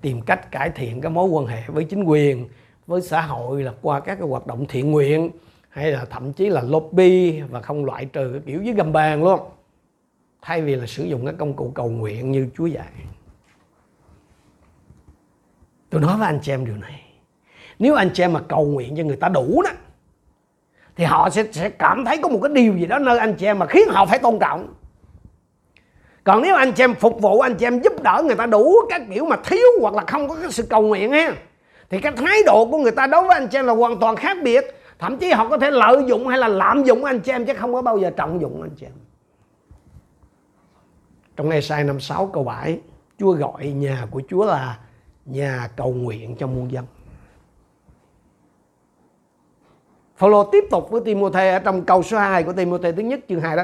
tìm 0.00 0.22
cách 0.22 0.50
cải 0.50 0.70
thiện 0.70 1.00
cái 1.00 1.10
mối 1.10 1.28
quan 1.28 1.46
hệ 1.46 1.62
với 1.66 1.84
chính 1.84 2.04
quyền, 2.04 2.48
với 2.86 3.02
xã 3.02 3.20
hội 3.20 3.62
là 3.62 3.72
qua 3.82 4.00
các 4.00 4.14
cái 4.14 4.28
hoạt 4.28 4.46
động 4.46 4.66
thiện 4.68 4.90
nguyện, 4.90 5.30
hay 5.68 5.92
là 5.92 6.04
thậm 6.04 6.32
chí 6.32 6.48
là 6.48 6.62
lobby 6.62 7.40
và 7.40 7.60
không 7.60 7.84
loại 7.84 8.04
trừ 8.04 8.30
cái 8.32 8.42
kiểu 8.46 8.62
dưới 8.62 8.74
gầm 8.74 8.92
bàn 8.92 9.24
luôn. 9.24 9.40
Thay 10.42 10.62
vì 10.62 10.76
là 10.76 10.86
sử 10.86 11.04
dụng 11.04 11.26
cái 11.26 11.34
công 11.38 11.54
cụ 11.54 11.72
cầu 11.74 11.88
nguyện 11.88 12.32
như 12.32 12.48
Chúa 12.56 12.66
dạy. 12.66 12.92
Tôi 15.90 16.00
nói 16.00 16.18
với 16.18 16.26
anh 16.26 16.38
chị 16.42 16.52
em 16.52 16.64
điều 16.66 16.76
này. 16.76 17.02
Nếu 17.78 17.94
anh 17.94 18.10
chị 18.14 18.22
em 18.22 18.32
mà 18.32 18.40
cầu 18.48 18.66
nguyện 18.66 18.96
cho 18.96 19.04
người 19.04 19.16
ta 19.16 19.28
đủ 19.28 19.62
đó, 19.62 19.70
thì 20.96 21.04
họ 21.04 21.30
sẽ 21.30 21.44
sẽ 21.52 21.70
cảm 21.70 22.04
thấy 22.04 22.18
có 22.22 22.28
một 22.28 22.38
cái 22.42 22.52
điều 22.54 22.76
gì 22.76 22.86
đó 22.86 22.98
nơi 22.98 23.18
anh 23.18 23.34
chị 23.34 23.46
em 23.46 23.58
mà 23.58 23.66
khiến 23.66 23.88
họ 23.88 24.06
phải 24.06 24.18
tôn 24.18 24.38
trọng 24.38 24.74
còn 26.26 26.42
nếu 26.42 26.54
anh 26.54 26.72
chị 26.72 26.84
em 26.84 26.94
phục 26.94 27.20
vụ, 27.20 27.40
anh 27.40 27.54
chị 27.54 27.66
em 27.66 27.80
giúp 27.80 28.02
đỡ 28.02 28.22
người 28.26 28.36
ta 28.36 28.46
đủ 28.46 28.74
các 28.88 29.02
kiểu 29.14 29.24
mà 29.24 29.36
thiếu 29.44 29.66
hoặc 29.80 29.94
là 29.94 30.04
không 30.06 30.28
có 30.28 30.34
cái 30.34 30.52
sự 30.52 30.62
cầu 30.62 30.82
nguyện 30.82 31.12
ha 31.12 31.34
thì 31.90 32.00
cái 32.00 32.12
thái 32.12 32.42
độ 32.46 32.66
của 32.70 32.78
người 32.78 32.92
ta 32.92 33.06
đối 33.06 33.22
với 33.22 33.38
anh 33.38 33.48
chị 33.48 33.58
em 33.58 33.66
là 33.66 33.72
hoàn 33.72 34.00
toàn 34.00 34.16
khác 34.16 34.36
biệt. 34.42 34.64
Thậm 34.98 35.16
chí 35.16 35.30
họ 35.30 35.48
có 35.48 35.58
thể 35.58 35.70
lợi 35.70 36.04
dụng 36.06 36.28
hay 36.28 36.38
là 36.38 36.48
lạm 36.48 36.84
dụng 36.84 37.04
anh 37.04 37.20
chị 37.20 37.32
em 37.32 37.46
chứ 37.46 37.54
không 37.54 37.72
có 37.72 37.82
bao 37.82 37.98
giờ 37.98 38.10
trọng 38.10 38.40
dụng 38.40 38.62
anh 38.62 38.70
chị 38.76 38.86
em. 38.86 38.92
Trong 41.36 41.48
này 41.48 41.62
sai 41.62 41.84
năm 41.84 42.00
6 42.00 42.26
câu 42.26 42.44
7 42.44 42.80
Chúa 43.18 43.32
gọi 43.32 43.66
nhà 43.66 44.06
của 44.10 44.22
Chúa 44.28 44.44
là 44.44 44.78
nhà 45.26 45.68
cầu 45.76 45.92
nguyện 45.92 46.36
cho 46.36 46.46
muôn 46.46 46.72
dân. 46.72 46.86
Phaolô 50.16 50.44
tiếp 50.44 50.64
tục 50.70 50.90
với 50.90 51.00
Timothée 51.04 51.52
ở 51.52 51.58
trong 51.58 51.84
câu 51.84 52.02
số 52.02 52.18
2 52.18 52.42
của 52.42 52.52
Timothée 52.52 52.92
thứ 52.92 53.02
nhất 53.02 53.20
chương 53.28 53.40
2 53.40 53.56
đó 53.56 53.62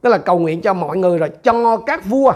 tức 0.00 0.10
là 0.10 0.18
cầu 0.18 0.38
nguyện 0.38 0.62
cho 0.62 0.74
mọi 0.74 0.96
người 0.96 1.18
rồi 1.18 1.30
cho 1.42 1.76
các 1.76 2.04
vua, 2.04 2.32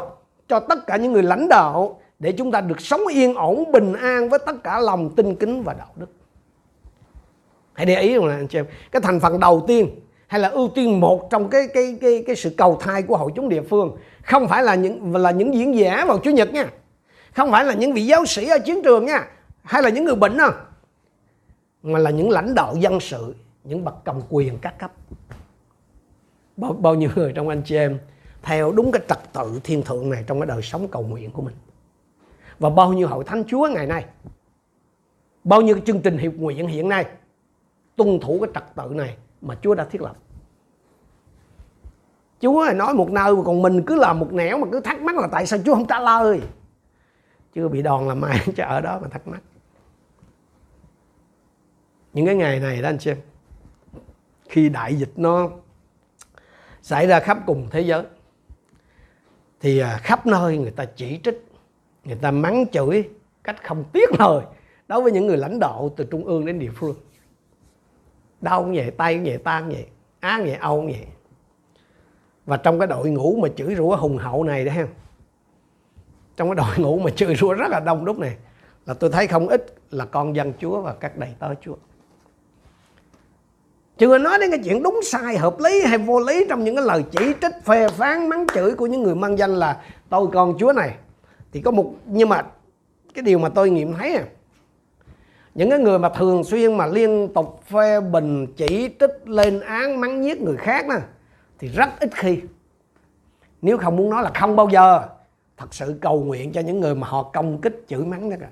cho 0.49 0.61
tất 0.61 0.87
cả 0.87 0.97
những 0.97 1.13
người 1.13 1.23
lãnh 1.23 1.49
đạo 1.49 2.01
để 2.19 2.33
chúng 2.33 2.53
ta 2.53 2.61
được 2.61 2.81
sống 2.81 3.07
yên 3.07 3.35
ổn, 3.35 3.73
bình 3.73 3.93
an 3.93 4.29
với 4.29 4.39
tất 4.47 4.65
cả 4.65 4.79
lòng 4.79 5.15
tin 5.15 5.35
kính 5.35 5.63
và 5.63 5.73
đạo 5.73 5.89
đức. 5.97 6.07
Hãy 7.73 7.87
để 7.87 8.01
ý 8.01 8.15
là 8.15 8.35
anh 8.35 8.47
chị 8.47 8.59
em, 8.59 8.67
cái 8.93 9.03
thành 9.03 9.21
phần 9.21 9.41
đầu 9.41 9.65
tiên 9.67 10.01
hay 10.27 10.41
là 10.41 10.49
ưu 10.49 10.69
tiên 10.69 11.01
một 11.01 11.31
trong 11.31 11.49
cái 11.49 11.69
cái 11.75 11.99
cái 12.01 12.25
cái 12.27 12.37
sự 12.37 12.51
cầu 12.51 12.79
thai 12.81 13.03
của 13.03 13.17
hội 13.17 13.31
chúng 13.35 13.49
địa 13.49 13.63
phương 13.63 13.97
không 14.23 14.49
phải 14.49 14.63
là 14.63 14.75
những 14.75 15.17
là 15.17 15.31
những 15.31 15.55
diễn 15.55 15.75
giả 15.75 16.05
vào 16.09 16.19
chủ 16.19 16.31
nhật 16.31 16.53
nha, 16.53 16.67
không 17.33 17.51
phải 17.51 17.65
là 17.65 17.75
những 17.75 17.93
vị 17.93 18.07
giáo 18.07 18.25
sĩ 18.25 18.49
ở 18.49 18.59
chiến 18.59 18.83
trường 18.83 19.07
nha, 19.07 19.29
hay 19.63 19.83
là 19.83 19.89
những 19.89 20.05
người 20.05 20.15
bệnh 20.15 20.37
đâu, 20.37 20.51
mà 21.83 21.99
là 21.99 22.11
những 22.11 22.31
lãnh 22.31 22.55
đạo 22.55 22.75
dân 22.79 23.01
sự, 23.01 23.35
những 23.65 23.85
bậc 23.85 23.95
cầm 24.05 24.21
quyền 24.29 24.59
các 24.59 24.79
cấp 24.79 24.93
bao, 26.63 26.73
bao 26.73 26.95
nhiêu 26.95 27.11
người 27.15 27.33
trong 27.33 27.49
anh 27.49 27.63
chị 27.65 27.77
em 27.77 27.99
theo 28.43 28.73
đúng 28.73 28.93
cái 28.93 29.03
trật 29.09 29.19
tự 29.33 29.61
thiên 29.65 29.83
thượng 29.83 30.11
này 30.11 30.25
trong 30.27 30.41
cái 30.41 30.47
đời 30.47 30.63
sống 30.63 30.89
cầu 30.89 31.03
nguyện 31.03 31.31
của 31.31 31.43
mình? 31.43 31.55
Và 32.59 32.71
bao 32.71 32.93
nhiêu 32.93 33.09
hội 33.09 33.25
thánh 33.25 33.45
chúa 33.47 33.69
ngày 33.69 33.87
nay? 33.87 34.05
Bao 35.45 35.61
nhiêu 35.61 35.75
cái 35.75 35.85
chương 35.87 36.01
trình 36.01 36.19
hiệp 36.19 36.33
nguyện 36.35 36.67
hiện 36.67 36.89
nay 36.89 37.07
tuân 37.97 38.21
thủ 38.21 38.39
cái 38.41 38.51
trật 38.55 38.65
tự 38.75 38.95
này 38.95 39.17
mà 39.41 39.59
chúa 39.63 39.75
đã 39.75 39.85
thiết 39.85 40.03
lập? 40.03 40.17
Chúa 42.41 42.67
nói 42.75 42.95
một 42.95 43.11
nơi 43.11 43.35
còn 43.45 43.63
mình 43.63 43.83
cứ 43.87 43.95
làm 43.95 44.19
một 44.19 44.33
nẻo 44.33 44.59
mà 44.59 44.67
cứ 44.73 44.81
thắc 44.81 45.01
mắc 45.01 45.17
là 45.17 45.29
tại 45.33 45.47
sao 45.47 45.59
chúa 45.65 45.75
không 45.75 45.87
trả 45.87 46.01
lời? 46.01 46.41
Chưa 47.55 47.69
bị 47.69 47.83
đòn 47.83 48.09
làm 48.09 48.23
ai 48.23 48.41
cho 48.57 48.65
ở 48.65 48.81
đó 48.81 48.99
mà 49.03 49.09
thắc 49.09 49.29
mắc. 49.29 49.43
Những 52.13 52.27
cái 52.27 52.35
ngày 52.35 52.61
này 52.61 52.83
đó 52.83 52.89
anh 52.89 52.99
chị 52.99 53.11
em 53.11 53.19
khi 54.49 54.69
đại 54.69 54.95
dịch 54.95 55.13
nó 55.17 55.51
xảy 56.83 57.07
ra 57.07 57.21
khắp 57.21 57.39
cùng 57.47 57.69
thế 57.71 57.81
giới. 57.81 58.05
Thì 59.61 59.79
à, 59.79 59.99
khắp 60.03 60.27
nơi 60.27 60.59
người 60.59 60.71
ta 60.71 60.85
chỉ 60.85 61.21
trích, 61.25 61.47
người 62.05 62.17
ta 62.17 62.31
mắng 62.31 62.65
chửi 62.73 63.09
cách 63.45 63.65
không 63.65 63.85
tiếc 63.93 64.21
lời 64.21 64.45
đối 64.89 65.03
với 65.03 65.13
những 65.13 65.27
người 65.27 65.37
lãnh 65.37 65.59
đạo 65.61 65.91
từ 65.97 66.05
trung 66.05 66.25
ương 66.25 66.47
đến 66.47 66.59
địa 66.59 66.71
phương. 66.75 66.95
Đau 68.41 68.63
cũng 68.63 68.75
vậy, 68.75 68.91
tay 68.91 69.15
cũng 69.15 69.25
vậy, 69.25 69.39
ta 69.39 69.61
cũng 69.61 69.71
vậy 69.71 69.87
á 70.21 70.37
cũng 70.39 70.47
vậy, 70.47 70.55
âu 70.55 70.77
cũng 70.77 70.87
vậy. 70.87 71.07
Và 72.47 72.57
trong 72.57 72.79
cái 72.79 72.89
đội 72.89 73.11
ngũ 73.11 73.37
mà 73.43 73.49
chửi 73.57 73.75
rủa 73.75 73.97
hùng 73.97 74.17
hậu 74.17 74.45
này 74.45 74.65
đấy 74.65 74.75
ha, 74.75 74.87
trong 76.37 76.49
cái 76.49 76.55
đội 76.55 76.79
ngũ 76.79 76.99
mà 76.99 77.11
chửi 77.11 77.35
rủa 77.35 77.55
rất 77.55 77.69
là 77.71 77.81
đông 77.81 78.05
đúc 78.05 78.19
này, 78.19 78.37
là 78.87 78.95
tôi 78.95 79.11
thấy 79.11 79.27
không 79.27 79.49
ít 79.49 79.75
là 79.91 80.05
con 80.05 80.37
dân 80.37 80.53
chúa 80.59 80.81
và 80.81 80.95
các 80.95 81.17
đầy 81.17 81.35
tớ 81.39 81.55
chúa 81.61 81.77
chưa 84.03 84.19
nói 84.19 84.39
đến 84.39 84.51
cái 84.51 84.61
chuyện 84.65 84.83
đúng 84.83 85.01
sai, 85.05 85.37
hợp 85.37 85.61
lý 85.61 85.85
hay 85.85 85.99
vô 85.99 86.21
lý 86.21 86.47
trong 86.49 86.65
những 86.65 86.77
cái 86.77 86.85
lời 86.85 87.05
chỉ 87.11 87.33
trích, 87.43 87.53
phê 87.65 87.89
phán, 87.89 88.29
mắng 88.29 88.47
chửi 88.55 88.75
của 88.75 88.87
những 88.87 89.03
người 89.03 89.15
mang 89.15 89.39
danh 89.39 89.51
là 89.51 89.81
tôi 90.09 90.27
con 90.33 90.55
chúa 90.59 90.73
này. 90.73 90.95
Thì 91.53 91.61
có 91.61 91.71
một, 91.71 91.95
nhưng 92.07 92.29
mà 92.29 92.43
cái 93.15 93.23
điều 93.23 93.39
mà 93.39 93.49
tôi 93.49 93.71
nghiệm 93.71 93.95
thấy 93.95 94.15
à 94.15 94.25
những 95.55 95.71
cái 95.71 95.79
người 95.79 95.99
mà 95.99 96.09
thường 96.09 96.45
xuyên 96.45 96.77
mà 96.77 96.87
liên 96.87 97.29
tục 97.35 97.61
phê 97.67 98.01
bình, 98.01 98.47
chỉ 98.57 98.91
trích, 99.01 99.29
lên 99.29 99.61
án, 99.61 100.01
mắng 100.01 100.25
giết 100.25 100.43
người 100.43 100.57
khác 100.57 100.87
nè 100.89 101.01
thì 101.59 101.69
rất 101.69 101.89
ít 102.01 102.11
khi. 102.15 102.41
Nếu 103.63 103.79
không 103.79 103.97
muốn 103.97 104.11
nói 104.11 104.23
là 104.23 104.31
không 104.35 104.57
bao 104.57 104.69
giờ, 104.69 105.03
thật 105.57 105.75
sự 105.75 105.99
cầu 106.01 106.21
nguyện 106.21 106.53
cho 106.53 106.61
những 106.61 106.81
người 106.81 106.95
mà 106.95 107.07
họ 107.07 107.23
công 107.23 107.61
kích, 107.61 107.85
chửi 107.89 108.05
mắng 108.05 108.31
đó 108.31 108.37
cả. 108.41 108.49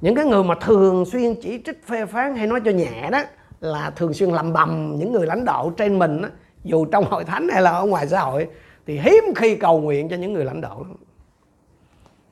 Những 0.00 0.14
cái 0.14 0.24
người 0.24 0.44
mà 0.44 0.54
thường 0.60 1.04
xuyên 1.04 1.34
chỉ 1.42 1.60
trích, 1.64 1.86
phê 1.86 2.06
phán 2.06 2.36
hay 2.36 2.46
nói 2.46 2.60
cho 2.64 2.70
nhẹ 2.70 3.10
đó 3.10 3.22
là 3.62 3.90
thường 3.96 4.14
xuyên 4.14 4.30
lầm 4.30 4.52
bầm 4.52 4.96
những 4.98 5.12
người 5.12 5.26
lãnh 5.26 5.44
đạo 5.44 5.72
trên 5.76 5.98
mình 5.98 6.22
dù 6.64 6.84
trong 6.84 7.04
hội 7.04 7.24
thánh 7.24 7.48
hay 7.48 7.62
là 7.62 7.70
ở 7.70 7.84
ngoài 7.84 8.08
xã 8.08 8.20
hội 8.20 8.48
thì 8.86 8.98
hiếm 8.98 9.24
khi 9.36 9.56
cầu 9.56 9.80
nguyện 9.80 10.08
cho 10.08 10.16
những 10.16 10.32
người 10.32 10.44
lãnh 10.44 10.60
đạo 10.60 10.86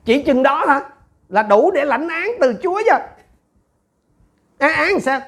chỉ 0.04 0.22
chừng 0.22 0.42
đó 0.42 0.64
hả 0.68 0.80
là 1.28 1.42
đủ 1.42 1.70
để 1.70 1.84
lãnh 1.84 2.08
án 2.08 2.30
từ 2.40 2.54
Chúa 2.62 2.82
chứ. 2.84 2.96
À, 4.58 4.68
án 4.68 5.00
sao? 5.00 5.20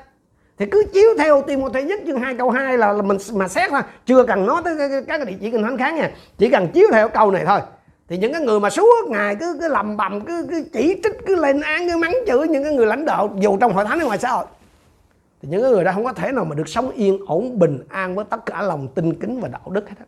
Thì 0.58 0.66
cứ 0.66 0.84
chiếu 0.92 1.08
theo 1.18 1.42
Timothy 1.42 1.82
nhất 1.82 2.00
chương 2.06 2.20
2 2.20 2.34
câu 2.34 2.50
2 2.50 2.78
là, 2.78 2.92
là 2.92 3.02
mình 3.02 3.18
mà 3.34 3.48
xét 3.48 3.70
thôi 3.70 3.80
chưa 4.06 4.24
cần 4.24 4.46
nói 4.46 4.62
tới 4.64 4.76
các 4.78 5.18
cái 5.18 5.26
địa 5.26 5.36
chỉ 5.40 5.50
kinh 5.50 5.62
thánh 5.62 5.78
khác 5.78 5.94
nha. 5.94 6.10
Chỉ 6.38 6.50
cần 6.50 6.68
chiếu 6.68 6.88
theo 6.92 7.08
câu 7.08 7.30
này 7.30 7.44
thôi. 7.46 7.60
Thì 8.08 8.16
những 8.16 8.32
cái 8.32 8.42
người 8.42 8.60
mà 8.60 8.70
suốt 8.70 9.08
ngày 9.08 9.36
cứ 9.40 9.56
cứ 9.60 9.68
lầm 9.68 9.96
bầm 9.96 10.20
cứ, 10.20 10.46
cứ 10.50 10.64
chỉ 10.72 11.00
trích 11.02 11.26
cứ 11.26 11.36
lên 11.36 11.60
án 11.60 11.88
cứ 11.88 11.96
mắng 11.96 12.14
chửi 12.26 12.48
những 12.48 12.64
cái 12.64 12.74
người 12.74 12.86
lãnh 12.86 13.04
đạo 13.04 13.36
dù 13.38 13.56
trong 13.56 13.72
hội 13.72 13.84
thánh 13.84 13.98
hay 13.98 14.06
ngoài 14.06 14.18
xã 14.18 14.30
hội 14.30 14.44
thì 15.42 15.48
những 15.48 15.60
người 15.60 15.84
đó 15.84 15.92
không 15.94 16.04
có 16.04 16.12
thể 16.12 16.32
nào 16.32 16.44
mà 16.44 16.54
được 16.54 16.68
sống 16.68 16.90
yên 16.90 17.18
ổn 17.26 17.58
bình 17.58 17.84
an 17.88 18.14
với 18.14 18.24
tất 18.30 18.46
cả 18.46 18.62
lòng 18.62 18.88
tin 18.88 19.14
kính 19.14 19.40
và 19.40 19.48
đạo 19.48 19.70
đức 19.70 19.88
hết 19.88 19.94
á. 19.98 20.04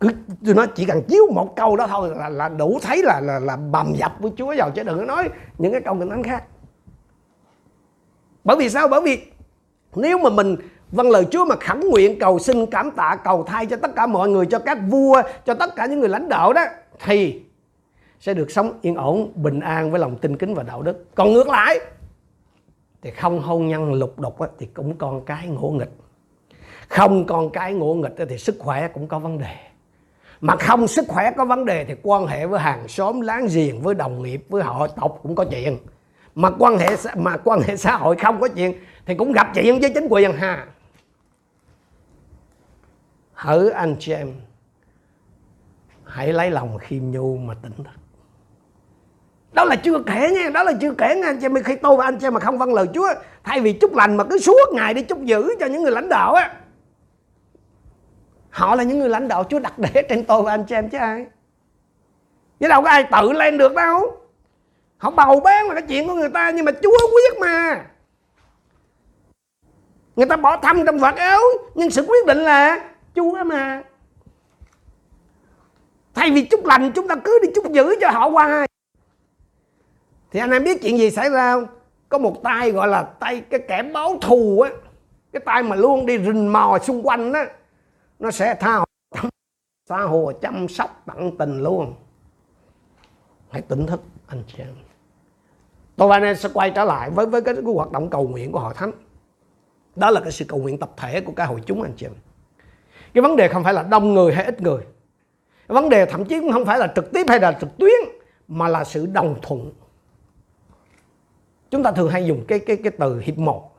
Cứ 0.00 0.10
tôi 0.46 0.54
nói 0.54 0.66
chỉ 0.74 0.84
cần 0.84 1.02
chiếu 1.08 1.26
một 1.32 1.56
câu 1.56 1.76
đó 1.76 1.86
thôi 1.86 2.10
là, 2.16 2.28
là 2.28 2.48
đủ 2.48 2.78
thấy 2.82 3.02
là 3.02 3.20
là 3.20 3.38
là 3.38 3.56
bầm 3.56 3.94
dập 3.94 4.12
với 4.18 4.32
Chúa 4.36 4.54
vào. 4.56 4.70
Chứ 4.70 4.82
đừng 4.82 4.98
có 4.98 5.04
nói 5.04 5.28
những 5.58 5.72
cái 5.72 5.80
câu 5.80 5.96
kinh 6.00 6.10
thánh 6.10 6.22
khác. 6.22 6.44
Bởi 8.44 8.56
vì 8.56 8.70
sao? 8.70 8.88
Bởi 8.88 9.00
vì 9.00 9.26
nếu 9.94 10.18
mà 10.18 10.30
mình 10.30 10.56
vâng 10.90 11.10
lời 11.10 11.26
Chúa 11.30 11.44
mà 11.44 11.56
khẩn 11.60 11.80
nguyện 11.80 12.18
cầu 12.18 12.38
xin 12.38 12.66
cảm 12.66 12.90
tạ 12.90 13.16
cầu 13.24 13.44
thay 13.44 13.66
cho 13.66 13.76
tất 13.76 13.90
cả 13.96 14.06
mọi 14.06 14.28
người 14.28 14.46
cho 14.46 14.58
các 14.58 14.78
vua 14.88 15.22
cho 15.46 15.54
tất 15.54 15.76
cả 15.76 15.86
những 15.86 16.00
người 16.00 16.08
lãnh 16.08 16.28
đạo 16.28 16.52
đó 16.52 16.64
thì 17.04 17.42
sẽ 18.20 18.34
được 18.34 18.50
sống 18.50 18.78
yên 18.82 18.94
ổn 18.94 19.32
bình 19.34 19.60
an 19.60 19.90
với 19.90 20.00
lòng 20.00 20.18
tin 20.18 20.36
kính 20.36 20.54
và 20.54 20.62
đạo 20.62 20.82
đức. 20.82 21.04
Còn 21.14 21.32
ngược 21.32 21.48
lại 21.48 21.80
thì 23.04 23.10
không 23.10 23.40
hôn 23.40 23.68
nhân 23.68 23.92
lục 23.92 24.18
đục 24.18 24.38
thì 24.58 24.66
cũng 24.66 24.96
con 24.96 25.24
cái 25.24 25.48
ngỗ 25.48 25.70
nghịch. 25.70 25.90
Không 26.88 27.26
con 27.26 27.50
cái 27.50 27.74
ngỗ 27.74 27.94
nghịch 27.94 28.28
thì 28.28 28.38
sức 28.38 28.56
khỏe 28.58 28.88
cũng 28.88 29.08
có 29.08 29.18
vấn 29.18 29.38
đề. 29.38 29.56
Mà 30.40 30.56
không 30.56 30.86
sức 30.86 31.04
khỏe 31.08 31.30
có 31.36 31.44
vấn 31.44 31.64
đề 31.64 31.84
thì 31.84 31.94
quan 32.02 32.26
hệ 32.26 32.46
với 32.46 32.60
hàng 32.60 32.88
xóm 32.88 33.20
láng 33.20 33.48
giềng, 33.54 33.80
với 33.80 33.94
đồng 33.94 34.22
nghiệp, 34.22 34.46
với 34.48 34.62
họ 34.62 34.86
tộc 34.86 35.18
cũng 35.22 35.34
có 35.34 35.44
chuyện. 35.44 35.78
Mà 36.34 36.50
quan 36.58 36.78
hệ 36.78 36.88
mà 37.16 37.36
quan 37.36 37.60
hệ 37.60 37.76
xã 37.76 37.96
hội 37.96 38.16
không 38.16 38.40
có 38.40 38.48
chuyện 38.48 38.74
thì 39.06 39.14
cũng 39.14 39.32
gặp 39.32 39.50
chuyện 39.54 39.80
với 39.80 39.90
chính 39.94 40.06
quyền, 40.10 40.32
ha. 40.32 40.66
Hỡi 43.32 43.70
anh 43.70 43.96
chị 43.98 44.12
em, 44.12 44.32
hãy 46.04 46.32
lấy 46.32 46.50
lòng 46.50 46.78
khiêm 46.78 47.10
nhu 47.10 47.36
mà 47.36 47.54
tỉnh 47.54 47.72
thật 47.84 48.03
đó 49.54 49.64
là 49.64 49.76
chưa 49.76 49.98
kể 50.06 50.30
nha, 50.30 50.50
đó 50.50 50.62
là 50.62 50.72
chưa 50.80 50.94
kể 50.98 51.16
nha. 51.16 51.26
Anh 51.26 51.40
chị 51.40 51.46
em 51.46 51.62
khi 51.62 51.76
tôi 51.76 51.96
và 51.96 52.04
anh 52.04 52.18
chị 52.18 52.26
em 52.26 52.34
mà 52.34 52.40
không 52.40 52.58
vâng 52.58 52.74
lời 52.74 52.86
Chúa, 52.94 53.08
thay 53.44 53.60
vì 53.60 53.72
chúc 53.72 53.94
lành 53.94 54.16
mà 54.16 54.24
cứ 54.24 54.38
suốt 54.38 54.72
ngày 54.72 54.94
đi 54.94 55.02
chúc 55.02 55.22
giữ 55.22 55.54
cho 55.60 55.66
những 55.66 55.82
người 55.82 55.92
lãnh 55.92 56.08
đạo 56.08 56.34
á. 56.34 56.54
Họ 58.50 58.74
là 58.74 58.82
những 58.82 58.98
người 58.98 59.08
lãnh 59.08 59.28
đạo 59.28 59.44
Chúa 59.44 59.58
đặt 59.58 59.78
để 59.78 60.06
trên 60.08 60.24
tôi 60.24 60.42
và 60.42 60.52
anh 60.52 60.64
chị 60.64 60.74
em 60.74 60.88
chứ 60.88 60.98
ai. 60.98 61.26
Chứ 62.60 62.68
đâu 62.68 62.82
có 62.82 62.88
ai 62.88 63.04
tự 63.12 63.32
lên 63.32 63.58
được 63.58 63.74
đâu. 63.74 64.16
Họ 64.98 65.10
bầu 65.10 65.40
bán 65.40 65.68
là 65.68 65.74
cái 65.74 65.82
chuyện 65.88 66.08
của 66.08 66.14
người 66.14 66.28
ta 66.28 66.50
nhưng 66.50 66.64
mà 66.64 66.72
Chúa 66.82 66.98
quyết 67.12 67.40
mà. 67.40 67.84
Người 70.16 70.26
ta 70.26 70.36
bỏ 70.36 70.56
thăm 70.56 70.86
trong 70.86 70.98
vật 70.98 71.16
áo, 71.16 71.40
nhưng 71.74 71.90
sự 71.90 72.02
quyết 72.08 72.26
định 72.26 72.38
là 72.38 72.90
Chúa 73.14 73.44
mà. 73.44 73.82
Thay 76.14 76.30
vì 76.30 76.44
chúc 76.44 76.66
lành, 76.66 76.92
chúng 76.92 77.08
ta 77.08 77.14
cứ 77.24 77.38
đi 77.42 77.48
chúc 77.54 77.72
giữ 77.72 77.96
cho 78.00 78.10
họ 78.10 78.28
qua 78.28 78.66
thì 80.34 80.40
anh 80.40 80.50
em 80.50 80.64
biết 80.64 80.82
chuyện 80.82 80.98
gì 80.98 81.10
xảy 81.10 81.30
ra 81.30 81.52
không? 81.52 81.66
Có 82.08 82.18
một 82.18 82.42
tay 82.42 82.70
gọi 82.70 82.88
là 82.88 83.02
tay 83.02 83.40
cái 83.40 83.60
kẻ 83.68 83.82
báo 83.82 84.18
thù 84.20 84.60
á. 84.60 84.70
Cái 85.32 85.42
tay 85.46 85.62
mà 85.62 85.76
luôn 85.76 86.06
đi 86.06 86.18
rình 86.18 86.52
mò 86.52 86.78
xung 86.82 87.06
quanh 87.06 87.32
á. 87.32 87.46
Nó 88.18 88.30
sẽ 88.30 88.54
tha 88.54 88.76
hồ 88.76 88.84
tha 89.88 90.02
hồ 90.02 90.32
chăm 90.42 90.68
sóc 90.68 91.02
tận 91.06 91.36
tình 91.38 91.62
luôn. 91.62 91.94
Hãy 93.50 93.62
tỉnh 93.62 93.86
thức 93.86 94.00
anh 94.26 94.42
chị 94.46 94.54
em. 94.58 94.74
Tôi 95.96 96.08
và 96.08 96.16
anh 96.16 96.22
em 96.22 96.36
sẽ 96.36 96.48
quay 96.54 96.70
trở 96.70 96.84
lại 96.84 97.10
với 97.10 97.26
với 97.26 97.42
cái, 97.42 97.54
cái 97.54 97.64
hoạt 97.74 97.92
động 97.92 98.10
cầu 98.10 98.28
nguyện 98.28 98.52
của 98.52 98.60
hội 98.60 98.74
thánh. 98.74 98.92
Đó 99.96 100.10
là 100.10 100.20
cái 100.20 100.32
sự 100.32 100.44
cầu 100.48 100.60
nguyện 100.60 100.78
tập 100.78 100.90
thể 100.96 101.20
của 101.20 101.32
cả 101.32 101.44
hội 101.44 101.60
chúng 101.66 101.82
anh 101.82 101.92
chị 101.96 102.06
em. 102.06 102.14
Cái 103.14 103.22
vấn 103.22 103.36
đề 103.36 103.48
không 103.48 103.64
phải 103.64 103.74
là 103.74 103.82
đông 103.82 104.14
người 104.14 104.34
hay 104.34 104.44
ít 104.44 104.60
người. 104.60 104.82
Cái 105.68 105.74
vấn 105.74 105.88
đề 105.88 106.06
thậm 106.06 106.24
chí 106.24 106.40
cũng 106.40 106.52
không 106.52 106.64
phải 106.64 106.78
là 106.78 106.92
trực 106.96 107.12
tiếp 107.12 107.26
hay 107.28 107.40
là 107.40 107.52
trực 107.60 107.78
tuyến 107.78 108.14
mà 108.48 108.68
là 108.68 108.84
sự 108.84 109.06
đồng 109.06 109.36
thuận 109.42 109.72
chúng 111.70 111.82
ta 111.82 111.92
thường 111.92 112.08
hay 112.08 112.26
dùng 112.26 112.44
cái 112.48 112.58
cái 112.58 112.76
cái 112.76 112.92
từ 112.98 113.20
hiệp 113.20 113.38
một. 113.38 113.70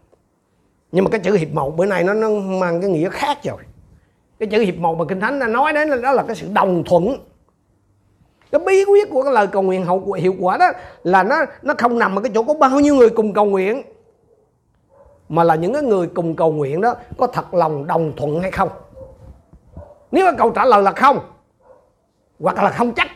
Nhưng 0.92 1.04
mà 1.04 1.10
cái 1.10 1.20
chữ 1.20 1.34
hiệp 1.34 1.54
một 1.54 1.78
bữa 1.78 1.86
nay 1.86 2.04
nó 2.04 2.14
nó 2.14 2.30
mang 2.30 2.82
cái 2.82 2.90
nghĩa 2.90 3.10
khác 3.10 3.38
rồi. 3.44 3.64
Cái 4.40 4.48
chữ 4.48 4.60
hiệp 4.60 4.76
một 4.76 4.98
mà 4.98 5.06
kinh 5.06 5.20
thánh 5.20 5.40
đã 5.40 5.48
nói 5.48 5.74
đến 5.74 5.90
là 5.90 5.98
đó 5.98 6.12
là 6.12 6.24
cái 6.24 6.36
sự 6.36 6.48
đồng 6.54 6.84
thuận. 6.84 7.18
Cái 8.52 8.62
bí 8.66 8.86
quyết 8.86 9.10
của 9.12 9.24
cái 9.24 9.34
lời 9.34 9.48
cầu 9.48 9.62
nguyện 9.62 9.86
hậu 9.86 10.14
hiệu 10.14 10.36
quả 10.40 10.58
đó 10.58 10.72
là 11.04 11.24
nó 11.24 11.36
nó 11.62 11.74
không 11.78 12.00
nằm 12.00 12.16
ở 12.16 12.22
cái 12.22 12.32
chỗ 12.36 12.44
có 12.44 12.54
bao 12.54 12.80
nhiêu 12.80 12.96
người 12.96 13.10
cùng 13.10 13.34
cầu 13.34 13.46
nguyện, 13.46 13.82
mà 15.30 15.44
là 15.44 15.56
những 15.56 15.74
cái 15.74 15.82
người 15.82 16.08
cùng 16.08 16.36
cầu 16.36 16.52
nguyện 16.52 16.82
đó 16.82 16.96
có 17.18 17.28
thật 17.28 17.54
lòng 17.54 17.88
đồng 17.88 18.14
thuận 18.18 18.42
hay 18.42 18.52
không. 18.52 18.70
Nếu 20.12 20.26
mà 20.26 20.32
câu 20.38 20.50
trả 20.50 20.66
lời 20.66 20.84
là 20.84 20.92
không, 20.92 21.20
hoặc 22.40 22.64
là 22.64 22.70
không 22.70 22.94
chắc, 22.94 23.08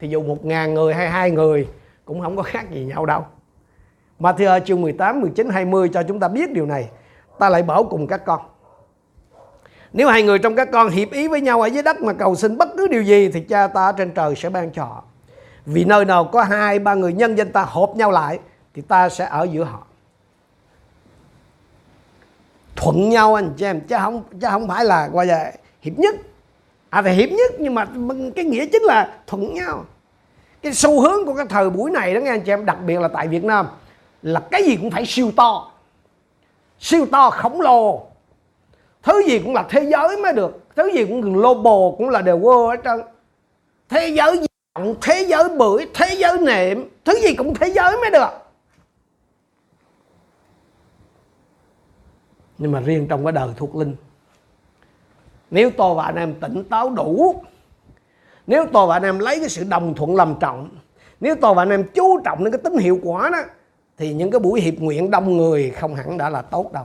thì 0.00 0.08
dù 0.08 0.22
một 0.22 0.44
ngàn 0.44 0.74
người 0.74 0.94
hay 0.94 1.10
hai 1.10 1.30
người 1.30 1.68
cũng 2.04 2.20
không 2.20 2.36
có 2.36 2.42
khác 2.42 2.70
gì 2.70 2.84
nhau 2.84 3.06
đâu. 3.06 3.24
Matthew 4.20 4.60
chương 4.60 4.80
18, 4.80 5.20
19, 5.20 5.48
20 5.48 5.88
cho 5.88 6.02
chúng 6.02 6.20
ta 6.20 6.28
biết 6.28 6.52
điều 6.52 6.66
này. 6.66 6.88
Ta 7.38 7.48
lại 7.48 7.62
bảo 7.62 7.84
cùng 7.84 8.06
các 8.06 8.24
con. 8.24 8.40
Nếu 9.92 10.08
hai 10.08 10.22
người 10.22 10.38
trong 10.38 10.56
các 10.56 10.68
con 10.72 10.88
hiệp 10.88 11.10
ý 11.10 11.28
với 11.28 11.40
nhau 11.40 11.60
ở 11.60 11.66
dưới 11.66 11.82
đất 11.82 12.02
mà 12.02 12.12
cầu 12.12 12.34
xin 12.34 12.58
bất 12.58 12.68
cứ 12.76 12.88
điều 12.88 13.02
gì 13.02 13.28
thì 13.28 13.40
cha 13.40 13.66
ta 13.66 13.86
ở 13.86 13.92
trên 13.92 14.10
trời 14.10 14.34
sẽ 14.36 14.50
ban 14.50 14.70
cho 14.70 14.84
họ. 14.84 15.04
Vì 15.66 15.84
nơi 15.84 16.04
nào 16.04 16.24
có 16.24 16.42
hai 16.42 16.78
ba 16.78 16.94
người 16.94 17.12
nhân 17.12 17.38
danh 17.38 17.52
ta 17.52 17.62
họp 17.62 17.96
nhau 17.96 18.10
lại 18.10 18.38
thì 18.74 18.82
ta 18.82 19.08
sẽ 19.08 19.26
ở 19.26 19.44
giữa 19.52 19.64
họ. 19.64 19.86
Thuận 22.76 23.08
nhau 23.08 23.34
anh 23.34 23.52
chị 23.56 23.64
em 23.64 23.80
chứ 23.80 23.96
không 23.98 24.22
chứ 24.40 24.46
không 24.50 24.68
phải 24.68 24.84
là 24.84 25.08
qua 25.12 25.24
giờ 25.24 25.50
hiệp 25.82 25.98
nhất. 25.98 26.14
À 26.90 27.02
thì 27.02 27.12
hiệp 27.12 27.30
nhất 27.30 27.52
nhưng 27.58 27.74
mà 27.74 27.86
cái 28.36 28.44
nghĩa 28.44 28.66
chính 28.66 28.82
là 28.82 29.14
thuận 29.26 29.54
nhau. 29.54 29.84
Cái 30.62 30.74
xu 30.74 31.00
hướng 31.00 31.26
của 31.26 31.34
cái 31.34 31.46
thời 31.48 31.70
buổi 31.70 31.90
này 31.90 32.14
đó 32.14 32.20
nghe 32.20 32.30
anh 32.30 32.40
chị 32.40 32.52
em 32.52 32.66
đặc 32.66 32.76
biệt 32.86 33.00
là 33.00 33.08
tại 33.08 33.28
Việt 33.28 33.44
Nam 33.44 33.66
là 34.22 34.40
cái 34.50 34.64
gì 34.64 34.76
cũng 34.76 34.90
phải 34.90 35.06
siêu 35.06 35.32
to. 35.36 35.70
Siêu 36.80 37.06
to 37.12 37.30
khổng 37.30 37.60
lồ. 37.60 38.06
Thứ 39.02 39.22
gì 39.26 39.38
cũng 39.38 39.54
là 39.54 39.66
thế 39.68 39.90
giới 39.90 40.16
mới 40.16 40.32
được. 40.32 40.64
Thứ 40.76 40.90
gì 40.94 41.04
cũng 41.04 41.20
global 41.20 41.96
cũng 41.98 42.08
là 42.08 42.22
đều 42.22 42.38
world 42.38 42.70
hết 42.70 42.80
trơn. 42.84 43.00
Thế 43.88 44.08
giới 44.08 44.46
rộng, 44.74 44.94
thế 45.00 45.26
giới 45.28 45.48
bưởi 45.48 45.86
thế 45.94 46.14
giới 46.18 46.38
nệm 46.38 46.84
thứ 47.04 47.12
gì 47.22 47.34
cũng 47.34 47.54
thế 47.54 47.68
giới 47.68 47.96
mới 47.96 48.10
được. 48.10 48.30
Nhưng 52.58 52.72
mà 52.72 52.80
riêng 52.80 53.06
trong 53.08 53.24
cái 53.24 53.32
đời 53.32 53.48
thuộc 53.56 53.76
linh 53.76 53.96
nếu 55.50 55.70
tôi 55.70 55.94
và 55.94 56.04
anh 56.04 56.16
em 56.16 56.34
tỉnh 56.40 56.64
táo 56.64 56.90
đủ 56.90 57.44
nếu 58.46 58.66
tôi 58.72 58.86
và 58.86 58.96
anh 58.96 59.02
em 59.02 59.18
lấy 59.18 59.40
cái 59.40 59.48
sự 59.48 59.64
đồng 59.64 59.94
thuận 59.94 60.16
làm 60.16 60.34
trọng 60.40 60.68
nếu 61.20 61.34
tôi 61.40 61.54
và 61.54 61.62
anh 61.62 61.70
em 61.70 61.84
chú 61.94 62.20
trọng 62.24 62.44
đến 62.44 62.52
cái 62.52 62.60
tính 62.64 62.78
hiệu 62.78 62.98
quả 63.02 63.30
đó 63.32 63.38
thì 63.96 64.14
những 64.14 64.30
cái 64.30 64.40
buổi 64.40 64.60
hiệp 64.60 64.74
nguyện 64.74 65.10
đông 65.10 65.36
người 65.36 65.70
không 65.70 65.94
hẳn 65.94 66.18
đã 66.18 66.30
là 66.30 66.42
tốt 66.42 66.72
đâu. 66.72 66.84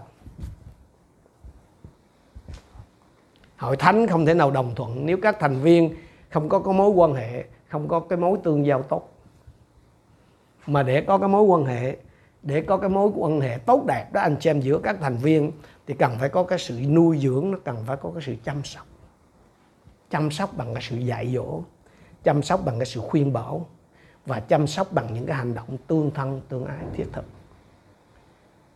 Hội 3.57 3.77
thánh 3.77 4.07
không 4.07 4.25
thể 4.25 4.33
nào 4.33 4.51
đồng 4.51 4.75
thuận 4.75 5.05
nếu 5.05 5.17
các 5.21 5.37
thành 5.39 5.59
viên 5.59 5.95
không 6.29 6.49
có 6.49 6.59
cái 6.59 6.73
mối 6.73 6.89
quan 6.89 7.13
hệ, 7.13 7.45
không 7.67 7.87
có 7.87 7.99
cái 7.99 8.17
mối 8.17 8.37
tương 8.43 8.65
giao 8.65 8.83
tốt. 8.83 9.09
Mà 10.67 10.83
để 10.83 11.01
có 11.01 11.17
cái 11.17 11.29
mối 11.29 11.43
quan 11.43 11.65
hệ, 11.65 11.97
để 12.43 12.61
có 12.61 12.77
cái 12.77 12.89
mối 12.89 13.11
quan 13.15 13.41
hệ 13.41 13.57
tốt 13.65 13.85
đẹp 13.87 14.13
đó 14.13 14.21
anh 14.21 14.35
chị 14.39 14.49
em, 14.49 14.61
giữa 14.61 14.79
các 14.83 14.97
thành 15.01 15.17
viên 15.17 15.51
thì 15.87 15.93
cần 15.93 16.15
phải 16.19 16.29
có 16.29 16.43
cái 16.43 16.59
sự 16.59 16.79
nuôi 16.89 17.19
dưỡng, 17.19 17.51
nó 17.51 17.57
cần 17.63 17.77
phải 17.87 17.97
có 17.97 18.11
cái 18.13 18.23
sự 18.25 18.35
chăm 18.43 18.63
sóc. 18.63 18.85
Chăm 20.09 20.31
sóc 20.31 20.49
bằng 20.57 20.73
cái 20.73 20.83
sự 20.89 20.97
dạy 20.97 21.31
dỗ, 21.35 21.61
chăm 22.23 22.43
sóc 22.43 22.61
bằng 22.65 22.79
cái 22.79 22.85
sự 22.85 23.01
khuyên 23.01 23.33
bảo 23.33 23.65
và 24.25 24.39
chăm 24.39 24.67
sóc 24.67 24.91
bằng 24.91 25.13
những 25.13 25.25
cái 25.25 25.35
hành 25.35 25.53
động 25.53 25.77
tương 25.87 26.11
thân, 26.11 26.41
tương 26.49 26.65
ái, 26.65 26.85
thiết 26.93 27.05
thực. 27.13 27.25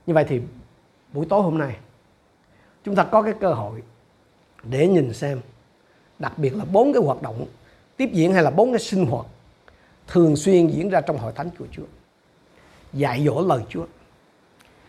Như 0.06 0.14
vậy 0.14 0.26
thì 0.28 0.42
buổi 1.14 1.26
tối 1.26 1.42
hôm 1.42 1.58
nay, 1.58 1.78
chúng 2.84 2.96
ta 2.96 3.04
có 3.04 3.22
cái 3.22 3.34
cơ 3.40 3.54
hội 3.54 3.84
để 4.64 4.88
nhìn 4.88 5.14
xem 5.14 5.42
đặc 6.20 6.34
biệt 6.38 6.56
là 6.56 6.66
bốn 6.66 6.94
cái 6.94 7.04
hoạt 7.04 7.22
động 7.22 7.46
tiếp 7.98 8.10
diễn 8.14 8.34
hay 8.34 8.44
là 8.44 8.52
bốn 8.52 8.72
cái 8.72 8.80
sinh 8.80 9.06
hoạt 9.06 9.26
thường 10.08 10.36
xuyên 10.36 10.68
diễn 10.68 10.90
ra 10.90 11.02
trong 11.02 11.18
hội 11.18 11.32
thánh 11.36 11.50
của 11.60 11.66
Chúa. 11.72 11.84
Dạy 12.94 13.26
dỗ 13.26 13.42
lời 13.42 13.64
Chúa, 13.70 13.86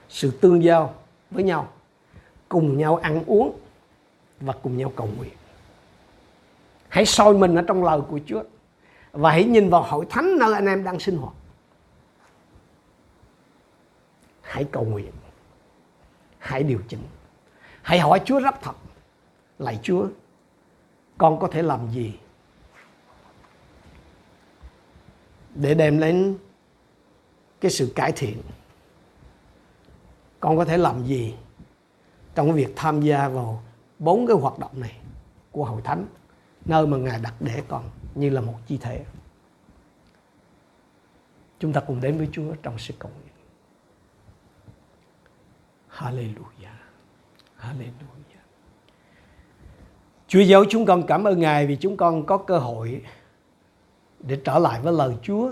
sự 0.09 0.31
tương 0.31 0.65
giao 0.65 0.95
với 1.31 1.45
nhau, 1.45 1.69
cùng 2.49 2.79
nhau 2.79 2.97
ăn 2.97 3.25
uống 3.27 3.59
và 4.41 4.53
cùng 4.63 4.77
nhau 4.77 4.93
cầu 4.97 5.09
nguyện. 5.17 5.33
Hãy 6.89 7.07
soi 7.07 7.35
mình 7.35 7.55
ở 7.55 7.63
trong 7.63 7.85
lời 7.85 8.01
của 8.09 8.21
Chúa 8.27 8.43
và 9.17 9.31
hãy 9.31 9.45
nhìn 9.45 9.71
vào 9.71 9.83
hội 9.83 10.07
thánh 10.11 10.39
nơi 10.39 10.55
anh 10.55 10.67
em 10.67 10.85
đang 10.85 11.01
sinh 11.01 11.17
hoạt. 11.17 11.35
Hãy 14.43 14.65
cầu 14.73 14.85
nguyện. 14.85 15.13
Hãy 16.39 16.63
điều 16.63 16.81
chỉnh. 16.89 17.03
Hãy 17.83 17.99
hỏi 17.99 18.21
Chúa 18.25 18.41
rất 18.41 18.55
thật. 18.63 18.73
Lạy 19.59 19.79
Chúa, 19.83 20.07
con 21.19 21.39
có 21.41 21.49
thể 21.49 21.63
làm 21.63 21.91
gì 21.91 22.19
để 25.55 25.75
đem 25.75 26.01
đến 26.01 26.39
cái 27.61 27.71
sự 27.71 27.93
cải 27.97 28.13
thiện? 28.13 28.43
Con 30.41 30.57
có 30.57 30.65
thể 30.65 30.77
làm 30.77 31.05
gì 31.05 31.35
trong 32.35 32.53
việc 32.53 32.73
tham 32.77 33.01
gia 33.01 33.29
vào 33.29 33.63
bốn 33.99 34.27
cái 34.27 34.37
hoạt 34.37 34.59
động 34.59 34.81
này 34.81 34.97
của 35.53 35.65
hội 35.65 35.83
thánh, 35.83 36.07
nơi 36.65 36.87
mà 36.87 36.97
ngài 36.97 37.21
đặt 37.23 37.35
để 37.41 37.63
con? 37.69 37.91
Như 38.17 38.31
là 38.31 38.41
một 38.41 38.55
chi 38.67 38.79
thể 38.79 39.05
chúng 41.59 41.73
ta 41.73 41.81
cùng 41.81 42.01
đến 42.01 42.19
với 42.19 42.29
Chúa 42.33 42.55
trong 42.63 42.79
sự 42.79 42.95
cầu 42.99 43.11
nguyện 43.11 43.35
Hallelujah 45.91 46.77
Hallelujah 47.59 48.37
Chúa 50.29 50.41
giáo 50.41 50.65
chúng 50.71 50.87
con 50.87 51.07
cảm 51.07 51.25
ơn 51.25 51.41
Ngài 51.41 51.67
vì 51.67 51.77
chúng 51.77 51.97
con 51.97 52.27
có 52.27 52.39
cơ 52.39 52.59
hội 52.59 53.03
để 54.21 54.41
trở 54.45 54.59
lại 54.59 54.81
với 54.81 54.93
lời 54.93 55.17
Chúa, 55.23 55.51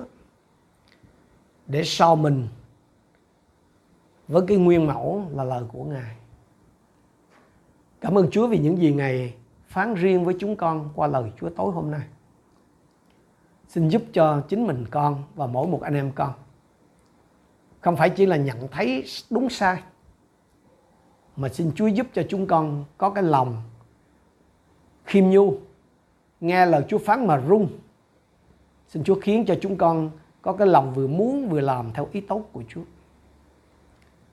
để 1.67 1.83
sau 1.85 2.17
mình 2.17 2.49
với 4.29 4.43
cái 4.47 4.57
nguyên 4.57 4.87
mẫu 4.87 5.31
là 5.35 5.45
lời 5.45 5.63
của 5.69 5.85
Ngài. 5.85 6.17
Cảm 8.01 8.19
ơn 8.19 8.31
Chúa 8.31 8.47
vì 8.47 8.59
những 8.59 8.79
gì 8.79 8.93
Ngài 8.93 9.35
phán 9.67 9.95
riêng 9.95 10.25
với 10.25 10.37
chúng 10.39 10.57
con 10.57 10.91
qua 10.95 11.07
lời 11.07 11.33
Chúa 11.41 11.51
tối 11.51 11.73
hôm 11.73 11.91
nay. 11.91 12.07
Xin 13.75 13.89
giúp 13.89 14.03
cho 14.13 14.41
chính 14.49 14.67
mình 14.67 14.85
con 14.91 15.23
và 15.35 15.47
mỗi 15.47 15.67
một 15.67 15.83
anh 15.83 15.95
em 15.95 16.13
con. 16.15 16.33
Không 17.81 17.97
phải 17.97 18.11
chỉ 18.11 18.27
là 18.27 18.37
nhận 18.37 18.69
thấy 18.69 19.05
đúng 19.31 19.51
sai, 19.51 19.83
mà 21.37 21.49
xin 21.49 21.73
Chúa 21.75 21.87
giúp 21.87 22.07
cho 22.15 22.23
chúng 22.29 22.47
con 22.47 22.85
có 22.99 23.11
cái 23.11 23.23
lòng 23.23 23.63
khiêm 25.05 25.25
nhu, 25.25 25.55
nghe 26.41 26.67
lời 26.67 26.85
Chúa 26.89 26.99
phán 26.99 27.27
mà 27.27 27.43
rung 27.49 27.69
xin 28.89 29.05
Chúa 29.05 29.21
khiến 29.21 29.45
cho 29.47 29.55
chúng 29.61 29.77
con 29.77 30.11
có 30.43 30.53
cái 30.53 30.67
lòng 30.67 30.95
vừa 30.95 31.07
muốn 31.07 31.49
vừa 31.49 31.61
làm 31.61 31.93
theo 31.93 32.09
ý 32.13 32.21
tốt 32.21 32.43
của 32.53 32.63
Chúa. 32.69 32.83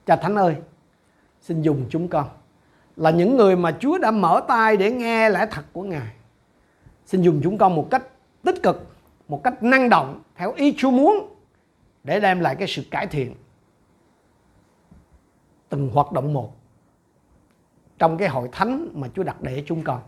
Cha 0.06 0.16
thánh 0.16 0.36
ơi, 0.36 0.56
xin 1.40 1.62
dùng 1.62 1.86
chúng 1.90 2.08
con. 2.08 2.28
Là 2.96 3.10
những 3.10 3.36
người 3.36 3.56
mà 3.56 3.76
Chúa 3.80 3.98
đã 3.98 4.10
mở 4.10 4.42
tai 4.48 4.76
để 4.76 4.90
nghe 4.90 5.30
lẽ 5.30 5.46
thật 5.50 5.64
của 5.72 5.82
Ngài. 5.82 6.14
Xin 7.06 7.22
dùng 7.22 7.40
chúng 7.42 7.58
con 7.58 7.76
một 7.76 7.88
cách 7.90 8.02
tích 8.42 8.62
cực 8.62 8.91
một 9.32 9.40
cách 9.44 9.62
năng 9.62 9.88
động 9.88 10.22
theo 10.34 10.52
ý 10.52 10.74
Chúa 10.78 10.90
muốn 10.90 11.36
để 12.04 12.20
đem 12.20 12.40
lại 12.40 12.56
cái 12.56 12.68
sự 12.68 12.82
cải 12.90 13.06
thiện 13.06 13.34
từng 15.68 15.90
hoạt 15.92 16.12
động 16.12 16.32
một 16.32 16.52
trong 17.98 18.18
cái 18.18 18.28
hội 18.28 18.48
thánh 18.52 18.88
mà 18.94 19.08
Chúa 19.14 19.22
đặt 19.22 19.42
để 19.42 19.64
chúng 19.66 19.84
con. 19.84 20.02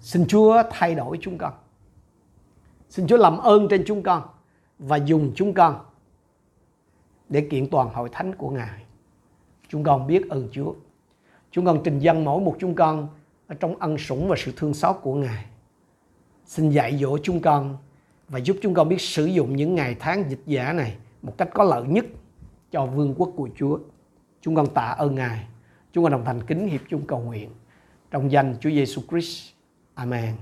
Xin 0.00 0.26
Chúa 0.26 0.62
thay 0.70 0.94
đổi 0.94 1.18
chúng 1.20 1.38
con. 1.38 1.52
Xin 2.88 3.06
Chúa 3.06 3.16
làm 3.16 3.38
ơn 3.38 3.68
trên 3.70 3.84
chúng 3.86 4.02
con 4.02 4.22
và 4.78 4.96
dùng 4.96 5.32
chúng 5.36 5.54
con 5.54 5.84
để 7.28 7.46
kiện 7.50 7.70
toàn 7.70 7.88
hội 7.94 8.08
thánh 8.12 8.34
của 8.34 8.50
Ngài. 8.50 8.84
Chúng 9.68 9.84
con 9.84 10.06
biết 10.06 10.28
ơn 10.30 10.48
Chúa. 10.52 10.74
Chúng 11.50 11.64
con 11.64 11.80
trình 11.84 11.98
dân 11.98 12.24
mỗi 12.24 12.40
một 12.40 12.56
chúng 12.58 12.74
con 12.74 13.08
ở 13.46 13.54
trong 13.54 13.78
ân 13.78 13.98
sủng 13.98 14.28
và 14.28 14.36
sự 14.38 14.52
thương 14.56 14.74
xót 14.74 14.96
của 15.02 15.14
Ngài. 15.14 15.44
Xin 16.46 16.70
dạy 16.70 16.98
dỗ 16.98 17.18
chúng 17.18 17.40
con 17.40 17.76
và 18.28 18.38
giúp 18.38 18.56
chúng 18.62 18.74
con 18.74 18.88
biết 18.88 19.00
sử 19.00 19.26
dụng 19.26 19.56
những 19.56 19.74
ngày 19.74 19.96
tháng 19.98 20.30
dịch 20.30 20.42
giả 20.46 20.72
này 20.72 20.96
một 21.22 21.38
cách 21.38 21.48
có 21.54 21.64
lợi 21.64 21.82
nhất 21.88 22.04
cho 22.70 22.86
vương 22.86 23.14
quốc 23.14 23.32
của 23.36 23.48
Chúa. 23.58 23.78
Chúng 24.40 24.54
con 24.54 24.74
tạ 24.74 24.94
ơn 24.98 25.14
Ngài 25.14 25.46
Chúng 25.96 26.04
con 26.04 26.12
đồng 26.12 26.24
thành 26.24 26.42
kính 26.46 26.68
hiệp 26.68 26.80
chung 26.88 27.06
cầu 27.06 27.20
nguyện 27.20 27.50
trong 28.10 28.32
danh 28.32 28.56
Chúa 28.60 28.70
Giêsu 28.70 29.02
Christ. 29.10 29.52
Amen. 29.94 30.34